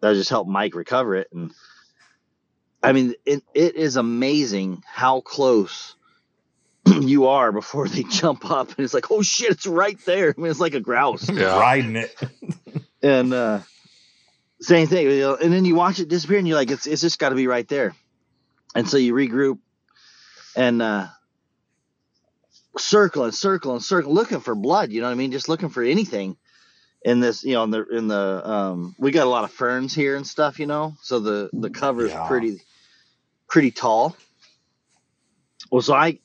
[0.00, 1.28] that just helped Mike recover it.
[1.32, 1.52] And
[2.82, 5.94] I mean, it, it is amazing how close
[6.86, 10.34] you are before they jump up, and it's like, oh shit, it's right there.
[10.36, 11.58] I mean, it's like a grouse Yeah.
[11.58, 12.14] Riding it.
[13.02, 13.60] and uh
[14.62, 17.00] same thing you know, and then you watch it disappear and you're like it's, it's
[17.00, 17.94] just got to be right there
[18.74, 19.58] and so you regroup
[20.56, 21.06] and uh
[22.78, 25.68] circle and circle and circle looking for blood you know what i mean just looking
[25.68, 26.36] for anything
[27.04, 29.94] in this you know in the in the um we got a lot of ferns
[29.94, 32.26] here and stuff you know so the the cover is Yeah.
[32.28, 32.58] pretty
[33.48, 34.16] pretty tall
[35.70, 36.18] well so i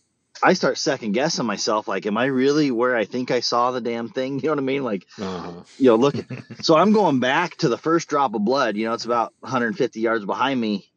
[0.43, 3.81] i start second guessing myself like am i really where i think i saw the
[3.81, 5.63] damn thing you know what i mean like Uh-huh.
[5.77, 6.15] you know, look.
[6.61, 8.77] so I'm going back to the first drop of blood.
[8.77, 10.89] You know, it's about 150 yards behind me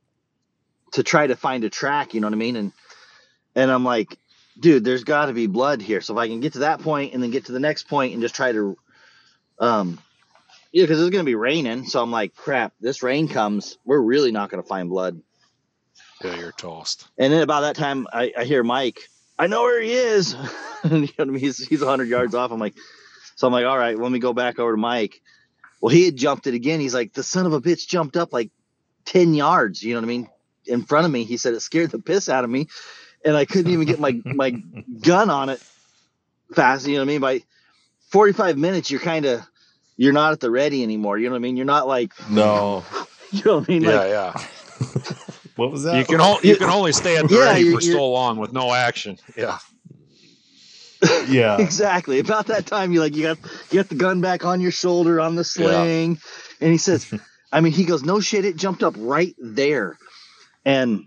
[0.93, 2.15] to try to find a track.
[2.15, 2.57] You know what I mean?
[2.57, 2.73] And
[3.55, 4.19] and I'm like,
[4.59, 6.01] dude, there's got to be blood here.
[6.01, 8.13] So if I can get to that point and then get to the next point
[8.13, 8.77] and just try to,
[9.59, 9.99] um,
[10.73, 11.87] yeah, because it's gonna be raining.
[11.87, 12.75] So I'm like, crap.
[12.81, 15.21] This rain comes, we're really not gonna find blood.
[16.23, 17.09] Yeah, you're toast.
[17.17, 19.09] And then about that time, I, I hear Mike.
[19.39, 20.33] I know where he is.
[20.85, 21.39] you know what I mean?
[21.39, 22.51] He's he's 100 yards off.
[22.51, 22.75] I'm like,
[23.37, 25.23] so I'm like, all right, let me go back over to Mike.
[25.81, 26.81] Well, he had jumped it again.
[26.81, 28.51] He's like, the son of a bitch jumped up like
[29.05, 30.29] 10 yards, you know what I mean?
[30.67, 31.25] In front of me.
[31.25, 32.67] He said it scared the piss out of me.
[33.25, 34.51] And I couldn't even get my, my
[35.03, 35.63] gun on it
[36.55, 36.87] fast.
[36.87, 37.21] You know what I mean?
[37.21, 37.43] By
[38.11, 39.47] 45 minutes, you're kind of,
[39.97, 41.19] you're not at the ready anymore.
[41.19, 41.57] You know what I mean?
[41.57, 42.85] You're not like, No.
[43.31, 43.83] you know what I mean?
[43.83, 44.33] Yeah, Like, yeah.
[45.57, 45.99] What was that?
[45.99, 48.09] You can only you can only stay at the Yeah, ready you're- for you're- so
[48.11, 49.19] long with no action.
[49.37, 49.59] Yeah.
[51.29, 51.61] yeah.
[51.61, 52.19] exactly.
[52.21, 53.39] About that time, you like, you got,
[53.71, 56.19] you got the gun back on your shoulder on the sling.
[56.61, 57.13] And he says,
[57.53, 58.45] I mean, he goes, no shit.
[58.45, 59.97] It jumped up right there
[60.65, 61.05] and,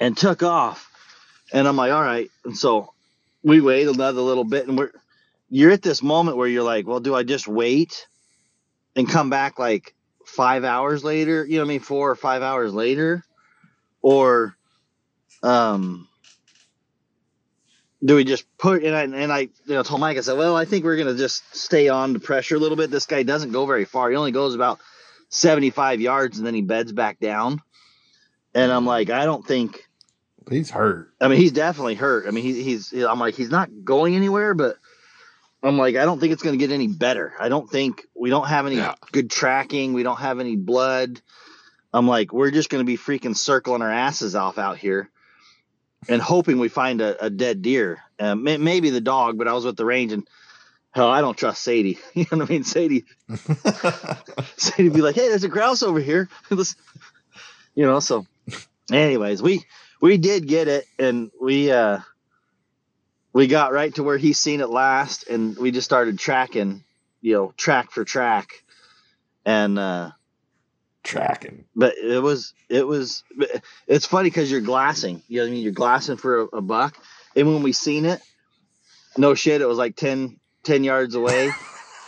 [0.00, 0.88] and took off.
[1.52, 2.30] And I'm like, all right.
[2.44, 2.92] And so
[3.42, 4.90] we wait another little bit and we're,
[5.50, 8.06] you're at this moment where you're like, well, do I just wait
[8.96, 9.94] and come back like
[10.24, 11.44] five hours later?
[11.44, 11.80] You know what I mean?
[11.80, 13.22] Four or five hours later,
[14.00, 14.56] or,
[15.42, 16.08] um,
[18.04, 20.56] do we just put and I, and I you know told Mike I said well
[20.56, 23.52] I think we're gonna just stay on the pressure a little bit this guy doesn't
[23.52, 24.80] go very far he only goes about
[25.28, 27.62] 75 yards and then he beds back down
[28.54, 29.88] and I'm like I don't think
[30.50, 31.12] He's hurt.
[31.20, 34.54] I mean he's definitely hurt I mean he, he's I'm like he's not going anywhere
[34.54, 34.76] but
[35.62, 38.46] I'm like I don't think it's gonna get any better I don't think we don't
[38.48, 38.94] have any Yeah.
[39.12, 41.20] good tracking we don't have any blood
[41.92, 45.10] I'm like we're just gonna be freaking circling our asses off out here
[46.08, 48.00] and hoping we find a, a dead deer.
[48.18, 50.26] Uh, may, maybe the dog, but I was with the range and
[50.90, 51.96] hell, I don't trust Sadie.
[52.14, 52.64] You know what I mean?
[52.64, 53.04] Sadie,
[54.56, 56.74] Sadie be like, "Hey, there's a grouse over here." Let's-
[57.74, 58.00] you know.
[58.00, 58.26] So,
[58.90, 59.64] anyways, we
[60.02, 62.00] we did get it, and we uh
[63.34, 66.84] we got right to where he seen it last, and we just started tracking,
[67.22, 68.48] you know, track for track,
[69.46, 70.10] and uh
[71.04, 71.66] Tracking.
[71.76, 73.24] but it was it was
[73.88, 76.62] it's funny because you're glassing you know what i mean you're glassing for a, a
[76.62, 76.96] buck
[77.36, 78.22] and when we seen it
[79.16, 80.30] no shit it was like 10
[80.64, 81.58] 10 yards away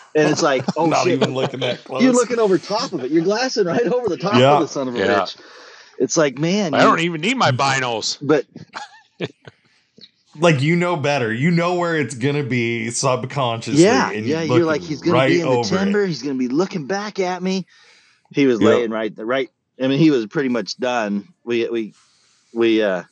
[0.16, 2.05] and it's like oh Not shit even looking that close.
[2.05, 4.51] you're looking over top of it you're glassing right over the top Yeah.
[4.51, 5.03] of the son of a Yeah.
[5.03, 5.36] bitch
[5.99, 8.18] it's like man I you- don't even need my binos.
[8.20, 8.45] but
[10.40, 11.32] like you know better.
[11.32, 13.82] You know where it's gonna be subconsciously.
[13.84, 15.78] yeah and yeah you're you're like he's gonna right be in the over it.
[15.78, 17.66] timber he's gonna be looking back at me
[18.32, 18.68] he was Yep.
[18.68, 21.95] laying right right i mean he was pretty much done we we
[22.53, 23.05] we uh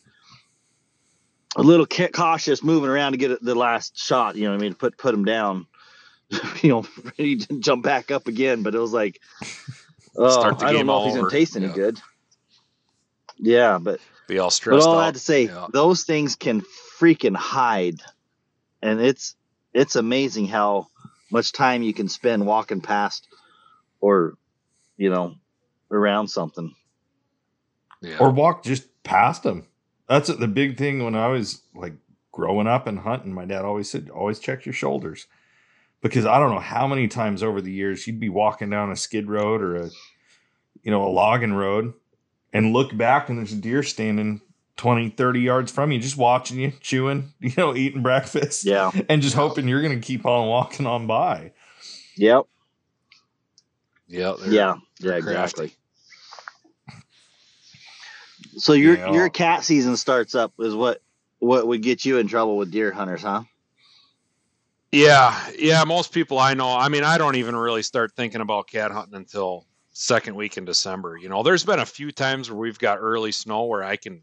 [1.55, 4.61] a little ca- cautious moving around to get the last shot you know what i
[4.61, 5.67] mean put put him down
[6.63, 6.85] you know
[7.19, 9.21] ready to jump back up again but it was like
[10.17, 11.31] oh Start the i don't game know if he's gonna over.
[11.31, 11.73] taste any Yeah.
[11.73, 12.01] good
[13.43, 15.01] yeah but Be all but stressed all out.
[15.01, 15.67] I had to say, Yeah.
[15.73, 16.63] those things can
[16.99, 18.01] freaking hide,
[18.81, 19.35] and it's
[19.75, 20.87] it's amazing how
[21.31, 23.27] much time you can spend walking past,
[24.01, 24.35] or
[24.97, 25.35] you know,
[25.91, 26.75] around something.
[28.01, 28.19] Yeah.
[28.19, 29.67] or walk just past them.
[30.09, 31.95] That's the big thing when I was like
[32.33, 33.33] growing up and hunting.
[33.33, 35.27] My dad always said, always check your shoulders.
[36.01, 38.97] Because I don't know how many times over the years you'd be walking down a
[38.97, 39.91] skid road or a,
[40.83, 41.95] you know, a logging road
[42.53, 44.41] and look back and there's a deer standing
[44.77, 48.91] 20, 30 yards from you, just watching you, chewing, you know, eating breakfast Yeah.
[49.09, 51.53] and just hoping you're going to keep on walking on by.
[52.17, 52.45] Yep.
[54.09, 54.37] Yep.
[54.41, 54.75] they're- Yeah.
[55.01, 55.21] they're Yeah.
[55.21, 55.63] crafty.
[55.65, 55.77] Exactly.
[58.59, 59.13] So your Yeah.
[59.13, 61.01] your cat season starts up is what
[61.39, 63.43] what would get you in trouble with deer hunters, huh?
[64.93, 65.83] Yeah, yeah.
[65.85, 69.15] Most people I know, I mean, I don't even really start thinking about cat hunting
[69.17, 71.17] until second week in December.
[71.17, 74.23] You know, there's been a few times where we've got early snow where I can,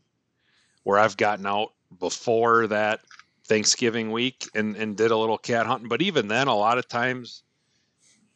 [0.84, 3.02] where I've gotten out before that
[3.46, 5.90] Thanksgiving week and and did a little cat hunting.
[5.90, 7.44] But even then, a lot of times,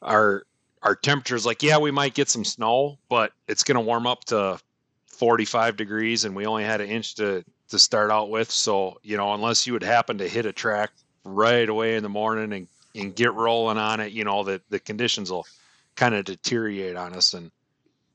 [0.01, 0.43] our
[0.81, 4.25] our temperatures like, yeah, we might get some snow, but it's going to warm up
[4.25, 4.59] to
[5.05, 8.51] 45 degrees, and we only had an inch to to start out with.
[8.51, 10.91] So you know, unless you would happen to hit a track
[11.23, 14.79] right away in the morning and, and get rolling on it, you know, the, the
[14.79, 15.47] conditions will
[15.95, 17.33] kind of deteriorate on us.
[17.33, 17.51] And,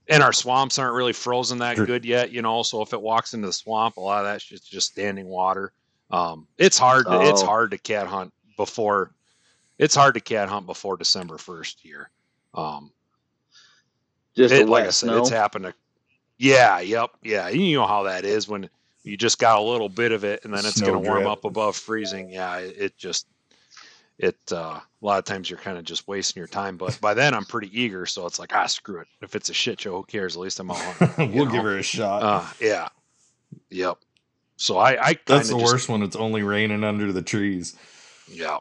[0.08, 3.34] and our swamps aren't really frozen that good yet, you know, so if it walks
[3.34, 5.72] into the swamp, a lot of that shit's just standing water.
[6.10, 7.46] Um, it's hard, to, it's Oh.
[7.46, 9.12] hard to cat hunt before,
[9.78, 12.10] it's hard to cat hunt before December 1st here.
[12.54, 12.90] Um,
[14.34, 15.18] Just it, like I said, snow.
[15.18, 15.74] it's happened to.
[16.38, 17.48] Yeah, yep, yeah.
[17.48, 18.70] You know how that is when
[19.02, 21.44] you just got a little bit of it, and then it's going to warm up
[21.44, 22.30] above freezing.
[22.30, 23.26] Yeah, it, it just
[24.18, 26.76] it uh, a lot of times you're kind of just wasting your time.
[26.76, 29.08] But by then I'm pretty eager, so it's like ah, screw it.
[29.22, 30.36] If it's a shit show, who cares?
[30.36, 31.46] At least I'm out we'll know?
[31.46, 32.22] give her a shot.
[32.22, 32.88] Uh, yeah,
[33.70, 33.98] yep.
[34.56, 37.76] So I, I That's the just, worst when it's only raining under the trees.
[38.28, 38.58] Yeah.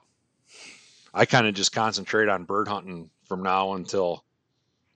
[1.12, 4.24] I kind of just concentrate on bird hunting from now until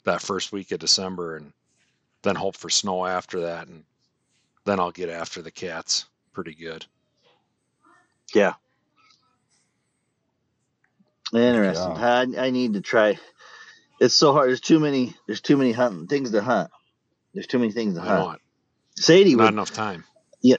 [0.03, 1.53] that first week of December and
[2.21, 3.67] then hope for snow after that.
[3.67, 3.83] And
[4.65, 6.85] then I'll get after the cats pretty good.
[8.35, 8.53] Yeah.
[11.33, 11.95] Interesting.
[11.95, 12.25] Yeah.
[12.37, 13.17] I, I need to try.
[13.99, 14.49] it's so hard.
[14.49, 15.13] There's too many.
[15.27, 16.69] There's too many hunting things to hunt.
[17.33, 18.19] There's too many things to I hunt.
[18.19, 18.39] know it.
[18.97, 20.03] Sadie Not would, enough time.
[20.41, 20.57] yeah,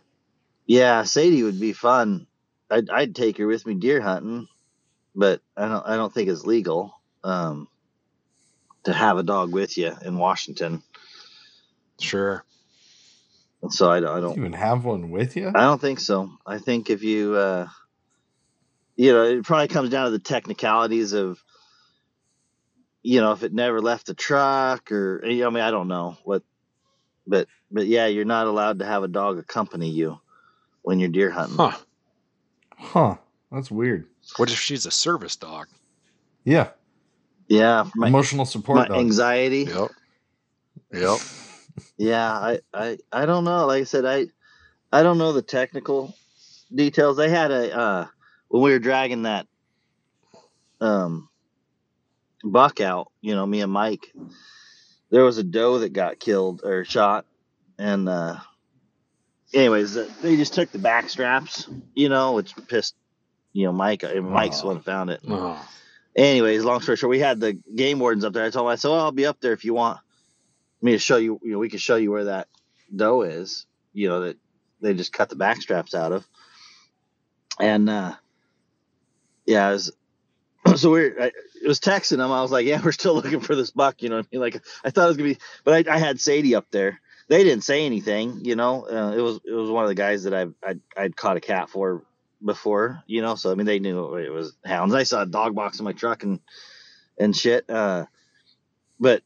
[0.66, 1.02] yeah.
[1.04, 2.26] Sadie would be fun.
[2.70, 4.48] I'd, I'd take her with me deer hunting,
[5.14, 5.86] but I don't.
[5.86, 7.68] I don't think it's legal um,
[8.84, 10.82] to have a dog with you in Washington.
[12.00, 12.42] Sure.
[13.60, 14.10] And so I don't.
[14.10, 14.38] I You don't.
[14.38, 15.48] even have one with you?
[15.54, 16.30] I don't think so.
[16.46, 17.68] I think if you, uh,
[18.96, 21.42] you know, it probably comes down to the technicalities of,
[23.02, 25.88] you know, if it never left the truck or, you know, I mean, I don't
[25.88, 26.42] know what,
[27.26, 30.20] but, but yeah, you're not allowed to have a dog accompany you
[30.82, 31.56] when you're deer hunting.
[31.56, 31.76] Huh.
[32.76, 33.16] Huh.
[33.50, 34.06] That's weird.
[34.36, 35.68] What if she's a service dog?
[36.44, 36.70] Yeah.
[37.48, 38.98] Yeah, my, Emotional my support dog.
[38.98, 39.64] anxiety.
[39.64, 39.90] Yep.
[40.92, 41.18] Yep.
[41.96, 43.66] Yeah, I, I, I don't know.
[43.66, 44.26] Like I said, I,
[44.92, 46.14] I don't know the technical
[46.74, 47.16] details.
[47.16, 48.06] They had a uh,
[48.52, 49.46] when we were dragging that
[50.80, 51.28] um
[52.44, 53.10] buck out.
[53.20, 54.12] You know, me and Mike.
[55.10, 57.26] There was a doe that got killed or shot,
[57.78, 58.36] and uh,
[59.52, 61.68] anyways, uh, they just took the back straps.
[61.94, 62.94] You know, which pissed.
[63.52, 64.04] You know, Mike.
[64.22, 65.20] Mike's the one that found it.
[65.26, 65.68] Oh.
[66.14, 68.44] Anyways, long story short, we had the game wardens up there.
[68.44, 69.98] I told him, I said, well, I'll be up there if you want
[70.82, 72.48] me to show you, you know, we can show you where that
[72.94, 74.36] doe is, you know, that
[74.82, 76.26] they just cut the back straps out of.
[77.58, 78.14] And, uh,
[79.46, 79.92] yeah, it was,
[80.76, 82.32] so we're, I, it was texting them.
[82.32, 84.40] I was like, yeah, we're still looking for this buck, you know what I mean?
[84.40, 87.00] Like, I thought it was gonna be, but I, I had Sadie up there.
[87.28, 90.24] They didn't say anything, you know, uh, it was, it was one of the guys
[90.24, 92.02] that I've, I'd, I'd caught a cat for
[92.44, 94.94] before, you know, so I mean they knew it was hounds.
[94.94, 96.40] I saw a dog box in my truck and
[97.18, 97.68] and shit.
[97.70, 98.06] Uh,
[98.98, 99.22] but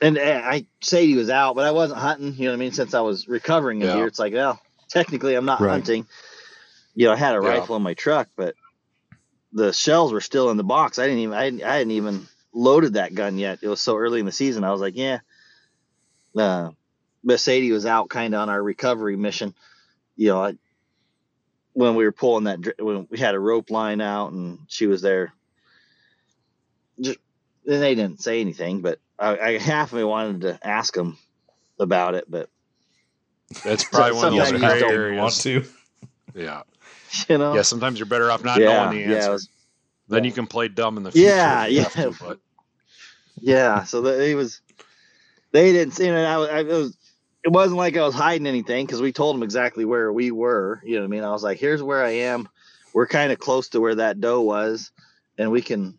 [0.00, 2.34] and uh, I Sadie was out, but I wasn't hunting.
[2.34, 2.72] You know what I mean?
[2.72, 3.94] Since I was recovering a Yeah.
[3.94, 4.60] deer, it's like, well,
[4.90, 5.70] technically I'm not Right.
[5.72, 6.06] hunting.
[6.94, 7.48] You know, I had a Yeah.
[7.48, 8.54] rifle in my truck, but
[9.54, 10.98] the shells were still in the box.
[10.98, 13.60] I didn't even I, hadn't- I hadn't even loaded that gun yet.
[13.62, 14.64] It was so early in the season.
[14.64, 15.20] I was like, yeah.
[16.36, 16.70] Uh,
[17.22, 19.54] but Sadie was out kind of on our recovery mission.
[20.16, 20.54] You know, I,
[21.72, 25.00] when we were pulling that, when we had a rope line out and she was
[25.02, 25.32] there.
[27.00, 27.18] Just,
[27.66, 31.16] and they didn't say anything, but I, I half of me wanted to ask them
[31.80, 32.48] about it, but
[33.64, 35.20] That's probably one of sometimes those you gray don't areas.
[35.20, 35.64] want to.
[36.36, 36.62] Yeah.
[37.28, 37.62] you know, Yeah.
[37.62, 39.32] Sometimes you're better off not yeah, knowing the yeah, answer.
[39.32, 39.48] was-
[40.06, 41.28] then you can play dumb in the future.
[41.28, 41.84] Yeah, yeah.
[41.84, 42.38] to, but
[43.40, 43.84] yeah.
[43.84, 44.60] So it was,
[45.52, 46.12] they didn't see it.
[46.14, 46.96] I, was- I it was,
[47.42, 50.80] it wasn't like I was hiding anything because we told them exactly where we were.
[50.84, 51.24] You know what I mean?
[51.24, 52.48] I was like, here's where I am.
[52.92, 54.90] We're kind of close to where that doe was,
[55.36, 55.98] and we can,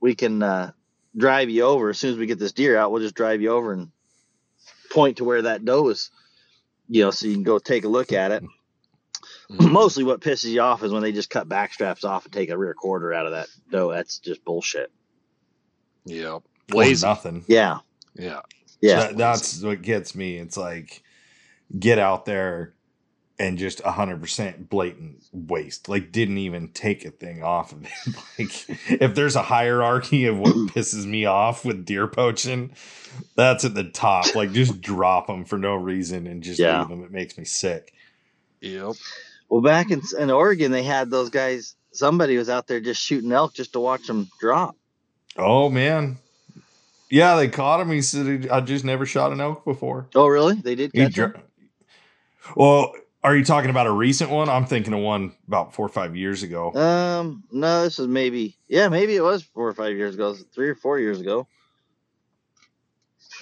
[0.00, 0.72] we can uh,
[1.16, 2.90] drive you over as soon as we get this deer out.
[2.90, 3.90] We'll just drive you over and
[4.90, 6.10] point to where that doe is.
[6.88, 8.42] You know, so you can go take a look at it.
[9.50, 9.70] Mhm.
[9.72, 12.50] Mostly, what pisses you off is when they just cut back straps off and take
[12.50, 13.90] a rear quarter out of that doe.
[13.92, 14.90] That's just bullshit.
[16.04, 16.38] yeah.
[16.74, 17.44] Or nothing.
[17.46, 17.78] Yeah,
[18.16, 18.40] Yeah.
[18.80, 18.96] yeah.
[19.06, 20.36] That- that's what gets me.
[20.36, 21.02] It's like
[21.78, 22.74] get out there
[23.38, 25.88] and just 100% blatant waste.
[25.88, 27.90] Like didn't even take a thing off of it.
[28.38, 32.72] like if there's a hierarchy of what pisses me off with deer poaching,
[33.36, 34.34] that's at the top.
[34.34, 36.80] Like just drop them for no reason and just Yeah.
[36.80, 37.04] leave them.
[37.04, 37.92] It makes me sick.
[38.60, 38.94] Yep.
[39.48, 41.74] Well, back in, in Oregon, they had those guys.
[41.92, 44.76] Somebody was out there just shooting elk just to watch them drop.
[45.36, 46.18] Oh man.
[47.08, 47.90] Yeah, they caught him.
[47.90, 50.56] He said, "I just never shot an elk before." Oh, really?
[50.56, 51.40] They did catch dr-
[52.54, 52.92] well,
[53.22, 54.48] are you talking about a recent one?
[54.48, 56.72] I'm thinking of one about four or five years ago.
[56.74, 58.56] Um, no, this is maybe.
[58.68, 61.46] Yeah, maybe it was four or five years ago, three or four years ago.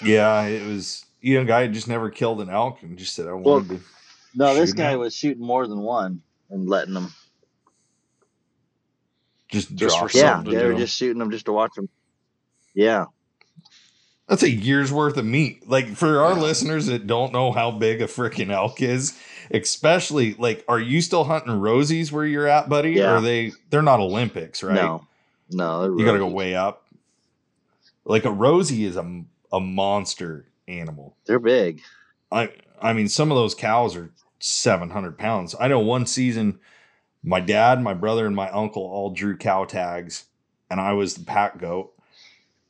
[0.02, 1.04] Yeah, it was.
[1.20, 3.80] You know, guy just never killed an elk and just said, "I Well, wanted to."
[4.34, 5.00] No, this guy elk?
[5.00, 7.12] was shooting more than one and letting them.
[9.48, 11.88] Just, Just for Yeah, they to were just shooting them just to watch them.
[12.74, 13.06] Yeah,
[14.26, 15.68] That's a year's worth of meat.
[15.68, 16.40] Like for our Yeah.
[16.40, 19.16] listeners that don't know how big a freaking elk is,
[19.52, 22.92] especially like, are you still hunting rosies where you're at, buddy?
[22.92, 23.12] Yeah.
[23.12, 23.52] Or are they?
[23.70, 24.74] They're not Olympics, right?
[24.74, 25.06] no,
[25.50, 26.86] no, they're You got to go way up.
[28.04, 29.22] Like a rosie is a
[29.52, 31.14] a monster animal.
[31.26, 31.82] They're big.
[32.32, 32.50] I
[32.82, 34.10] I mean, some of those cows are
[34.44, 35.54] seven hundred pounds.
[35.58, 36.60] I know one season,
[37.22, 40.24] my dad, my brother, and my uncle all drew cow tags,
[40.70, 41.94] and I was the pack goat,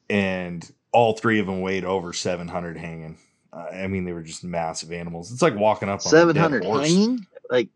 [0.09, 3.19] and all three of them weighed over seven hundred hanging.
[3.53, 5.33] I mean, they were just massive animals.
[5.33, 6.89] It's like walking up on a dead horse.
[6.89, 7.69] hanging like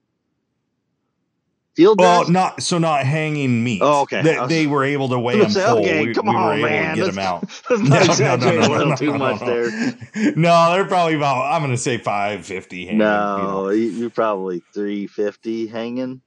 [1.79, 3.81] field Well, not so not hanging meat.
[3.83, 4.21] Oh, okay.
[4.21, 5.79] They, was- they were able to weigh them full.
[5.79, 6.97] okay, we, come we were on, able man.
[6.97, 7.45] to get them out.
[7.71, 9.71] Let's not exaggerate a little too much there.
[10.37, 11.53] no, they're probably about.
[11.53, 12.79] I'm going to say 550.
[12.87, 13.63] Hanging, you know.
[13.67, 16.21] No, you're probably three fifty hanging.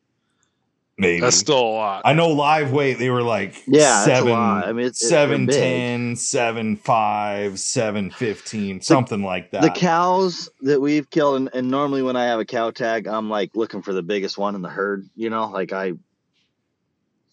[1.02, 1.20] Maybe.
[1.20, 2.02] That's still a lot.
[2.06, 4.32] I know live weight, they were like Yeah, seven.
[4.34, 5.62] I mean, it's- it's- seven, they're big.
[5.62, 9.62] 10, seven, five, seven, 15, something like that.
[9.64, 13.30] The cows that we've killed, and, and normally when I have a cow tag, I'm
[13.30, 15.06] like looking for the biggest one in the herd.
[15.16, 15.94] You know, like I,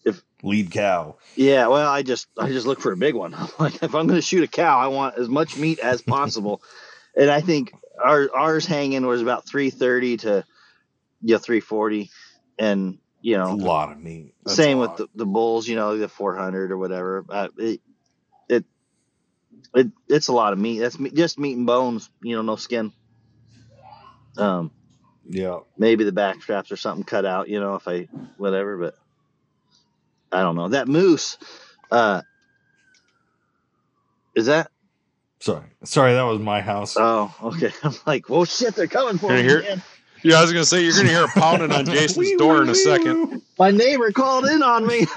[0.05, 1.15] if Lead cow.
[1.35, 1.67] yeah.
[1.67, 3.33] Well, I just I just look for a big one.
[3.37, 6.01] I'm like if I'm going to shoot a cow, I want as much meat as
[6.01, 6.61] possible.
[7.17, 10.45] and I think our ours hanging was about 330 to
[11.21, 12.09] yeah 340,
[12.57, 14.33] and you know, A lot of meat.
[14.43, 15.67] That's same with the, the bulls.
[15.67, 17.25] You know the 400 or whatever.
[17.29, 17.81] Uh, it,
[18.47, 18.65] it
[19.73, 20.79] it it's a lot of meat.
[20.79, 22.09] That's me- just meat and bones.
[22.21, 22.91] You know, no skin.
[24.37, 24.71] Um.
[25.31, 25.59] Yeah.
[25.77, 28.07] maybe the back straps or something cut out, you know, if I
[28.37, 28.95] whatever, but
[30.31, 30.69] I don't know.
[30.69, 31.37] That moose,
[31.91, 32.23] uh
[34.35, 34.71] is that
[35.39, 35.67] Sorry.
[35.83, 36.95] Sorry, that was my house.
[36.97, 37.71] oh okay.
[37.83, 39.81] I'm like, well shit, they're coming for Can me.
[40.23, 40.35] You hear- man.
[40.35, 42.61] Yeah, I was gonna say you're gonna hear a pounding on Jason's Wee, door wee,
[42.61, 43.41] in a second.
[43.57, 44.99] My neighbor called in on me.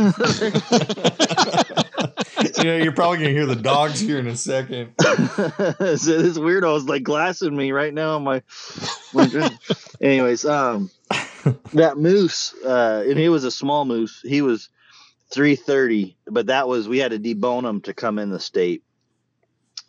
[2.59, 4.92] you know, you're probably gonna hear the dogs here in a second.
[5.00, 5.14] so
[5.78, 8.42] this weirdo is like glassing me right now on my,
[9.12, 9.50] my
[10.00, 10.90] anyways, um
[11.72, 14.20] that moose, uh and he was a small moose.
[14.24, 14.68] He was
[15.30, 18.82] 330, but that was we had to debone him to come in the state.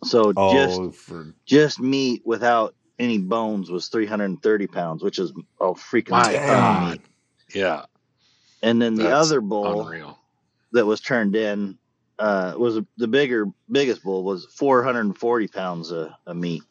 [0.04, 5.64] So just Oh, for just meat without any bones was 330 pounds, which is a
[5.72, 6.90] freaking My ton of God.
[6.92, 7.00] meat.
[7.54, 7.84] Yeah,
[8.62, 10.18] And then the That's other bull unreal.
[10.72, 11.78] that was turned in
[12.18, 16.62] uh, was the bigger, biggest bull was 440 pounds of, of meat.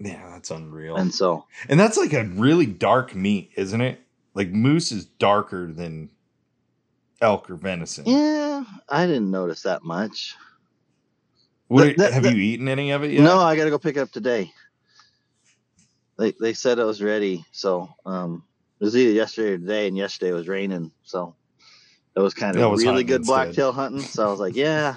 [0.00, 0.96] yeah, that's unreal.
[0.96, 4.00] And so, And that's like a really dark meat, isn't it?
[4.34, 6.10] Like moose is darker than
[7.20, 8.04] elk or venison.
[8.06, 10.34] yeah, I didn't notice that much.
[11.68, 13.22] Would That- it- that- have that- you eaten any of it yet?
[13.22, 14.52] No, I got to go pick it up today.
[16.18, 17.44] They, they said it was ready.
[17.52, 18.44] So, um,
[18.80, 20.92] it was either yesterday or today, and yesterday was raining.
[21.02, 21.34] So,
[22.16, 23.32] it was kind of was really good instead.
[23.32, 24.00] blacktail hunting.
[24.00, 24.96] So, I was like, yeah.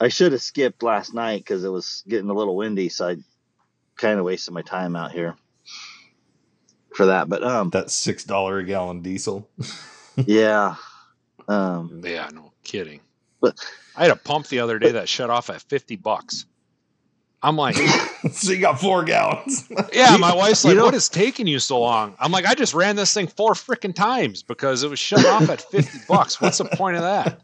[0.00, 2.88] I should have skipped last night because it was getting a little windy.
[2.88, 3.16] So, I
[3.96, 5.36] kind of wasted my time out here
[6.96, 7.28] for that.
[7.28, 9.48] But, um, That six dollar a gallon diesel.
[10.16, 10.76] yeah.
[11.48, 13.00] Um, Yeah, no kidding.
[13.40, 13.58] But-
[13.94, 16.46] I had a pump the other day that shut off at fifty bucks.
[17.42, 17.74] I'm like,
[18.32, 19.68] so you got four gallons.
[19.92, 20.16] yeah.
[20.16, 22.14] My wife's You like, know- what is taking you so long?
[22.20, 25.48] I'm like, I just ran this thing four freaking times because it was shut off
[25.48, 26.40] at fifty bucks.
[26.40, 27.40] What's the point of that?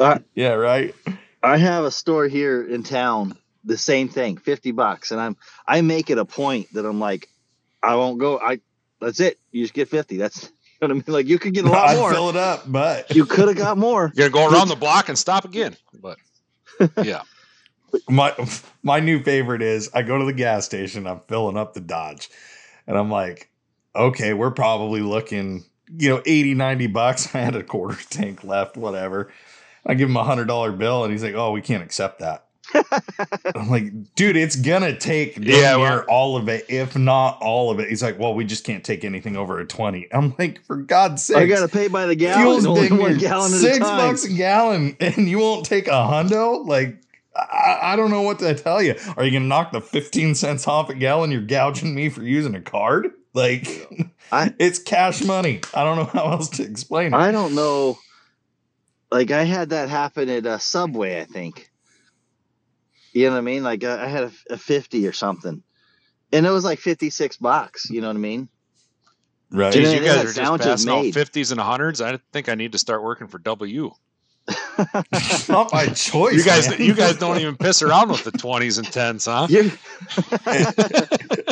[0.00, 0.94] Uh, yeah, right.
[1.42, 5.10] I have a store here in town, the same thing, 50 bucks.
[5.10, 5.36] And I'm,
[5.66, 7.28] I make it a point that I'm like,
[7.82, 8.38] I won't go.
[8.38, 8.60] I,
[9.00, 9.38] that's it.
[9.52, 10.16] You just get 50.
[10.16, 10.48] That's, you
[10.82, 11.04] know what I mean?
[11.06, 12.12] Like you could get a lot I'd more.
[12.12, 14.12] fill it up, but You could have got more.
[14.14, 15.76] You're gonna go around the block and stop again.
[16.02, 16.18] But
[17.02, 17.22] yeah,
[18.08, 18.34] my
[18.82, 22.28] my new favorite is I go to the gas station, I'm filling up the Dodge,
[22.86, 23.50] and I'm like,
[23.94, 25.64] okay, we're probably looking,
[25.96, 27.28] you know, 80, 90 bucks.
[27.34, 29.32] I had a quarter tank left, whatever.
[29.86, 32.42] I give him a hundred dollar bill, and he's like, "Oh, we can't accept that."
[33.54, 37.78] I'm like, dude, it's gonna take Yeah, well- all of it, if not all of
[37.78, 37.88] it.
[37.88, 40.08] He's like, "Well, we just can't take anything over a 20.
[40.12, 42.42] I'm like, for God's sake, I got to pay by the gallon.
[42.42, 43.96] fuel's only one gallon at six a time.
[44.08, 46.66] bucks a gallon, and you won't take a hundo.
[46.66, 46.96] Like,
[47.36, 48.94] I, I don't know what to tell you.
[49.16, 51.30] Are you gonna knock the fifteen cents off a gallon?
[51.30, 53.10] You're gouging me for using a card.
[53.34, 53.88] Like,
[54.32, 55.60] I- it's cash money.
[55.74, 57.16] I don't know how else to explain it.
[57.16, 57.98] I don't know.
[59.10, 61.70] Like I had that happen at a Subway, I think.
[63.12, 63.62] You know what I mean?
[63.62, 65.62] Like I I had a, a 50 or something.
[66.32, 67.88] And it was like 56 bucks.
[67.88, 68.48] You know what I mean?
[69.50, 69.72] right?
[69.72, 72.00] Do Jeez, you you guys are just passing out fifties and hundreds.
[72.00, 73.92] I think I need to start working for W.
[75.48, 76.34] not by choice.
[76.34, 76.80] You guys, man.
[76.80, 79.46] you guys don't even piss around with the twenties and tens, huh?
[79.50, 79.64] You're,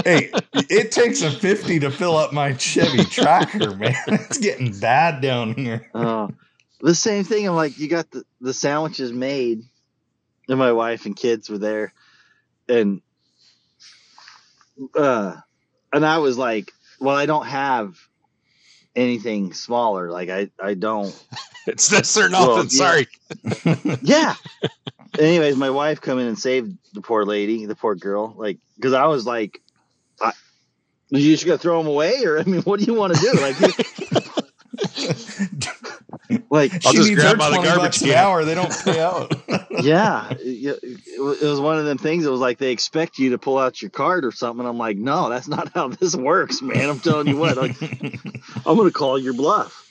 [0.04, 3.94] hey, it takes a fifty to fill up my Chevy Tracker, man.
[4.06, 5.90] It's getting bad down here.
[5.94, 6.28] Uh,
[6.80, 7.48] the same thing.
[7.48, 9.62] I'm like, you got the, the sandwiches made,
[10.48, 11.92] and my wife and kids were there,
[12.68, 13.00] and
[14.96, 15.36] uh,
[15.92, 17.96] and I was like, well, I don't have
[18.96, 20.10] anything smaller.
[20.10, 21.14] Like I, I don't.
[21.66, 22.46] It's this or nothing.
[22.46, 22.68] Well, yeah.
[22.68, 23.08] Sorry.
[24.02, 24.34] Yeah.
[25.18, 28.92] Anyways, my wife come in and saved the poor lady, the poor girl, like because
[28.92, 29.62] I was like,
[30.20, 30.32] I,
[31.08, 33.32] you just gonna throw them away, or I mean, what do you want to do?
[33.40, 33.56] Like,
[36.50, 38.44] like I'll she just needs grab her by the 20 garbage bucks an hour.
[38.44, 39.34] They don't pay out.
[39.82, 42.24] yeah, it, it was it was one of them things.
[42.24, 44.66] It was like they expect you to pull out your card or something.
[44.66, 46.88] I'm like, no, that's not how this works, man.
[46.88, 47.80] I'm telling you what, like,
[48.66, 49.86] I'm gonna call your bluff.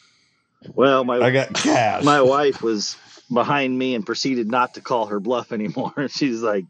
[0.73, 2.03] Well, my I got cash.
[2.03, 2.97] my wife was
[3.31, 6.07] behind me and proceeded not to call her bluff anymore.
[6.09, 6.65] She's like,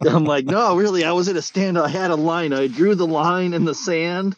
[0.00, 1.78] I'm like, no, really, I was at a stand.
[1.78, 2.52] I had a line.
[2.52, 4.36] I drew the line in the sand.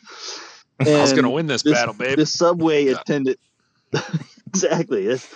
[0.80, 2.16] I was gonna win this, this- battle, babe.
[2.16, 3.00] This subway Yeah.
[3.00, 3.38] attendant.
[4.48, 5.06] exactly.
[5.06, 5.32] This,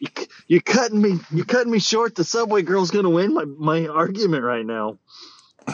[0.00, 0.08] you,
[0.46, 1.18] you're cutting me.
[1.32, 2.14] You're cutting me short.
[2.14, 4.98] The subway girl's gonna win my my argument right now.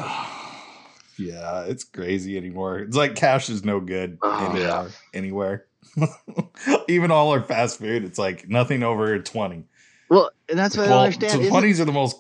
[1.19, 2.79] yeah, it's crazy anymore.
[2.81, 4.89] It's like cash is no good Oh, anymore, yeah.
[5.13, 5.67] anywhere.
[6.89, 9.65] Even all our fast food, it's like nothing over twenty.
[10.09, 11.33] Well, and that's what I don't understand.
[11.45, 12.17] so twenties are the most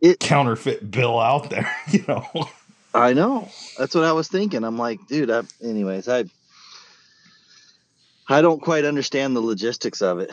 [0.00, 1.70] it- counterfeit bill out there.
[1.90, 2.26] You know,
[2.94, 3.48] I know.
[3.76, 4.64] That's what I was thinking.
[4.64, 5.30] I'm like, dude.
[5.30, 6.24] I, anyways, I
[8.28, 10.30] I don't quite understand the logistics of it.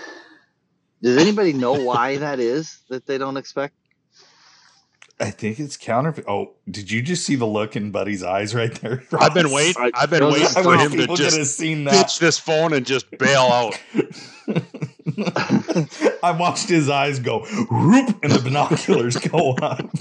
[1.01, 3.73] Does anybody know why that is that they don't expect?
[5.19, 6.25] I think it's counterfeit.
[6.27, 9.03] Oh, did you just see the look in Buddy's eyes right there?
[9.19, 9.81] I've been waiting.
[9.81, 12.17] I- I've been waiting for him to people could have just seen pitch that.
[12.19, 13.79] this phone and just bail out.
[16.23, 17.39] I watched his eyes go
[17.69, 19.91] whoop and the binoculars go on.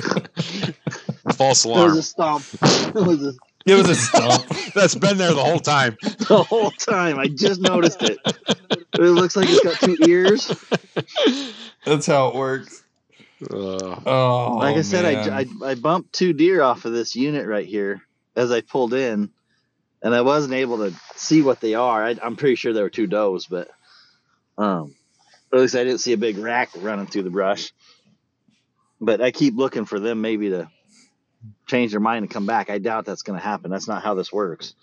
[1.41, 1.99] False It was alarm.
[1.99, 2.45] a stomp.
[2.95, 3.33] It was a,
[3.65, 4.47] It was a stump.
[4.75, 5.97] That's been there the whole time.
[6.03, 7.19] the whole time.
[7.19, 8.19] I just noticed it.
[8.93, 10.53] It looks like it's got two ears.
[11.87, 12.83] That's how it works.
[13.51, 13.57] Uh,
[14.05, 15.07] Oh, like I said.
[15.07, 18.03] I, I I bumped two deer off of this unit right here
[18.37, 19.31] as I pulled in,
[20.03, 22.05] and I wasn't able to see what they are.
[22.05, 23.69] I, I'm pretty sure they were two does, but
[24.59, 24.95] um,
[25.55, 27.73] at least I didn't see a big rack running through the brush.
[29.01, 30.69] But I keep looking for them maybe to
[31.67, 32.71] change their mind and come back.
[32.71, 33.71] I doubt that's going to happen.
[33.71, 34.75] That's not how this works.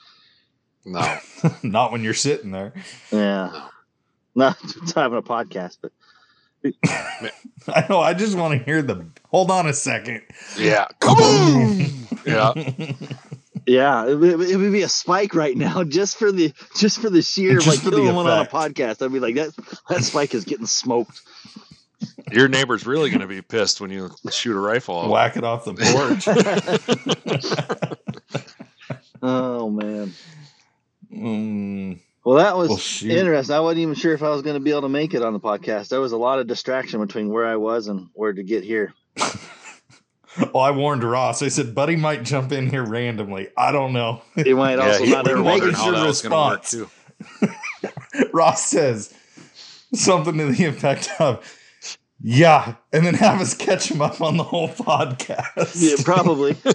[0.86, 1.18] no.
[1.64, 2.74] not when you're sitting there.
[3.12, 3.68] Yeah,
[4.36, 4.58] not
[4.96, 5.92] having a podcast, but
[7.68, 8.00] I know.
[8.00, 9.06] I just want to hear the.
[9.30, 10.22] Hold on a second.
[10.58, 10.88] Yeah.
[11.00, 12.26] Kaboom!
[12.26, 12.94] Yeah.
[13.68, 17.10] Yeah, it, would- it would be a spike right now just for the just for
[17.10, 19.04] the sheer Just like for the one on a podcast.
[19.06, 19.52] I'd be like that
[19.90, 21.22] that spike is getting smoked.
[22.32, 25.00] Your neighbor's really going to be pissed when you shoot a rifle.
[25.02, 25.10] out.
[25.10, 26.28] Whack it off the porch.
[29.22, 30.14] oh man.
[31.14, 33.56] Mm, Well, that was Well, interesting.
[33.56, 35.34] I wasn't even sure if I was going to be able to make it on
[35.34, 35.88] the podcast.
[35.90, 38.94] There was a lot of distraction between where I was and where to get here.
[40.54, 41.42] well, I warned Ross.
[41.42, 43.48] I said, Buddy might jump in here randomly.
[43.58, 44.22] I don't know.
[44.36, 45.78] He might Yeah, also he, not we even make wondering it.
[45.78, 46.32] how your that was going
[46.62, 46.92] to work
[47.32, 48.30] response.
[48.34, 49.14] Ross says
[49.94, 51.44] something to the effect of,
[52.22, 55.74] yeah, and then have us catch him up on the whole podcast.
[55.76, 56.56] Yeah, probably.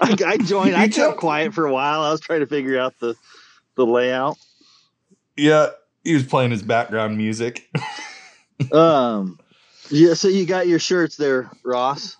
[0.00, 0.70] I, I joined.
[0.70, 2.02] You I kept jumped- quiet for a while.
[2.02, 3.14] I was trying to figure out the
[3.76, 4.36] the layout.
[5.36, 5.68] yeah,
[6.04, 7.68] he was playing his background music.
[8.70, 9.40] Um,
[9.90, 10.14] yeah.
[10.14, 12.16] So you got your shirts there, Ross.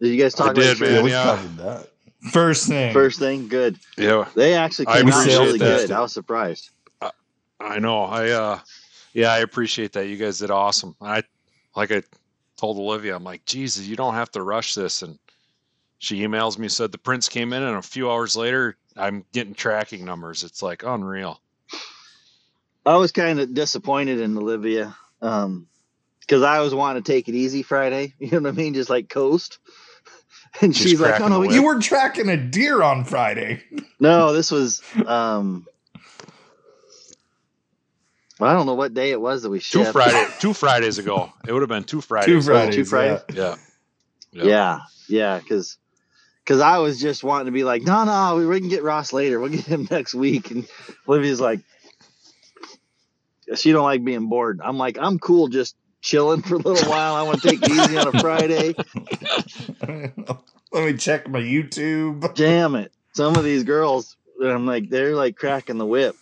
[0.00, 1.24] Did you guys talk I about did, man, yeah, we yeah.
[1.24, 1.88] covered that.
[2.32, 2.92] First thing.
[2.94, 3.78] First thing, good.
[3.98, 4.26] Yeah.
[4.34, 5.80] They actually I came out appreciate really that.
[5.88, 5.92] good.
[5.92, 6.70] I was surprised.
[7.60, 8.02] I know.
[8.04, 8.58] I uh
[9.12, 10.06] yeah, I appreciate that.
[10.06, 10.94] You guys did awesome.
[11.00, 11.22] I
[11.74, 12.02] like I
[12.56, 15.02] told Olivia, I'm like, Jesus, you don't have to rush this.
[15.02, 15.18] And
[15.98, 19.54] she emails me, said the prints came in, and a few hours later, I'm getting
[19.54, 20.44] tracking numbers.
[20.44, 21.40] It's like unreal.
[22.84, 25.66] I was kind of disappointed in Olivia um,
[26.20, 28.14] because I was wanting to take it easy Friday.
[28.20, 28.74] You know what I mean?
[28.74, 29.58] Just like coast.
[30.62, 31.54] And She's she's, like, "Oh no, the we whip.
[31.56, 33.62] You were tracking a deer on Friday.
[34.00, 35.66] no, this was." Um,
[38.40, 39.92] I don't know what day it was that we Two shipped.
[39.92, 41.32] Friday, two Fridays ago.
[41.46, 42.26] It would have been two Fridays.
[42.26, 42.42] Two ago.
[42.42, 42.74] Fridays.
[42.74, 43.20] two Fridays?
[43.34, 43.56] Yeah.
[44.32, 44.44] Yeah.
[44.44, 45.78] Yeah, yeah, because
[46.44, 49.12] because I was just wanting to be like, no, no, we, we can get Ross
[49.12, 49.38] later.
[49.38, 50.50] We'll get him next week.
[50.50, 50.66] And
[51.06, 51.60] Olivia's like,
[53.54, 54.60] she don't like being bored.
[54.62, 57.14] I'm like, I'm cool, just chilling for a little while.
[57.14, 58.74] I want to take it easy on a Friday.
[60.72, 62.34] Let me check my YouTube.
[62.34, 62.92] Damn it!
[63.14, 66.14] Some of these girls, I'm like, they're like cracking the whip.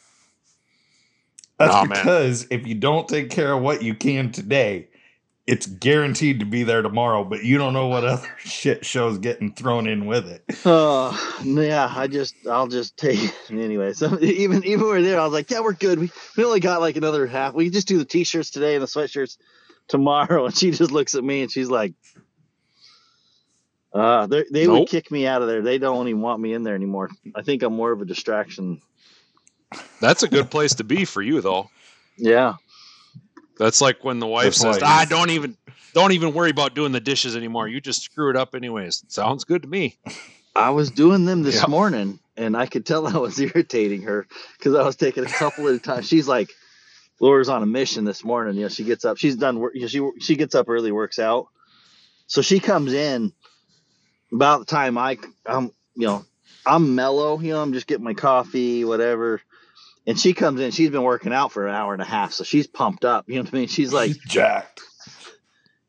[1.58, 1.98] That's Nah, man.
[1.98, 4.88] because if you don't take care of what you can today,
[5.46, 9.52] it's guaranteed to be there tomorrow, but you don't know what other shit show's getting
[9.54, 10.44] thrown in with it.
[10.64, 13.92] Oh yeah, I just I'll just take anyway.
[13.92, 15.98] So even even when we're there, I was like, yeah, we're good.
[15.98, 17.54] We we only got like another half.
[17.54, 19.38] We can just do the t-shirts today and the sweatshirts
[19.88, 20.46] tomorrow.
[20.46, 21.94] And she just looks at me and she's like,
[23.92, 25.62] uh, they they would kick me out of there.
[25.62, 27.08] They don't even want me in there anymore.
[27.34, 28.82] I think I'm more of a distraction.
[30.00, 31.70] That's a good place to be for you, though.
[32.16, 32.54] Yeah,
[33.58, 35.56] That's like when the wife That's says, "I he's- ah, don't even,
[35.94, 37.68] don't even worry about doing the dishes anymore.
[37.68, 39.98] You just screw it up anyways." Sounds good to me.
[40.54, 41.66] I was doing them this Yeah.
[41.68, 44.26] morning, and I could tell I was irritating her
[44.58, 46.02] because I was taking a couple at a time.
[46.02, 46.50] She's like,
[47.20, 48.56] Laura's on a mission this morning.
[48.56, 49.16] You know, she gets up.
[49.18, 49.74] She's done work.
[49.74, 51.48] You know, she she gets up early, works out.
[52.28, 53.32] So she comes in
[54.32, 56.24] about the time I I'm you know
[56.66, 57.38] I'm mellow.
[57.38, 59.40] You know, I'm just getting my coffee, whatever.
[60.06, 60.70] And she comes in.
[60.70, 63.28] She's been working out for an hour and a half, so she's pumped up.
[63.28, 63.68] You know what I mean?
[63.68, 64.80] She's like, He's jacked.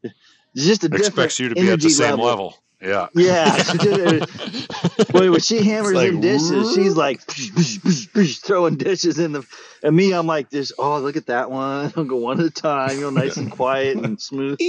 [0.04, 0.14] it's
[0.56, 2.58] just a different Expects you to be at energy the same level.
[2.82, 3.08] Yeah.
[3.16, 5.10] Yeah, she did it.
[5.12, 7.22] Boy, when she hammers like, in dishes, "Whoop." she's like
[8.44, 9.48] throwing dishes in the.
[9.82, 10.72] And me, I'm like this.
[10.78, 11.92] Oh, look at that one.
[11.98, 12.96] I'll go one at a time.
[12.96, 14.60] You know, nice and quiet and smooth.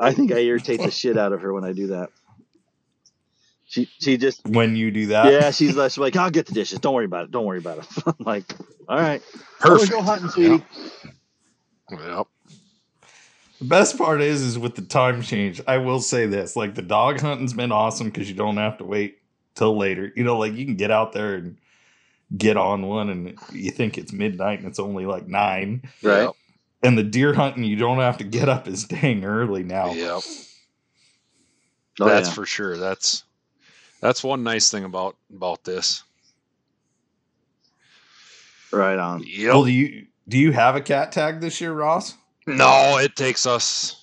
[0.00, 2.10] I think I irritate the shit out of her when I do that.
[3.70, 5.32] She she just when you do that.
[5.32, 5.52] yeah.
[5.52, 6.80] She's like, she's like I'll get the dishes.
[6.80, 7.30] Don't worry about it.
[7.30, 7.86] Don't worry about it.
[8.04, 8.52] I'm like,
[8.88, 9.22] all right,
[9.60, 9.92] Perfect.
[9.92, 10.64] Go hunting, sweetie.
[11.88, 12.26] Yep.
[13.60, 15.62] The best part is, is with the time change.
[15.68, 18.84] I will say this: like the dog hunting's been awesome because you don't have to
[18.84, 19.18] wait
[19.54, 20.12] till later.
[20.16, 21.56] You know, like you can get out there and
[22.36, 25.82] get on one, and you think it's midnight and it's only like nine.
[26.02, 26.22] Right.
[26.22, 26.32] Yep.
[26.82, 29.92] And the deer hunting, you don't have to get up as dang early now.
[29.92, 30.22] Yep.
[32.00, 32.34] Oh, that's yeah.
[32.34, 32.76] for sure.
[32.76, 33.22] That's
[34.00, 36.02] that's one nice thing about about this.
[38.72, 39.22] right on.
[39.26, 39.48] Yep.
[39.52, 42.14] Well, do you do you have a cat tag this year, Ross?
[42.46, 43.96] no, it takes us.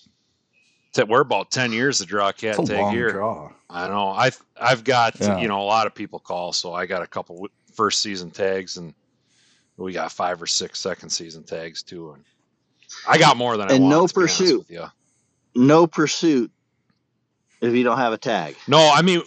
[0.94, 3.11] To, we're about ten years to draw a cat It's a tag long here.
[3.11, 3.52] draw.
[3.69, 4.10] I know.
[4.10, 5.40] I've I've got Yeah.
[5.40, 8.78] you know a lot of people call, so I got a couple first season tags,
[8.78, 8.94] and
[9.78, 12.11] we got five or six second season tags too.
[12.11, 12.24] And
[13.07, 13.84] I got more than I want.
[13.84, 14.57] no to be honest pursuit.
[14.60, 14.86] with you.
[15.56, 16.52] No pursuit
[17.61, 18.56] if you don't have a tag.
[18.68, 19.22] No, I mean,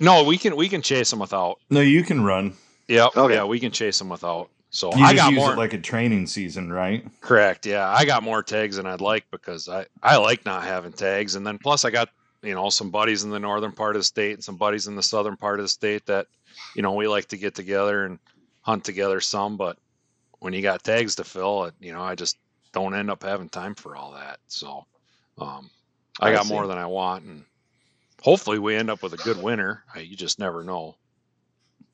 [0.00, 1.58] no, we can we can chase them without.
[1.70, 2.54] No, you can run.
[2.88, 3.16] Yep.
[3.16, 3.34] Okay.
[3.34, 4.50] Yeah, we can chase them without.
[4.70, 5.52] So You I just got use more.
[5.52, 7.04] it like a training season, right?
[7.20, 7.66] Correct.
[7.66, 11.34] Yeah, I got more tags than I'd like because I I like not having tags,
[11.34, 12.08] and then plus I got
[12.42, 14.96] you know some buddies in the northern part of the state and some buddies in
[14.96, 16.26] the southern part of the state that
[16.74, 18.18] you know we like to get together and
[18.62, 19.56] hunt together some.
[19.56, 19.76] But
[20.38, 22.36] when you got tags to fill, it you know I just
[22.72, 24.38] don't end up having time for all that.
[24.46, 24.86] So
[25.38, 25.68] um,
[26.20, 26.54] I I got see.
[26.54, 27.44] more than I want, and
[28.22, 29.82] hopefully we end up with a good winter.
[29.94, 30.96] I, you just never know.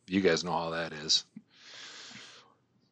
[0.07, 1.25] You guys know how that is.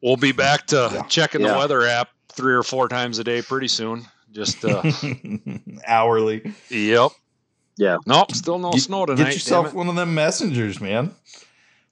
[0.01, 1.01] We'll be back to Yeah.
[1.03, 1.53] checking Yeah.
[1.53, 4.05] the weather app three or four times a day pretty soon.
[4.31, 4.83] Just uh
[5.87, 6.53] Hourly.
[6.69, 7.11] yep.
[7.77, 7.97] Yeah.
[8.05, 9.23] Nope, still no Get- snow tonight.
[9.25, 11.11] Get yourself one of them messengers, man.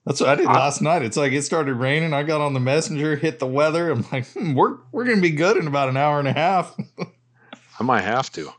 [0.04, 1.02] That's what I did I- last night.
[1.02, 2.12] It's like it started raining.
[2.12, 3.90] I got on the messenger, hit the weather.
[3.90, 6.76] I'm like, hmm, we're we're gonna be good in about an hour and a half.
[7.80, 8.50] I might have to.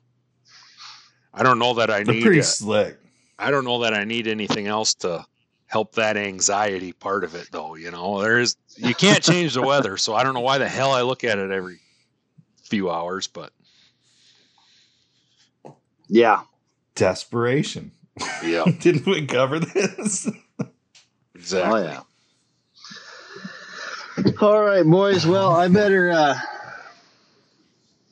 [1.38, 2.98] I don't know that I They're need pretty slick.
[3.38, 5.26] I don't know that I need anything else to
[5.68, 8.22] help that anxiety part of it though, you know.
[8.22, 11.24] There's you can't change the weather, so I don't know why the hell I look
[11.26, 11.80] at it every
[12.64, 13.52] few hours, but
[16.07, 16.41] Yeah.
[16.95, 17.91] Desperation.
[18.44, 20.30] yeah, Didn't we cover this?
[21.36, 21.82] exactly.
[21.82, 22.02] Oh yeah.
[24.40, 25.26] All right, boys.
[25.28, 26.36] Well, I better uh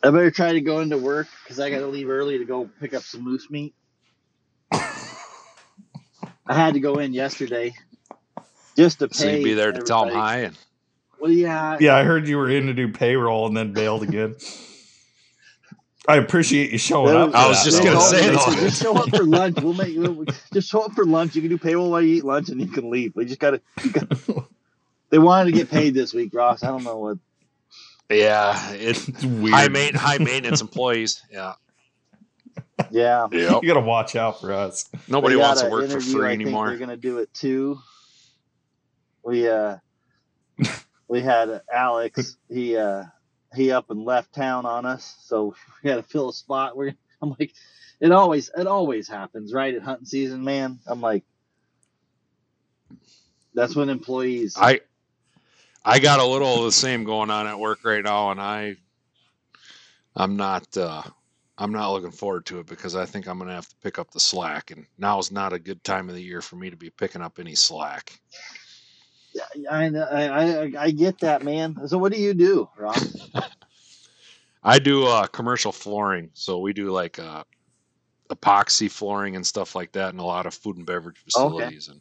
[0.04, 2.70] I better try to go into work because I got to leave early to go
[2.82, 3.74] pick up some moose meat.
[4.72, 4.84] I
[6.48, 7.74] had to go in yesterday
[8.76, 9.14] just to pay.
[9.14, 10.58] So you'd be there to tell them hi and
[11.22, 14.36] Well, yeah, yeah, I heard you were in to do payroll and then bailed again.
[16.06, 17.34] I appreciate you showing up.
[17.34, 19.62] I was just gonna say, They Just show up for lunch.
[19.62, 21.34] We'll make we'll, just show up for lunch.
[21.34, 23.16] You can do payroll while you eat lunch, and you can leave.
[23.16, 23.62] We just gotta
[25.10, 26.62] they wanted to get paid this week, Ross.
[26.62, 27.20] I don't know what.
[28.10, 29.54] Yeah, it It's weird.
[29.54, 31.22] high main high maintenance employees.
[31.32, 31.54] Yeah.
[32.92, 33.28] Yeah.
[33.32, 33.64] Yep.
[33.64, 34.90] You got to watch out for us.
[35.08, 36.70] Nobody wants to work for interview, free I think anymore.
[36.70, 37.80] They're gonna do it too.
[39.24, 39.78] We uh,
[41.08, 42.38] we had Alex.
[42.50, 43.06] He uh,
[43.56, 46.76] he up and left town on us, so we had to fill a spot.
[46.76, 47.54] We're I'm like,
[48.00, 49.74] it always it always happens, right?
[49.74, 50.80] At hunting season, man.
[50.88, 51.24] I'm like,
[53.54, 54.56] that's when employees.
[54.58, 54.82] I
[55.86, 58.78] I got a little of the same going on at work right now, and I
[60.16, 61.04] I'm not uh,
[61.58, 64.12] I'm not looking forward to it because I think I'm gonna have to pick up
[64.12, 66.78] the slack, and now is not a good time of the year for me to
[66.78, 68.20] be picking up any slack.
[69.70, 71.88] I, I I I get that, man.
[71.88, 73.30] So what do you do, Ross?
[74.64, 77.44] I do uh, commercial flooring, so we do like uh,
[78.30, 82.00] epoxy flooring and stuff like that, and a lot of food and beverage facilities and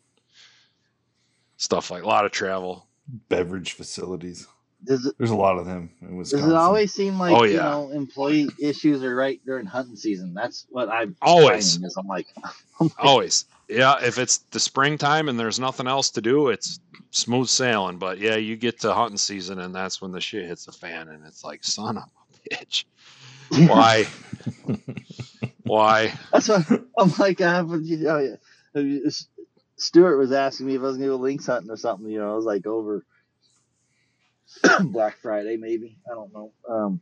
[1.56, 2.86] stuff like a lot of travel.
[3.28, 4.46] Beverage facilities.
[4.84, 6.48] Does it There's a lot of them in Wisconsin.
[6.48, 10.34] does it always seem like Oh, you know employee issues are right during hunting season?
[10.34, 11.76] That's what I'm Always.
[11.76, 12.26] is I'm like,
[12.80, 13.44] I'm like, Always.
[13.68, 16.80] Yeah, if it's the springtime and there's nothing else to do, it's
[17.10, 17.98] smooth sailing.
[17.98, 21.08] But yeah, you get to hunting season and that's when the shit hits the fan
[21.08, 22.84] and it's like, son of a bitch.
[23.68, 24.06] Why?
[25.62, 26.12] Why?
[26.32, 26.66] That's what
[26.98, 27.40] I'm like.
[27.40, 29.10] I have, you know, yeah.
[29.76, 32.08] Stuart was asking me if I was to go lynx hunting or something.
[32.10, 33.04] You know, I was like over
[34.84, 35.96] Black Friday, maybe.
[36.10, 36.52] I don't know.
[36.68, 37.00] Um,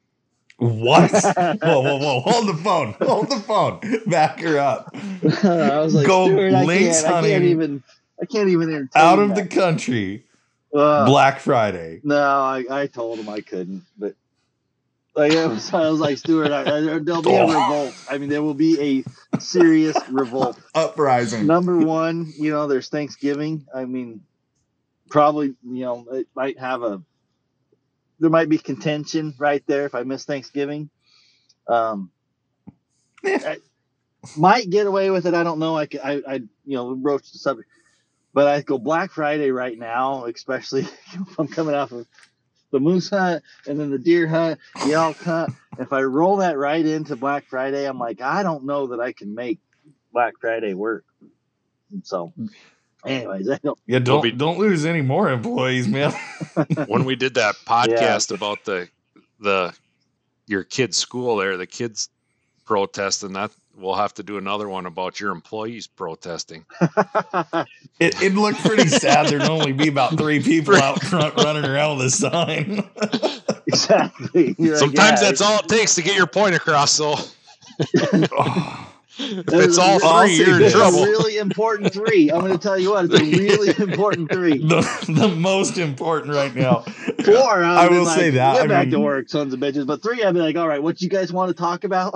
[0.59, 1.11] What?
[1.63, 2.21] whoa, whoa, whoa!
[2.21, 2.95] Hold the phone!
[3.01, 3.81] Hold the phone!
[4.07, 4.91] Back her up!
[4.95, 7.83] I was like, Go Stuart, I lynx can't, I can't even.
[8.23, 10.25] I can't even entertain Out of the country,
[10.75, 12.01] Uh, Black Friday.
[12.05, 14.15] no, I, I told him I couldn't, but
[15.15, 17.95] Like I was, I was like Stuart, I, I, there'll be a revolt.
[18.11, 19.05] I mean, there will be
[19.35, 20.59] a serious revolt.
[20.75, 21.47] Uprising.
[21.47, 23.67] Number one, you know, there's Thanksgiving.
[23.75, 24.23] I mean,
[25.09, 27.03] probably, you know, it might have a
[28.21, 30.91] there might be contention right there if I miss Thanksgiving.
[31.67, 32.11] Um,
[33.25, 33.57] I
[34.37, 35.35] might get away with it.
[35.35, 35.77] I don't know.
[35.77, 37.69] I, I, I you know, broach the subject,
[38.35, 40.83] but I go Black Friday right now, especially
[41.13, 42.07] if I'm coming off of
[42.71, 45.55] the moose hunt and then the deer hunt, the elk hunt.
[45.79, 49.13] If I roll that right into Black Friday, I'm like, I don't know that I
[49.13, 49.59] can make
[50.13, 51.05] Black Friday work.
[51.91, 52.33] And so,
[53.05, 53.79] anyways, I don't.
[53.87, 56.13] Yeah, Don't don't be- don't lose any more employees, man.
[56.87, 58.89] when we did that podcast about the
[59.41, 59.75] the
[60.47, 62.09] your kid's school there, the kids
[62.65, 63.51] protesting that
[63.81, 66.65] we'll have to do another one about your employees protesting.
[67.99, 69.27] It, it looked pretty sad.
[69.27, 72.89] There'd only be about three people out front running around with a sign.
[73.67, 74.55] exactly.
[74.59, 76.93] You're like, Sometimes yeah, that's all it takes to get your point across.
[76.93, 77.13] So
[77.79, 78.31] if
[79.19, 80.73] it's all really- I'll three, you're in this.
[80.73, 81.03] Trouble.
[81.03, 82.31] really important three.
[82.31, 84.57] I'm going to tell you what, it's a really important three.
[84.67, 86.81] the, the most important right now.
[87.23, 89.61] Four, I I'd will like, say that, Get I back mean- to work, sons of
[89.61, 89.87] bitches.
[89.87, 92.15] But three, I'd be like, all right, what you guys want to talk about?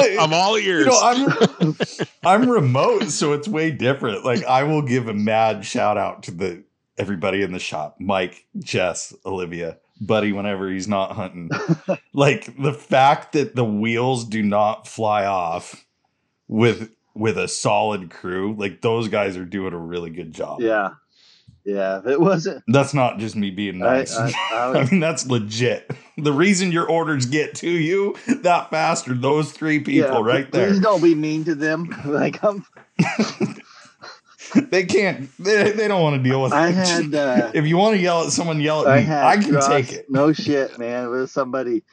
[0.00, 0.86] Like, I'm all ears.
[0.86, 1.76] you know, I'm
[2.42, 4.24] I'm remote, so it's way different.
[4.24, 6.64] Like I will give a mad shout out to the
[6.98, 11.50] everybody in the shop, Mike, Jess, Olivia, Buddy, whenever he's not hunting.
[12.12, 15.84] like the fact that the wheels do not fly off
[16.48, 20.60] with with a solid crew, like those guys are doing a really good job.
[20.60, 20.90] yeah,
[21.64, 21.98] yeah.
[21.98, 24.16] If it wasn't, That's not just me being nice.
[24.16, 25.90] I, I, I, mean, that's legit.
[26.16, 30.50] The reason your orders get to you that fast are those three people yeah, right
[30.50, 30.68] there.
[30.68, 31.94] Please don't be mean to them.
[32.10, 32.64] Like I'm,
[34.54, 35.30] They can't.
[35.38, 36.74] They, they don't want to deal with I it.
[36.74, 37.14] had.
[37.14, 39.14] Uh, if you want to yell at someone, yell at I me.
[39.14, 40.10] I can take it.
[40.10, 41.08] No shit, man.
[41.08, 41.84] With somebody,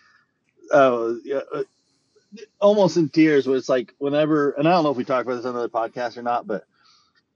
[0.71, 1.19] oh,
[1.53, 1.63] uh,
[2.59, 3.45] almost in tears.
[3.47, 5.69] Where it's like whenever, and I don't know if we talked about this on another
[5.69, 6.65] podcast or not, but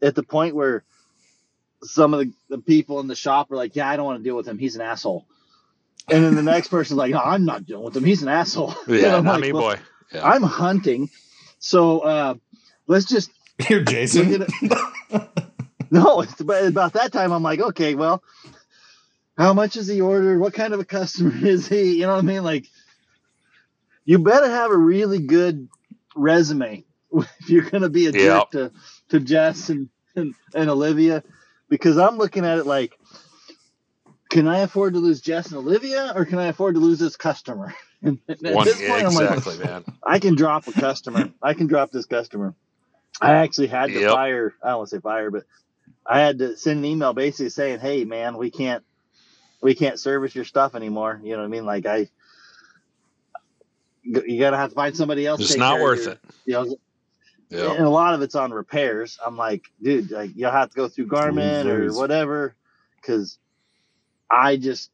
[0.01, 0.83] at the point where
[1.83, 4.23] some of the, the people in the shop are like, "Yeah, I don't want to
[4.23, 4.57] deal with him.
[4.57, 5.25] He's an asshole,"
[6.09, 8.03] and then the next person's like, "No, I'm not dealing with him.
[8.03, 9.79] He's an asshole." Yeah, I'm not like, me, "Well, boy.
[10.13, 10.27] Yeah.
[10.27, 11.09] I'm hunting,
[11.59, 12.35] so uh,
[12.87, 13.31] let's just
[13.67, 14.31] Here, Jason.
[14.31, 14.49] Look
[15.91, 17.31] no, it's about, about that time.
[17.31, 18.23] I'm like, okay, well,
[19.37, 20.39] how much is he ordered?
[20.39, 21.95] What kind of a customer is he?
[21.99, 22.43] You know what I mean?
[22.43, 22.65] Like,
[24.05, 25.67] you better have a really good
[26.15, 26.83] resume
[27.13, 28.51] if you're going to be a jerk Yep.
[28.51, 28.71] to,
[29.09, 31.23] to Jess and, and, and Olivia,
[31.71, 32.99] because I'm looking at it like,
[34.31, 37.17] can I afford to lose Jess and Olivia, or can I afford to lose this
[37.17, 37.75] customer?
[38.03, 39.85] And at One, this point, I'm like, exactly, man.
[40.05, 41.33] I can drop a customer.
[41.41, 42.55] I can drop this customer.
[43.21, 44.03] I actually had to Yep.
[44.03, 44.53] fire.
[44.63, 45.45] I don't want to say fire, but
[46.05, 48.83] I had to send an email basically saying, "Hey, man, we can't,
[49.61, 51.65] we can't service your stuff anymore." You know what I mean?
[51.65, 52.09] Like I,
[54.03, 55.41] you gotta have to find somebody else.
[55.41, 56.19] It's not worth your- it.
[56.45, 56.77] You know,
[57.51, 57.73] Yeah.
[57.73, 59.19] and a lot of it's on repairs.
[59.23, 62.55] I'm like, dude, like you'll have to go through Garmin or whatever,
[62.95, 63.37] because
[64.31, 64.89] I just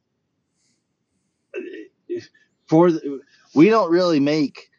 [2.66, 3.22] for the,
[3.54, 4.70] we don't really make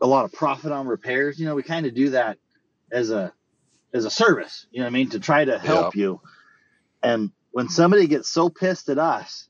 [0.00, 1.38] a lot of profit on repairs.
[1.38, 2.38] You know, we kind of do that
[2.92, 3.32] as a
[3.92, 4.66] as a service.
[4.70, 6.20] You know what I mean to try to help you.
[7.02, 9.48] And when somebody gets so pissed at us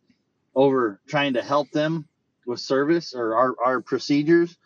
[0.54, 2.08] over trying to help them
[2.46, 4.56] with service or our, our procedures,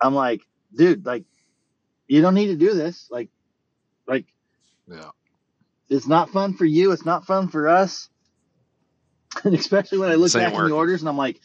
[0.00, 0.40] I'm like,
[0.74, 1.24] dude, like
[2.10, 3.06] you don't need to do this.
[3.10, 3.28] Like,
[4.06, 4.26] like
[4.88, 5.10] Yeah.
[5.88, 6.90] it's not fun for you.
[6.90, 8.08] It's not fun for us.
[9.44, 11.40] And especially when I look ain't back in the orders and I'm like,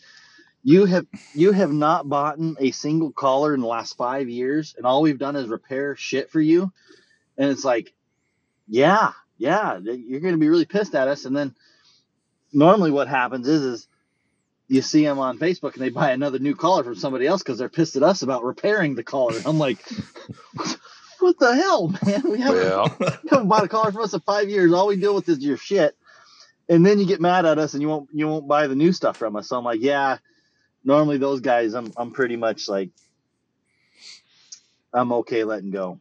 [0.64, 1.06] you have
[1.36, 5.20] you have not bought a single collar in the last five years, and all we've
[5.20, 6.74] done is repair shit for you.
[7.38, 7.94] And it's like,
[8.68, 11.26] yeah, yeah, you're going to be really pissed at us.
[11.26, 11.54] And then
[12.52, 13.88] normally what happens is is
[14.68, 17.58] you see them on Facebook and they buy another new collar from somebody else because
[17.58, 19.40] they're pissed at us about repairing the collar.
[19.46, 19.78] I'm like,
[21.20, 22.24] what the hell, man?
[22.30, 22.96] We haven't Yeah.
[23.00, 24.74] you haven't bought a collar from us in five years.
[24.74, 25.96] All we deal with is your shit.
[26.68, 28.92] And then you get mad at us and you won't you won't buy the new
[28.92, 29.50] stuff from us.
[29.50, 30.18] So I'm like, yeah,
[30.84, 32.90] normally those guys I'm I'm pretty much like
[34.92, 36.00] I'm okay letting go.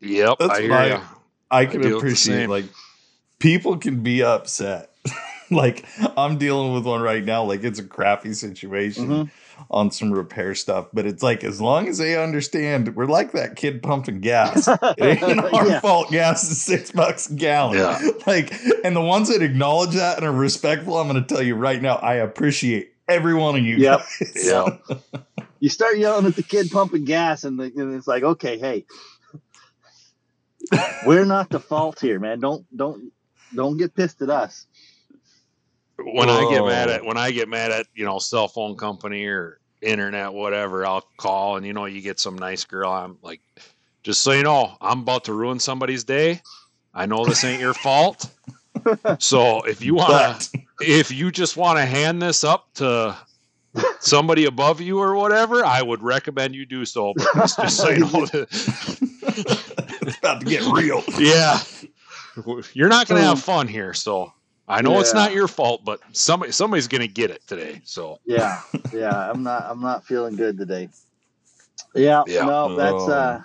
[0.00, 0.38] Yep.
[0.40, 0.88] That's I hear fine.
[0.90, 1.00] ya.
[1.50, 2.64] I can I it appreciate like
[3.38, 4.90] people can be upset.
[5.50, 5.84] like
[6.16, 7.44] I'm dealing with one right now.
[7.44, 9.30] Like it's a crappy situation Mhm.
[9.70, 13.56] on some repair stuff, but it's like as long as they understand, we're like that
[13.56, 14.68] kid pumping gas.
[14.98, 15.80] It ain't our Yeah.
[15.80, 16.10] fault.
[16.10, 17.78] Gas is six bucks a gallon.
[17.78, 18.00] Yeah.
[18.26, 18.52] Like,
[18.84, 21.80] and the ones that acknowledge that and are respectful, I'm going to tell you right
[21.80, 23.76] now, I appreciate every one of you.
[23.76, 23.98] Yep.
[24.20, 24.46] guys.
[24.46, 24.76] Yeah.
[25.58, 28.84] You start yelling at the kid pumping gas and, the, and it's like, okay, hey,
[31.06, 32.40] we're not the fault here, man.
[32.40, 33.10] Don't don't
[33.54, 34.66] don't get pissed at us.
[35.98, 36.92] When I get mad Oh.
[36.92, 41.06] at when I get mad at you know cell phone company or internet whatever, I'll
[41.16, 42.90] call and you know you get some nice girl.
[42.90, 43.40] I'm like,
[44.02, 46.40] just so you know, I'm about to ruin somebody's day.
[46.94, 48.30] I know this ain't your fault.
[49.18, 53.16] So if you want to, if you just want to hand this up to
[54.00, 57.12] somebody above you or whatever, I would recommend you do so.
[57.16, 61.02] But just, just so you know, it's about to get real.
[61.18, 61.58] yeah,
[62.74, 63.92] you're not going to have fun here.
[63.94, 64.32] So
[64.68, 67.82] I know it's not your fault, but somebody somebody's going to get it today.
[67.84, 68.60] So yeah,
[68.92, 69.30] yeah.
[69.30, 69.64] I'm not.
[69.68, 70.88] I'm not feeling good today.
[71.94, 72.24] Yeah.
[72.26, 72.44] Yeah.
[72.46, 73.12] No, that's Oh.
[73.12, 73.42] uh.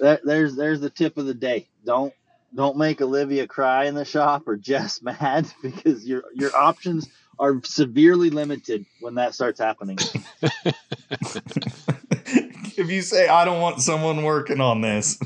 [0.00, 1.68] That, there's there's the tip of the day.
[1.84, 2.12] Don't
[2.54, 7.08] don't make Olivia cry in the shop or Jess mad because your your options
[7.38, 9.98] are severely limited when that starts happening.
[12.76, 15.18] if you say I don't want someone working on this,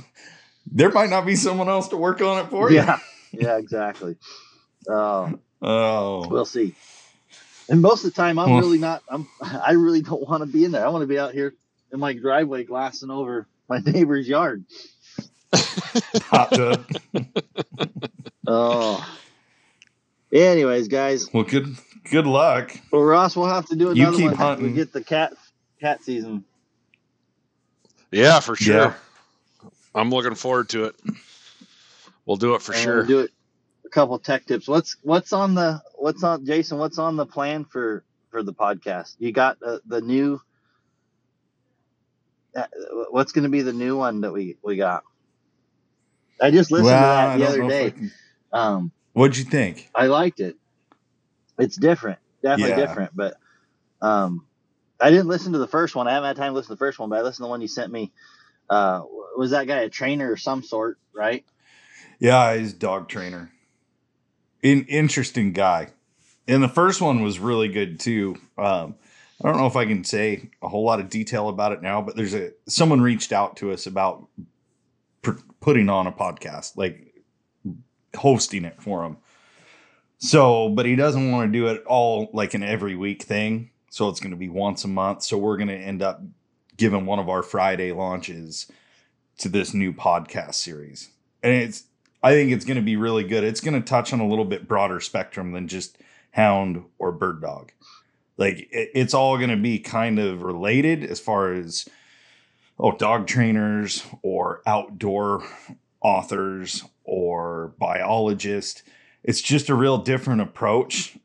[0.71, 2.77] there might not be someone else to work on it for you.
[2.77, 2.99] yeah.
[3.33, 3.57] Yeah.
[3.57, 4.17] Exactly.
[4.89, 5.39] Oh.
[5.61, 6.29] Oh.
[6.29, 6.75] We'll see.
[7.69, 9.03] And most of the time, I'm Well- really not.
[9.09, 9.29] I'm.
[9.43, 10.85] I really don't want to be in there.
[10.85, 11.55] I want to be out here
[11.93, 14.65] in my driveway, glassing over my neighbor's yard.
[15.55, 16.85] Hot tub.
[18.47, 19.09] Oh.
[20.33, 21.33] Anyways, guys.
[21.33, 21.77] Well, good
[22.11, 22.77] good luck.
[22.91, 24.33] Well, Ross, we'll have to do You another keep one.
[24.35, 24.75] after We hunting.
[24.75, 25.35] get the cat
[25.81, 26.45] cat season.
[28.11, 28.75] yeah, for sure.
[28.75, 28.95] Yeah.
[29.95, 30.95] I'm looking forward to it.
[32.25, 32.97] We'll do it for and sure.
[32.99, 33.31] We'll do it.
[33.93, 34.67] Couple tech tips.
[34.69, 36.79] What's what's on the what's on Jason?
[36.79, 39.17] What's on the plan for for the podcast?
[39.19, 40.41] You got uh, the new.
[42.57, 42.67] Uh,
[43.11, 45.05] what's going to be the new one that we we got?
[46.41, 47.91] I just listened Well, to that the other know if I day.
[47.93, 48.13] can-
[48.53, 49.91] Um, What'd you think?
[49.95, 50.57] I liked it.
[51.59, 52.87] It's different, definitely Yeah.
[52.87, 53.13] different.
[53.15, 53.37] But
[54.01, 54.47] um,
[55.01, 56.09] I didn't listen to the first one.
[56.09, 57.49] I haven't had time to listen to the first one, but I listened to the
[57.51, 58.11] one you sent me.
[58.71, 59.03] Uh,
[59.37, 61.45] was that guy a trainer of some sort, right?
[62.21, 63.52] Yeah, he's dog trainer.
[64.63, 65.89] In interesting guy.
[66.49, 68.37] And the first one was really good too.
[68.57, 68.97] Um,
[69.43, 72.01] I don't know if I can say a whole lot of detail about it now,
[72.01, 74.29] but there's a someone reached out to us about
[75.23, 77.13] pr- putting on a podcast, like
[78.17, 79.17] hosting it for him.
[80.19, 83.71] So, but he doesn't want to do it all like an every week thing.
[83.91, 85.25] So it's going to be once a month.
[85.25, 86.23] So we're going to end up
[86.77, 88.71] giving one of our Friday launches
[89.39, 91.11] to this new podcast series.
[91.43, 91.85] And it's
[92.23, 93.45] I think it's going to be really good.
[93.45, 95.99] It's going to touch on a little bit broader spectrum than just
[96.31, 97.73] hound or bird dog.
[98.37, 101.89] Like it, it's all going to be kind of related as far as
[102.79, 105.45] oh dog trainers or outdoor
[106.01, 108.83] authors or biologists.
[109.25, 111.17] It's just a real different approach.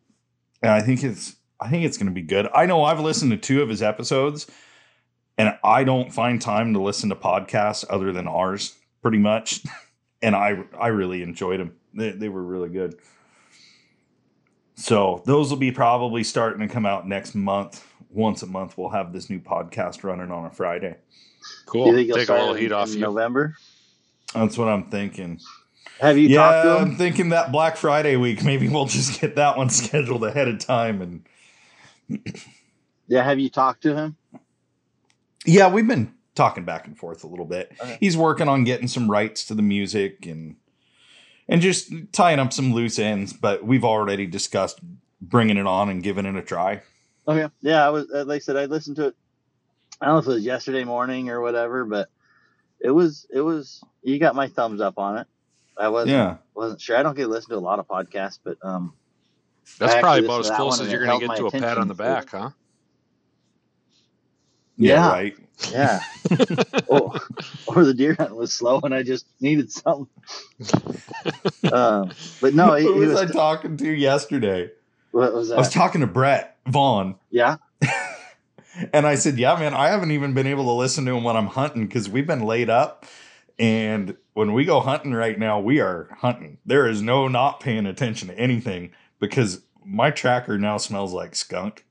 [0.62, 2.48] And I think it's I think it's going to be good.
[2.54, 4.48] I know I've listened to two of his episodes
[5.38, 9.64] and I don't find time to listen to podcasts other than ours pretty much.
[10.22, 11.76] And I I really enjoyed them.
[11.94, 12.96] They, they were really good.
[14.76, 17.86] So those will be probably starting to come out next month.
[18.10, 20.96] Once a month, we'll have this new podcast running on a Friday.
[21.66, 21.88] Cool.
[21.88, 23.02] you think Take a start little in- heat off in you.
[23.02, 23.56] November?
[24.34, 25.40] That's what I'm thinking.
[26.00, 26.76] Have you talked to yeah.
[26.78, 28.44] I'm thinking that Black Friday week.
[28.44, 31.02] Maybe we'll just get that one scheduled ahead of time.
[32.10, 32.22] And
[33.08, 34.16] Yeah, have you talked to him?
[35.46, 37.74] yeah, we've been talking back and forth a little bit.
[37.82, 37.98] Okay.
[38.00, 40.56] He's working on getting some rights to the music and
[41.50, 43.34] and just tying up some loose ends.
[43.34, 44.80] But we've already discussed
[45.20, 46.82] bringing it on and giving it a try.
[47.28, 47.52] Okay.
[47.62, 49.16] Yeah, I was uh, like I said, I listened to it.
[50.00, 52.10] I don't know if it was yesterday morning or whatever, but
[52.80, 53.84] it was it was.
[54.04, 55.28] You got my thumbs up on it.
[55.78, 56.98] I wasn't Yeah, wasn't sure.
[56.98, 58.94] I don't get to listen to a lot of podcasts, but um,
[59.80, 61.48] That's probably actually about as listened to that close as you're going to get to
[61.48, 62.50] a pat on the attention back, huh?
[64.78, 65.10] Yeah, Yeah.
[65.12, 65.38] right.
[65.72, 66.00] yeah.
[66.90, 67.18] oh,
[67.68, 70.08] or the deer hunt was slow, and I just needed something.
[71.72, 73.32] um, but no, he, he Who was, was.
[73.32, 74.70] I talking to yesterday?
[75.12, 75.56] what was that?
[75.56, 77.16] I was talking to Brett Vaughn.
[77.32, 77.58] yeah.
[78.94, 81.36] And I said, Yeah, man, I haven't even been able to listen to him when
[81.36, 83.08] I'm hunting because we've been laid up.
[83.58, 86.60] And when we go hunting right now, we are hunting.
[86.64, 91.86] There is no not paying attention to anything because my tracker now smells like skunk.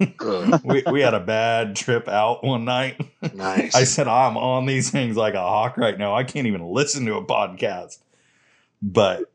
[0.64, 3.00] We, we had a bad trip out one night.
[3.34, 3.74] nice.
[3.74, 6.14] I said, I'm on these things like a hawk right now.
[6.14, 7.98] I can't even listen to a podcast.
[8.82, 9.30] But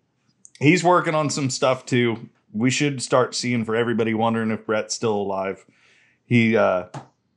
[0.59, 2.29] he's working on some stuff too.
[2.51, 5.65] We should start seeing for everybody wondering if Brett's still alive.
[6.25, 6.85] He uh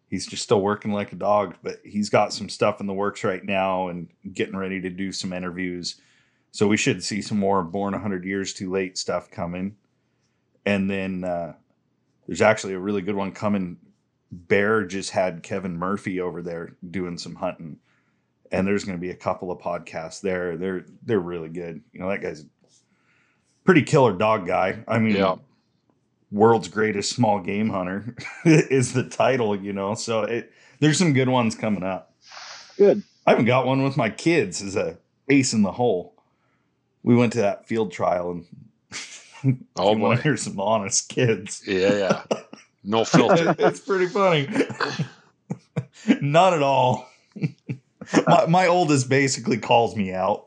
[0.09, 3.25] he's just still working like a dog, but he's got some stuff in the works
[3.25, 6.01] right now and getting ready to do some interviews.
[6.51, 9.77] So we should see some more born 100 years too late stuff coming.
[10.65, 11.55] And then uh
[12.29, 13.79] there's actually a really good one coming
[14.31, 17.79] Bear just had Kevin Murphy over there doing some hunting,
[18.53, 20.59] and there's going to be a couple of podcasts there.
[20.59, 21.81] They're they're really good.
[21.93, 22.45] You know that guy's a
[23.65, 24.85] pretty killer dog guy.
[24.87, 25.37] I mean, Yeah.
[26.31, 28.15] world's greatest small game hunter
[28.45, 29.95] is the title, you know.
[29.95, 32.15] So it, there's some good ones coming up.
[32.77, 33.03] Good.
[33.27, 34.99] I haven't got one with my kids as a
[35.31, 36.15] ace in the hole.
[37.03, 38.45] We went to that field trial and
[39.77, 40.17] Oh you want boy.
[40.17, 41.63] to hear some honest kids.
[41.67, 42.23] Yeah, yeah.
[42.85, 43.55] No filter.
[43.59, 44.49] it's pretty funny.
[46.23, 47.07] Not at all.
[48.27, 50.47] my, my oldest basically calls me out.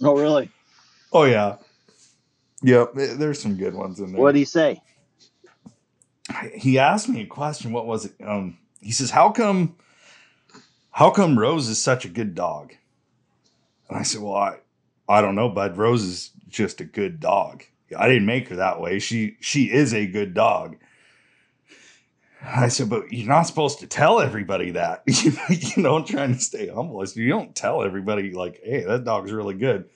[0.00, 0.48] Oh, really?
[1.12, 1.56] Oh yeah.
[2.62, 4.20] Yep, there's some good ones in there.
[4.22, 4.80] What do you say?
[6.54, 7.72] he asked me a question.
[7.72, 8.14] What was it?
[8.24, 9.76] Um, he says, "How come,
[10.90, 12.72] how come Rose is such a good dog?"
[13.88, 14.56] And I said, "Well, I,
[15.08, 15.76] I don't know, bud.
[15.76, 17.64] Rose is just a good dog.
[17.94, 18.98] I didn't make her that way.
[18.98, 20.76] She, she is a good dog."
[22.42, 25.02] I said, "But you're not supposed to tell everybody that.
[25.06, 27.00] you know, know, trying to stay humble.
[27.00, 29.88] I said, you don't tell everybody like, hey, that dog's really good."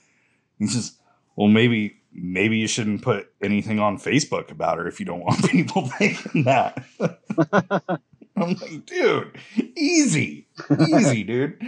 [0.59, 0.93] He says,
[1.37, 5.49] "Well, maybe." Maybe you shouldn't put anything on Facebook about her if you don't want
[5.51, 6.83] people thinking that.
[8.35, 9.39] I'm like, dude,
[9.77, 10.49] easy,
[10.89, 11.61] easy, dude.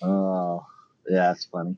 [0.00, 0.64] Oh,
[1.08, 1.76] yeah, that's funny.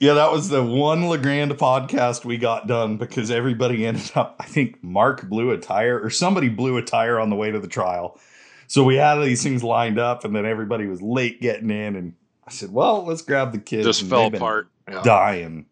[0.00, 4.34] Yeah, that was the one Legrand podcast we got done because everybody ended up.
[4.40, 7.60] I think Mark blew a tire or somebody blew a tire on the way to
[7.60, 8.18] the trial.
[8.66, 11.96] So we had these things lined up, and then everybody was late getting in.
[11.96, 12.14] And
[12.46, 14.68] I said, "Well, let's grab the kids." Just fell apart.
[14.88, 15.02] Yeah.
[15.02, 15.66] dying.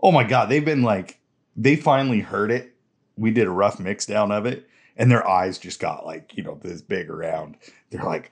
[0.00, 1.18] Oh my god, they've been like
[1.56, 2.74] they finally heard it.
[3.16, 6.44] We did a rough mix down of it, and their eyes just got like, you
[6.44, 7.56] know, this big around.
[7.90, 8.30] They're like,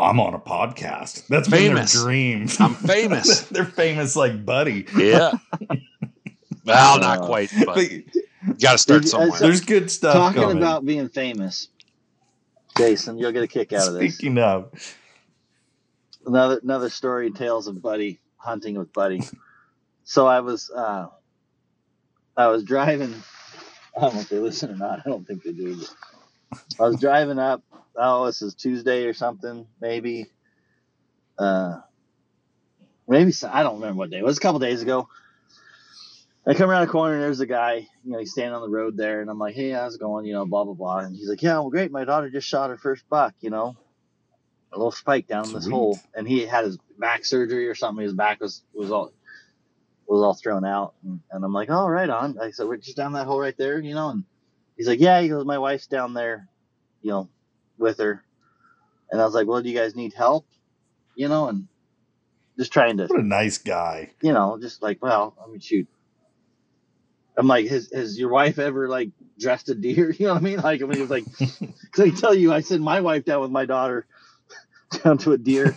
[0.00, 1.26] I'm on a podcast.
[1.28, 1.92] That's Famous.
[1.92, 2.48] been their dream.
[2.58, 3.42] I'm famous.
[3.42, 4.86] They're famous like Buddy.
[4.96, 5.32] Yeah.
[6.64, 8.04] Well, not Uh, quite, but But you
[8.60, 9.38] got to start uh, somewhere.
[9.38, 10.56] so- there's good stuff Talking coming.
[10.58, 11.68] about being famous,
[12.76, 14.14] Jason, you'll get a kick out of this.
[14.16, 14.70] Speaking of,
[16.26, 19.22] another another story tales of buddy hunting with buddy
[20.04, 21.06] so i was uh
[22.36, 23.14] i was driving
[23.96, 26.86] i don't know if they listen or not i don't think they do but i
[26.88, 27.62] was driving up
[27.96, 30.26] oh this is tuesday or something maybe
[31.38, 31.78] uh
[33.08, 35.08] maybe i don't remember what day it was a couple days ago
[36.46, 38.74] I come around the corner and there's a guy, you know, he's standing on the
[38.76, 40.98] road there, and I'm like, "Hey, how's it going?" You know, blah blah blah.
[40.98, 41.92] And he's like, "Yeah, well, great.
[41.92, 43.34] My daughter just shot her first buck.
[43.40, 43.76] You know,
[44.72, 48.02] a little spike down in this hole, and he had his back surgery or something.
[48.02, 49.12] His back was was all
[50.06, 52.96] was all thrown out, and, and I'm like, "Oh, right on." I said, "We're just
[52.96, 54.24] down that hole right there, you know." And
[54.78, 56.48] he's like, "Yeah." He goes, "My wife's down there,
[57.02, 57.28] you know,
[57.80, 58.22] with her."
[59.10, 60.46] And I was like, "Well, do you guys need help?"
[61.16, 61.66] You know, and
[62.60, 64.10] just trying to what a nice guy.
[64.20, 65.88] you know, just like, well, I mean, shoot.
[67.36, 70.10] I'm like, has, has your wife ever like dressed a deer?
[70.18, 70.60] You know what I mean?
[70.60, 73.40] Like, I mean, it was like, because I tell you, I sent my wife down
[73.40, 74.06] with my daughter
[75.02, 75.74] down to a deer.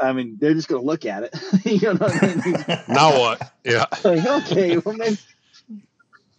[0.00, 1.36] I mean, they're just going to look at it.
[1.66, 2.64] you know what I mean?
[2.88, 3.52] now what?
[3.62, 3.84] Yeah.
[4.02, 5.18] like, okay, well, maybe,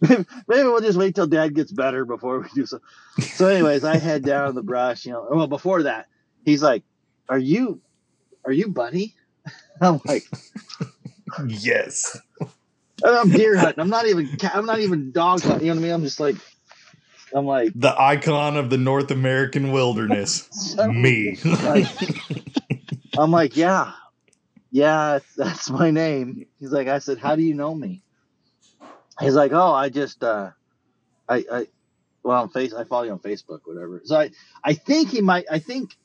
[0.00, 2.80] maybe we'll just wait till dad gets better before we do so.
[3.20, 5.26] So, anyways, I head down the brush, you know.
[5.30, 6.06] Well, before that,
[6.44, 6.82] he's like,
[7.28, 7.80] Are you,
[8.44, 9.14] are you buddy?
[9.80, 10.24] I'm like,
[11.46, 12.18] yes.
[12.40, 13.80] And I'm deer hunting.
[13.80, 14.36] I'm not even.
[14.52, 15.66] I'm not even dog hunting.
[15.66, 15.92] You know what I mean?
[15.92, 16.36] I'm just like.
[17.34, 17.72] I'm like.
[17.74, 20.76] The icon of the North American wilderness.
[20.88, 21.36] Me.
[21.44, 21.88] like,
[23.18, 23.92] I'm like, yeah,
[24.70, 26.46] yeah, that's my name.
[26.58, 28.02] He's like, I said, how do you know me?
[29.20, 30.50] He's like, oh, I just, uh,
[31.28, 31.66] I, I,
[32.22, 34.02] well, on face, I follow you on Facebook, whatever.
[34.04, 34.30] So I,
[34.62, 35.46] I think he might.
[35.50, 35.96] I think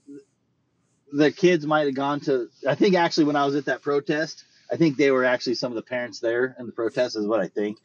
[1.11, 2.47] the kids might have gone to.
[2.67, 5.71] I think actually when I was at that protest, I think they were actually some
[5.71, 7.79] of the parents there in the protest, is what I think.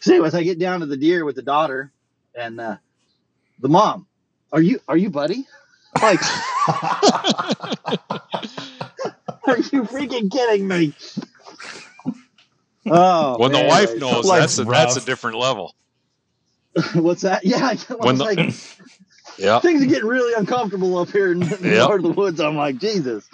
[0.00, 1.92] So, anyways, I get down to the deer with the daughter
[2.34, 2.76] and uh,
[3.60, 4.06] the mom.
[4.52, 5.46] Are you are you buddy?
[6.02, 6.20] Like,
[6.68, 7.54] are
[9.58, 10.92] you freaking kidding me?
[12.86, 15.74] Oh, When the wife knows, Life's that's a, that's a different level.
[16.94, 17.44] what's that?
[17.44, 18.38] Yeah, When the- like,
[19.38, 19.58] Yeah.
[19.60, 21.86] things are getting really uncomfortable up here in the Yep.
[21.86, 22.40] part of the woods.
[22.40, 23.26] I'm like, Jesus.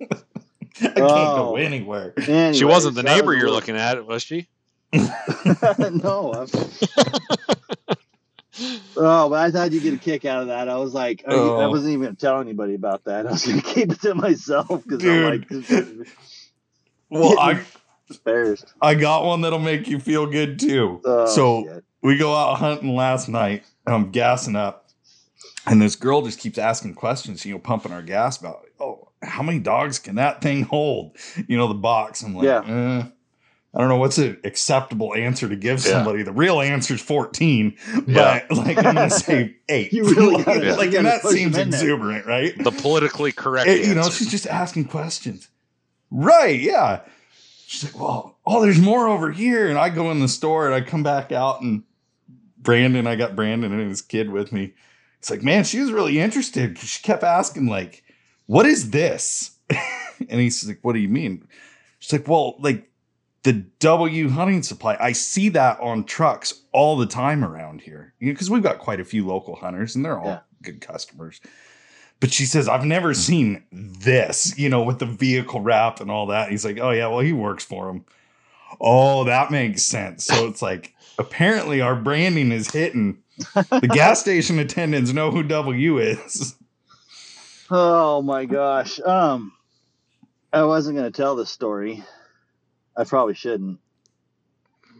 [0.00, 0.06] I
[0.80, 1.50] can't Oh.
[1.50, 2.14] go anywhere.
[2.54, 4.46] She wasn't the neighbor was you're looking at, was she?
[4.92, 6.32] no.
[6.32, 6.48] I'm-
[8.96, 10.68] oh, but I thought you'd get a kick out of that.
[10.68, 11.70] I was like, I, I Oh.
[11.70, 13.26] wasn't even going to tell anybody about that.
[13.26, 15.48] I was going to keep it to myself because I'm like,
[17.10, 17.60] Well, I
[18.18, 18.72] embarrassed.
[18.80, 21.00] I got one that'll make you feel good too.
[21.04, 21.84] Oh, so shit.
[22.02, 23.64] we go out hunting last night.
[23.86, 24.88] I'm gassing up,
[25.66, 27.44] and this girl just keeps asking questions.
[27.44, 31.16] You know, pumping our gas about, oh, how many dogs can that thing hold?
[31.48, 32.22] You know, the box.
[32.22, 32.62] I'm like, Yeah.
[32.66, 33.04] eh,
[33.74, 35.92] I don't know what's an acceptable answer to give Yeah.
[35.92, 36.22] somebody.
[36.22, 37.74] The real answer is 14,
[38.06, 38.42] Yeah.
[38.48, 39.92] but like I'm gonna say eight.
[39.94, 41.80] You really like, gotta- like, and that seems them there.
[41.80, 42.52] exuberant, right?
[42.62, 45.48] The politically correct It- you know, she's just asking questions.
[46.10, 47.00] Right, yeah.
[47.72, 49.66] She's like, well, oh, there's more over here.
[49.70, 51.84] And I go in the store and I come back out and
[52.58, 54.74] Brandon, I got Brandon and his kid with me.
[55.18, 58.04] It's like, man, she was really interested because she kept asking, like,
[58.44, 59.52] what is this?
[59.70, 61.48] and he's like, what do you mean?
[61.98, 62.90] She's like, well, like
[63.42, 64.98] the W hunting supply.
[65.00, 68.12] I see that on trucks all the time around here.
[68.18, 70.40] You know, because we've got quite a few local hunters and they're all Yeah.
[70.60, 71.40] good customers.
[72.22, 76.26] But she says, I've never seen this, you know, with the vehicle wrap and all
[76.26, 76.50] that.
[76.52, 78.04] He's like, oh, yeah, well, he works for him.
[78.80, 80.26] Oh, that makes sense.
[80.26, 83.18] So it's like, apparently our branding is hitting.
[83.54, 86.54] The gas station attendants know who W is.
[87.68, 89.00] Oh my gosh.
[89.04, 89.52] Um,
[90.52, 92.04] I wasn't gonna tell this story.
[92.96, 93.80] I probably shouldn't.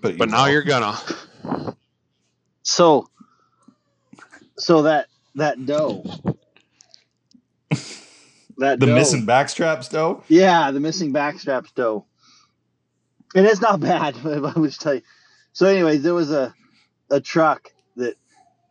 [0.00, 0.98] But, But now you're gonna.
[2.64, 3.08] So,
[4.58, 6.04] so that that doe,
[8.58, 10.22] that the doe, missing backstraps, though.
[10.28, 12.04] yeah, the missing backstraps doe,
[13.34, 14.16] and it's not bad.
[14.24, 15.02] I would just tell you.
[15.52, 16.54] So, anyways, there was a
[17.10, 18.16] a truck that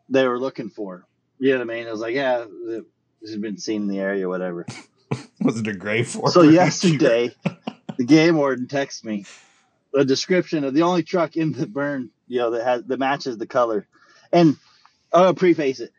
[0.09, 1.05] they were looking for.
[1.39, 1.87] You know what I mean?
[1.87, 2.85] It was like, yeah, it
[3.21, 4.65] has been seen in the area, whatever.
[5.41, 6.31] Was it a gray Ford?
[6.31, 7.33] So yesterday,
[7.97, 9.25] the game warden texted me
[9.95, 13.37] a description of the only truck in the burn, you know, that has that matches
[13.37, 13.87] the color.
[14.31, 14.57] And
[15.11, 15.91] I'll preface it.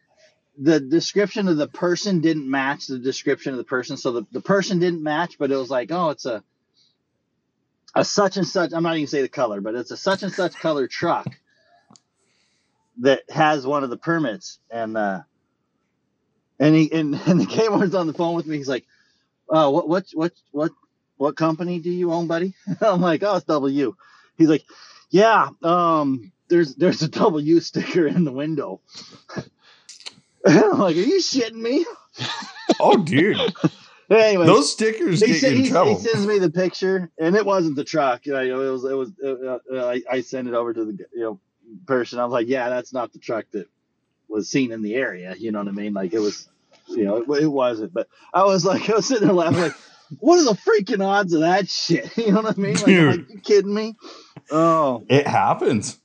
[0.59, 3.97] The description of the person didn't match the description of the person.
[3.97, 6.43] So the, the person didn't match, but it was like, oh, it's a
[7.95, 8.73] a such and such.
[8.73, 11.27] I'm not even say the color, but it's a such and such color truck
[12.99, 14.59] that has one of the permits.
[14.71, 15.23] And uh
[16.59, 18.57] and he and, and the warden's on the phone with me.
[18.59, 18.87] He's like,
[19.51, 20.73] uh, what what what what
[21.17, 22.55] what company do you own, buddy?
[22.81, 23.95] I'm like, oh, it's W.
[24.37, 24.65] He's like,
[25.11, 28.81] yeah, um, there's there's a W sticker in the window.
[30.47, 31.85] I'm like, are you shitting me?
[32.81, 33.37] Oh, dude,
[34.11, 35.97] Anyway, those stickers he, get said, you in trouble.
[35.97, 38.27] he sends me the picture, and it wasn't the truck.
[38.27, 39.11] You know, it was it was.
[39.25, 41.41] Uh, uh, I, I sent it over to the you know
[41.87, 42.19] person.
[42.19, 43.69] I was like, yeah, that's not the truck that
[44.29, 45.35] was seen in the area.
[45.39, 45.95] You know what I mean?
[45.95, 46.47] Like it was,
[46.89, 47.95] you know, it, it wasn't.
[47.95, 49.75] But I was like, I was sitting there laughing, like,
[50.19, 52.15] what are the freaking odds of that shit?
[52.19, 52.75] You know what I mean?
[52.75, 53.21] Like, Dude.
[53.21, 53.97] like you kidding me?
[54.51, 55.99] Oh, It happens.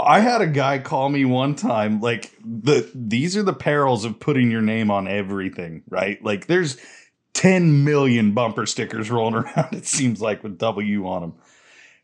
[0.00, 4.20] I had a guy call me one time like the these are the perils of
[4.20, 6.22] putting your name on everything, right?
[6.22, 6.76] Like there's
[7.34, 11.34] 10 million bumper stickers rolling around it seems like with W on them.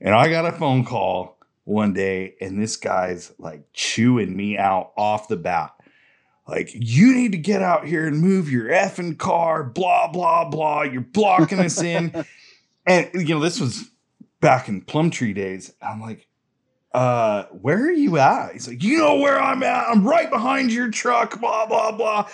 [0.00, 4.92] And I got a phone call one day and this guy's like chewing me out
[4.96, 5.72] off the bat.
[6.46, 10.82] Like, you need to get out here and move your effing car, blah, blah, blah.
[10.82, 12.24] You're blocking us in.
[12.86, 13.88] And, you know, this was
[14.42, 15.72] back in Plumtree days.
[15.80, 16.28] I'm like,
[16.94, 18.52] uh, where are you at?
[18.52, 19.88] He's like, you know where I'm at.
[19.88, 22.28] I'm right behind your truck, blah, blah, blah.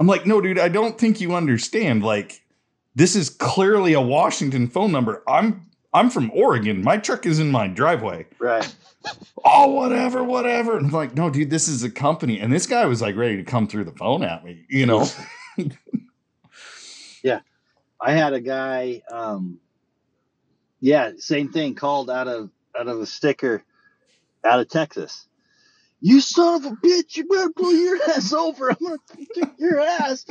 [0.00, 2.02] I'm like, no, dude, I don't think you understand.
[2.02, 2.42] Like,
[2.94, 5.22] this is clearly a Washington phone number.
[5.28, 6.82] I'm I'm from Oregon.
[6.82, 8.26] My truck is in my driveway.
[8.38, 8.74] right.
[9.44, 10.76] Oh, whatever, whatever.
[10.76, 12.40] And I'm like, no, dude, this is a company.
[12.40, 15.06] And this guy was like ready to come through the phone at me, you know?
[17.22, 17.40] Yeah.
[18.00, 19.58] I had a guy, um,
[20.80, 23.64] yeah, same thing, called out of out of a sticker
[24.46, 25.26] out of Texas.
[26.00, 27.16] You son of a bitch!
[27.16, 28.70] You better pull your ass over.
[28.70, 28.98] I'm gonna
[29.34, 30.26] kick your ass.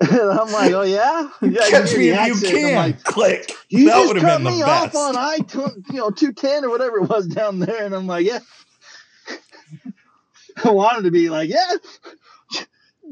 [0.00, 1.68] and I'm like, oh yeah, yeah.
[1.68, 2.46] Catch me if you accent.
[2.46, 2.74] I'm can.
[2.76, 3.52] like, Click.
[3.68, 4.96] you that just would have cut been the me best.
[4.96, 5.38] off on I,
[5.92, 8.40] you know, two ten or whatever it was down there, and I'm like, yeah.
[10.64, 11.74] I wanted to be like, yeah.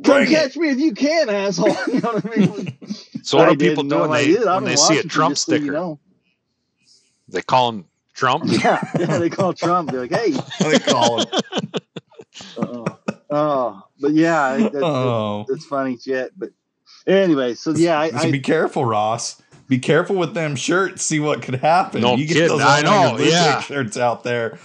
[0.04, 0.30] Come Bring it.
[0.30, 1.68] catch me if you can, asshole.
[1.88, 2.78] You know what I mean?
[3.22, 5.08] So what I do people didn't do when like, they when they see a Washington,
[5.08, 5.72] Trump just so you sticker?
[5.72, 6.00] know."
[7.28, 7.84] They call him
[8.18, 8.44] Trump.
[8.46, 9.90] Yeah, yeah, they call Trump.
[9.92, 11.26] They're like, "Hey, I call him.
[12.58, 12.98] uh-oh.
[13.30, 15.46] oh, but yeah, it, it, Oh.
[15.48, 16.50] it's funny shit." But
[17.06, 19.40] anyway, so yeah, I, so I be careful, Ross.
[19.68, 21.04] Be careful with them shirts.
[21.04, 22.00] See what could happen.
[22.00, 23.60] No you get kidding, those I know, yeah.
[23.60, 24.58] shirts out there.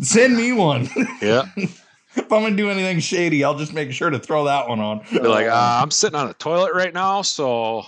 [0.00, 0.88] Send me one.
[1.20, 1.42] Yeah.
[1.56, 5.00] if I'm gonna do anything shady, I'll just make sure to throw that one on.
[5.10, 7.84] Be like, uh, uh, I'm sitting on a toilet right now, so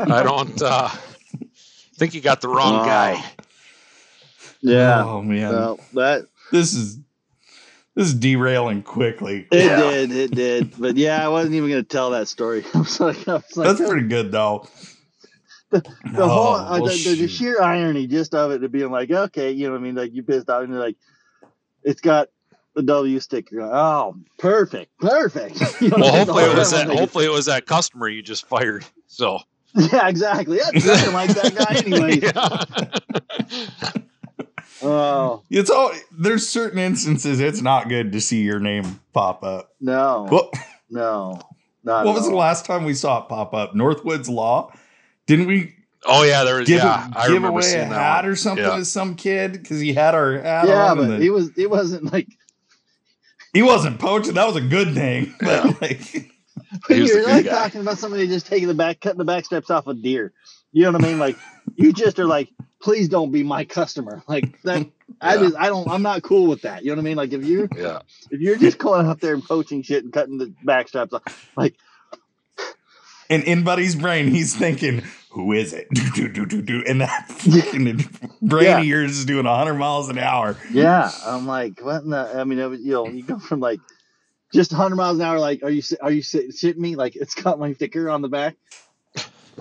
[0.00, 0.88] I don't uh,
[1.96, 2.84] think you got the wrong Wow.
[2.84, 3.24] guy.
[4.72, 6.98] Yeah, Oh man, well, that this is
[7.94, 9.46] this is derailing quickly.
[9.50, 9.76] it Yeah.
[9.76, 10.78] did, it did.
[10.78, 12.64] But yeah, I wasn't even gonna tell that story.
[12.74, 14.66] I was like, I was like, That's pretty good though.
[15.70, 15.82] the
[16.18, 19.10] Oh, whole uh, well, the, the, the sheer irony just of it to being like,
[19.10, 19.94] okay, you know what I mean?
[19.94, 20.96] Like you pissed off and you're like,
[21.82, 22.28] it's got
[22.74, 23.60] the W sticker.
[23.62, 25.62] Oh, perfect, perfect.
[25.80, 26.26] You know Well, what I mean?
[26.26, 26.78] hopefully it was that.
[26.78, 28.84] time like, Hopefully it was that customer you just fired.
[29.06, 29.38] So
[29.74, 30.58] Yeah, exactly.
[30.58, 32.20] That's nothing like that guy anyway.
[34.82, 34.88] Yeah.
[34.88, 39.70] Oh It's all there's certain instances it's not good to see your name pop up.
[39.80, 40.52] no, What
[40.90, 41.40] no,
[41.82, 43.74] not what at was the last time we saw it pop up?
[43.74, 44.72] Northwoods Law?
[45.26, 45.74] Didn't we
[46.08, 46.68] Oh yeah, there was.
[46.68, 48.26] give, yeah, a, I give remember away a hat that.
[48.26, 48.76] or something Yeah.
[48.76, 50.96] to some kid because he had our hat Yeah, on?
[50.98, 52.28] but the- it was it wasn't like
[53.52, 54.34] he wasn't poaching.
[54.34, 55.34] That was a good thing.
[55.40, 56.00] But like,
[56.88, 57.50] He was the You're good like guy.
[57.50, 60.32] talking about somebody just taking the back, cutting the back straps off a deer.
[60.72, 61.18] You know what I mean?
[61.18, 61.36] Like
[61.76, 62.50] you just are like,
[62.82, 64.22] please don't be my customer.
[64.28, 64.86] Like that.
[65.20, 66.82] I just, I don't, I'm not cool with that.
[66.84, 67.16] You know what I mean?
[67.16, 68.00] Like if you, Yeah.
[68.30, 71.22] if you're just going out there and poaching shit and cutting the back straps off,
[71.56, 71.76] like
[73.30, 76.84] and in Buddy's brain, he's thinking, "Who is it?" Do, do, do, do, do.
[76.86, 78.04] And that fucking
[78.42, 78.78] brain Yeah.
[78.80, 80.56] of yours is doing 100 miles an hour.
[80.72, 82.02] Yeah, I'm like, what?
[82.02, 83.80] In the, I mean, it was, you know, you go from like
[84.52, 85.38] just 100 miles an hour.
[85.38, 86.96] Like, are you are you shitting me?
[86.96, 88.56] Like, it's got my sticker on the back.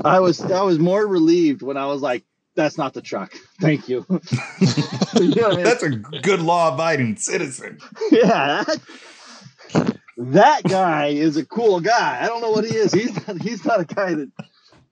[0.03, 2.23] I was I was more relieved when I was like,
[2.55, 3.33] that's not the truck.
[3.59, 4.05] Thank you.
[5.15, 5.63] You know I mean?
[5.63, 7.79] That's a good law-abiding citizen.
[8.11, 12.19] yeah, that, that guy is a cool guy.
[12.21, 12.91] I don't know what he is.
[12.91, 14.29] He's not, he's not a guy that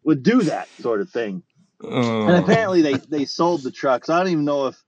[0.05, 1.43] would do that sort of thing.
[1.83, 2.27] Oh.
[2.27, 4.05] And apparently they they sold the truck.
[4.05, 4.81] So I don't even know if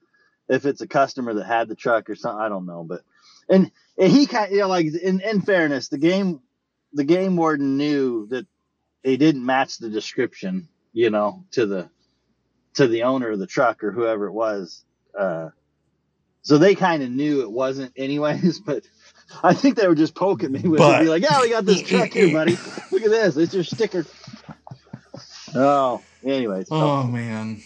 [0.48, 2.40] if it's a customer that had the truck or something.
[2.40, 3.02] I don't know, but
[3.48, 6.40] and, and he kind you know like in in fairness, the game
[6.94, 8.46] the game warden knew that
[9.04, 11.90] they didn't match the description, you know, to the
[12.76, 14.84] to the owner of the truck or whoever it was.
[15.18, 15.50] Uh,
[16.42, 18.84] so they kind of knew it wasn't anyways, but
[19.42, 21.82] I think they were just poking me with it, be like, "Yeah, we got this
[21.82, 22.52] truck here, buddy.
[22.92, 23.36] Look at this.
[23.36, 24.06] It's your sticker."
[25.54, 27.60] Oh, anyways, so oh man.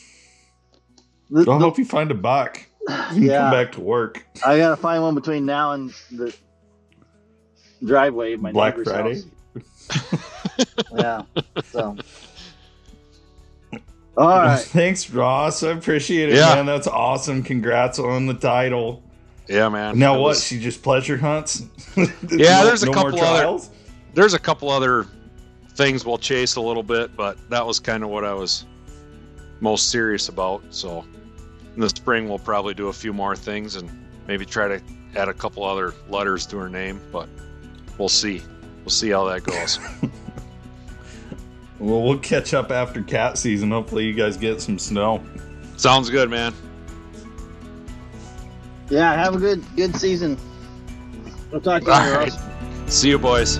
[1.30, 2.64] the- I the- hope you find a buck.
[3.12, 4.24] You yeah, come back to work.
[4.44, 6.34] I gotta find one between now and the
[7.84, 9.22] driveway of my Black neighbor's Friday.
[9.94, 10.16] house.
[10.94, 11.22] Yeah.
[11.64, 11.96] So.
[14.16, 14.58] All right.
[14.60, 15.62] Thanks, Ross.
[15.62, 16.54] I appreciate it, Yeah.
[16.54, 16.66] man.
[16.66, 17.42] That's awesome.
[17.42, 19.02] Congrats on the title.
[19.48, 19.98] Yeah, man.
[19.98, 20.28] Now It what?
[20.28, 21.62] was- she just pleasure hunts?
[21.96, 23.64] Yeah, there's a more couple other-
[24.14, 25.06] there's a couple other
[25.74, 28.64] things we'll chase a little bit, but that was kind of what I was
[29.60, 30.62] most serious about.
[30.70, 31.04] So
[31.74, 33.88] in the spring, we'll probably do a few more things and
[34.26, 34.80] maybe try to
[35.16, 37.28] add a couple other letters to her name, but
[37.98, 38.42] we'll see.
[38.84, 39.78] We'll see how that goes.
[41.80, 43.70] Well, we'll catch up after cat season.
[43.70, 45.24] Hopefully, you guys get some snow.
[45.76, 46.54] Sounds good, man.
[48.90, 49.14] Yeah.
[49.14, 50.36] Have a good good season.
[51.50, 52.32] We'll talk to you All right.
[52.86, 53.58] See you, boys.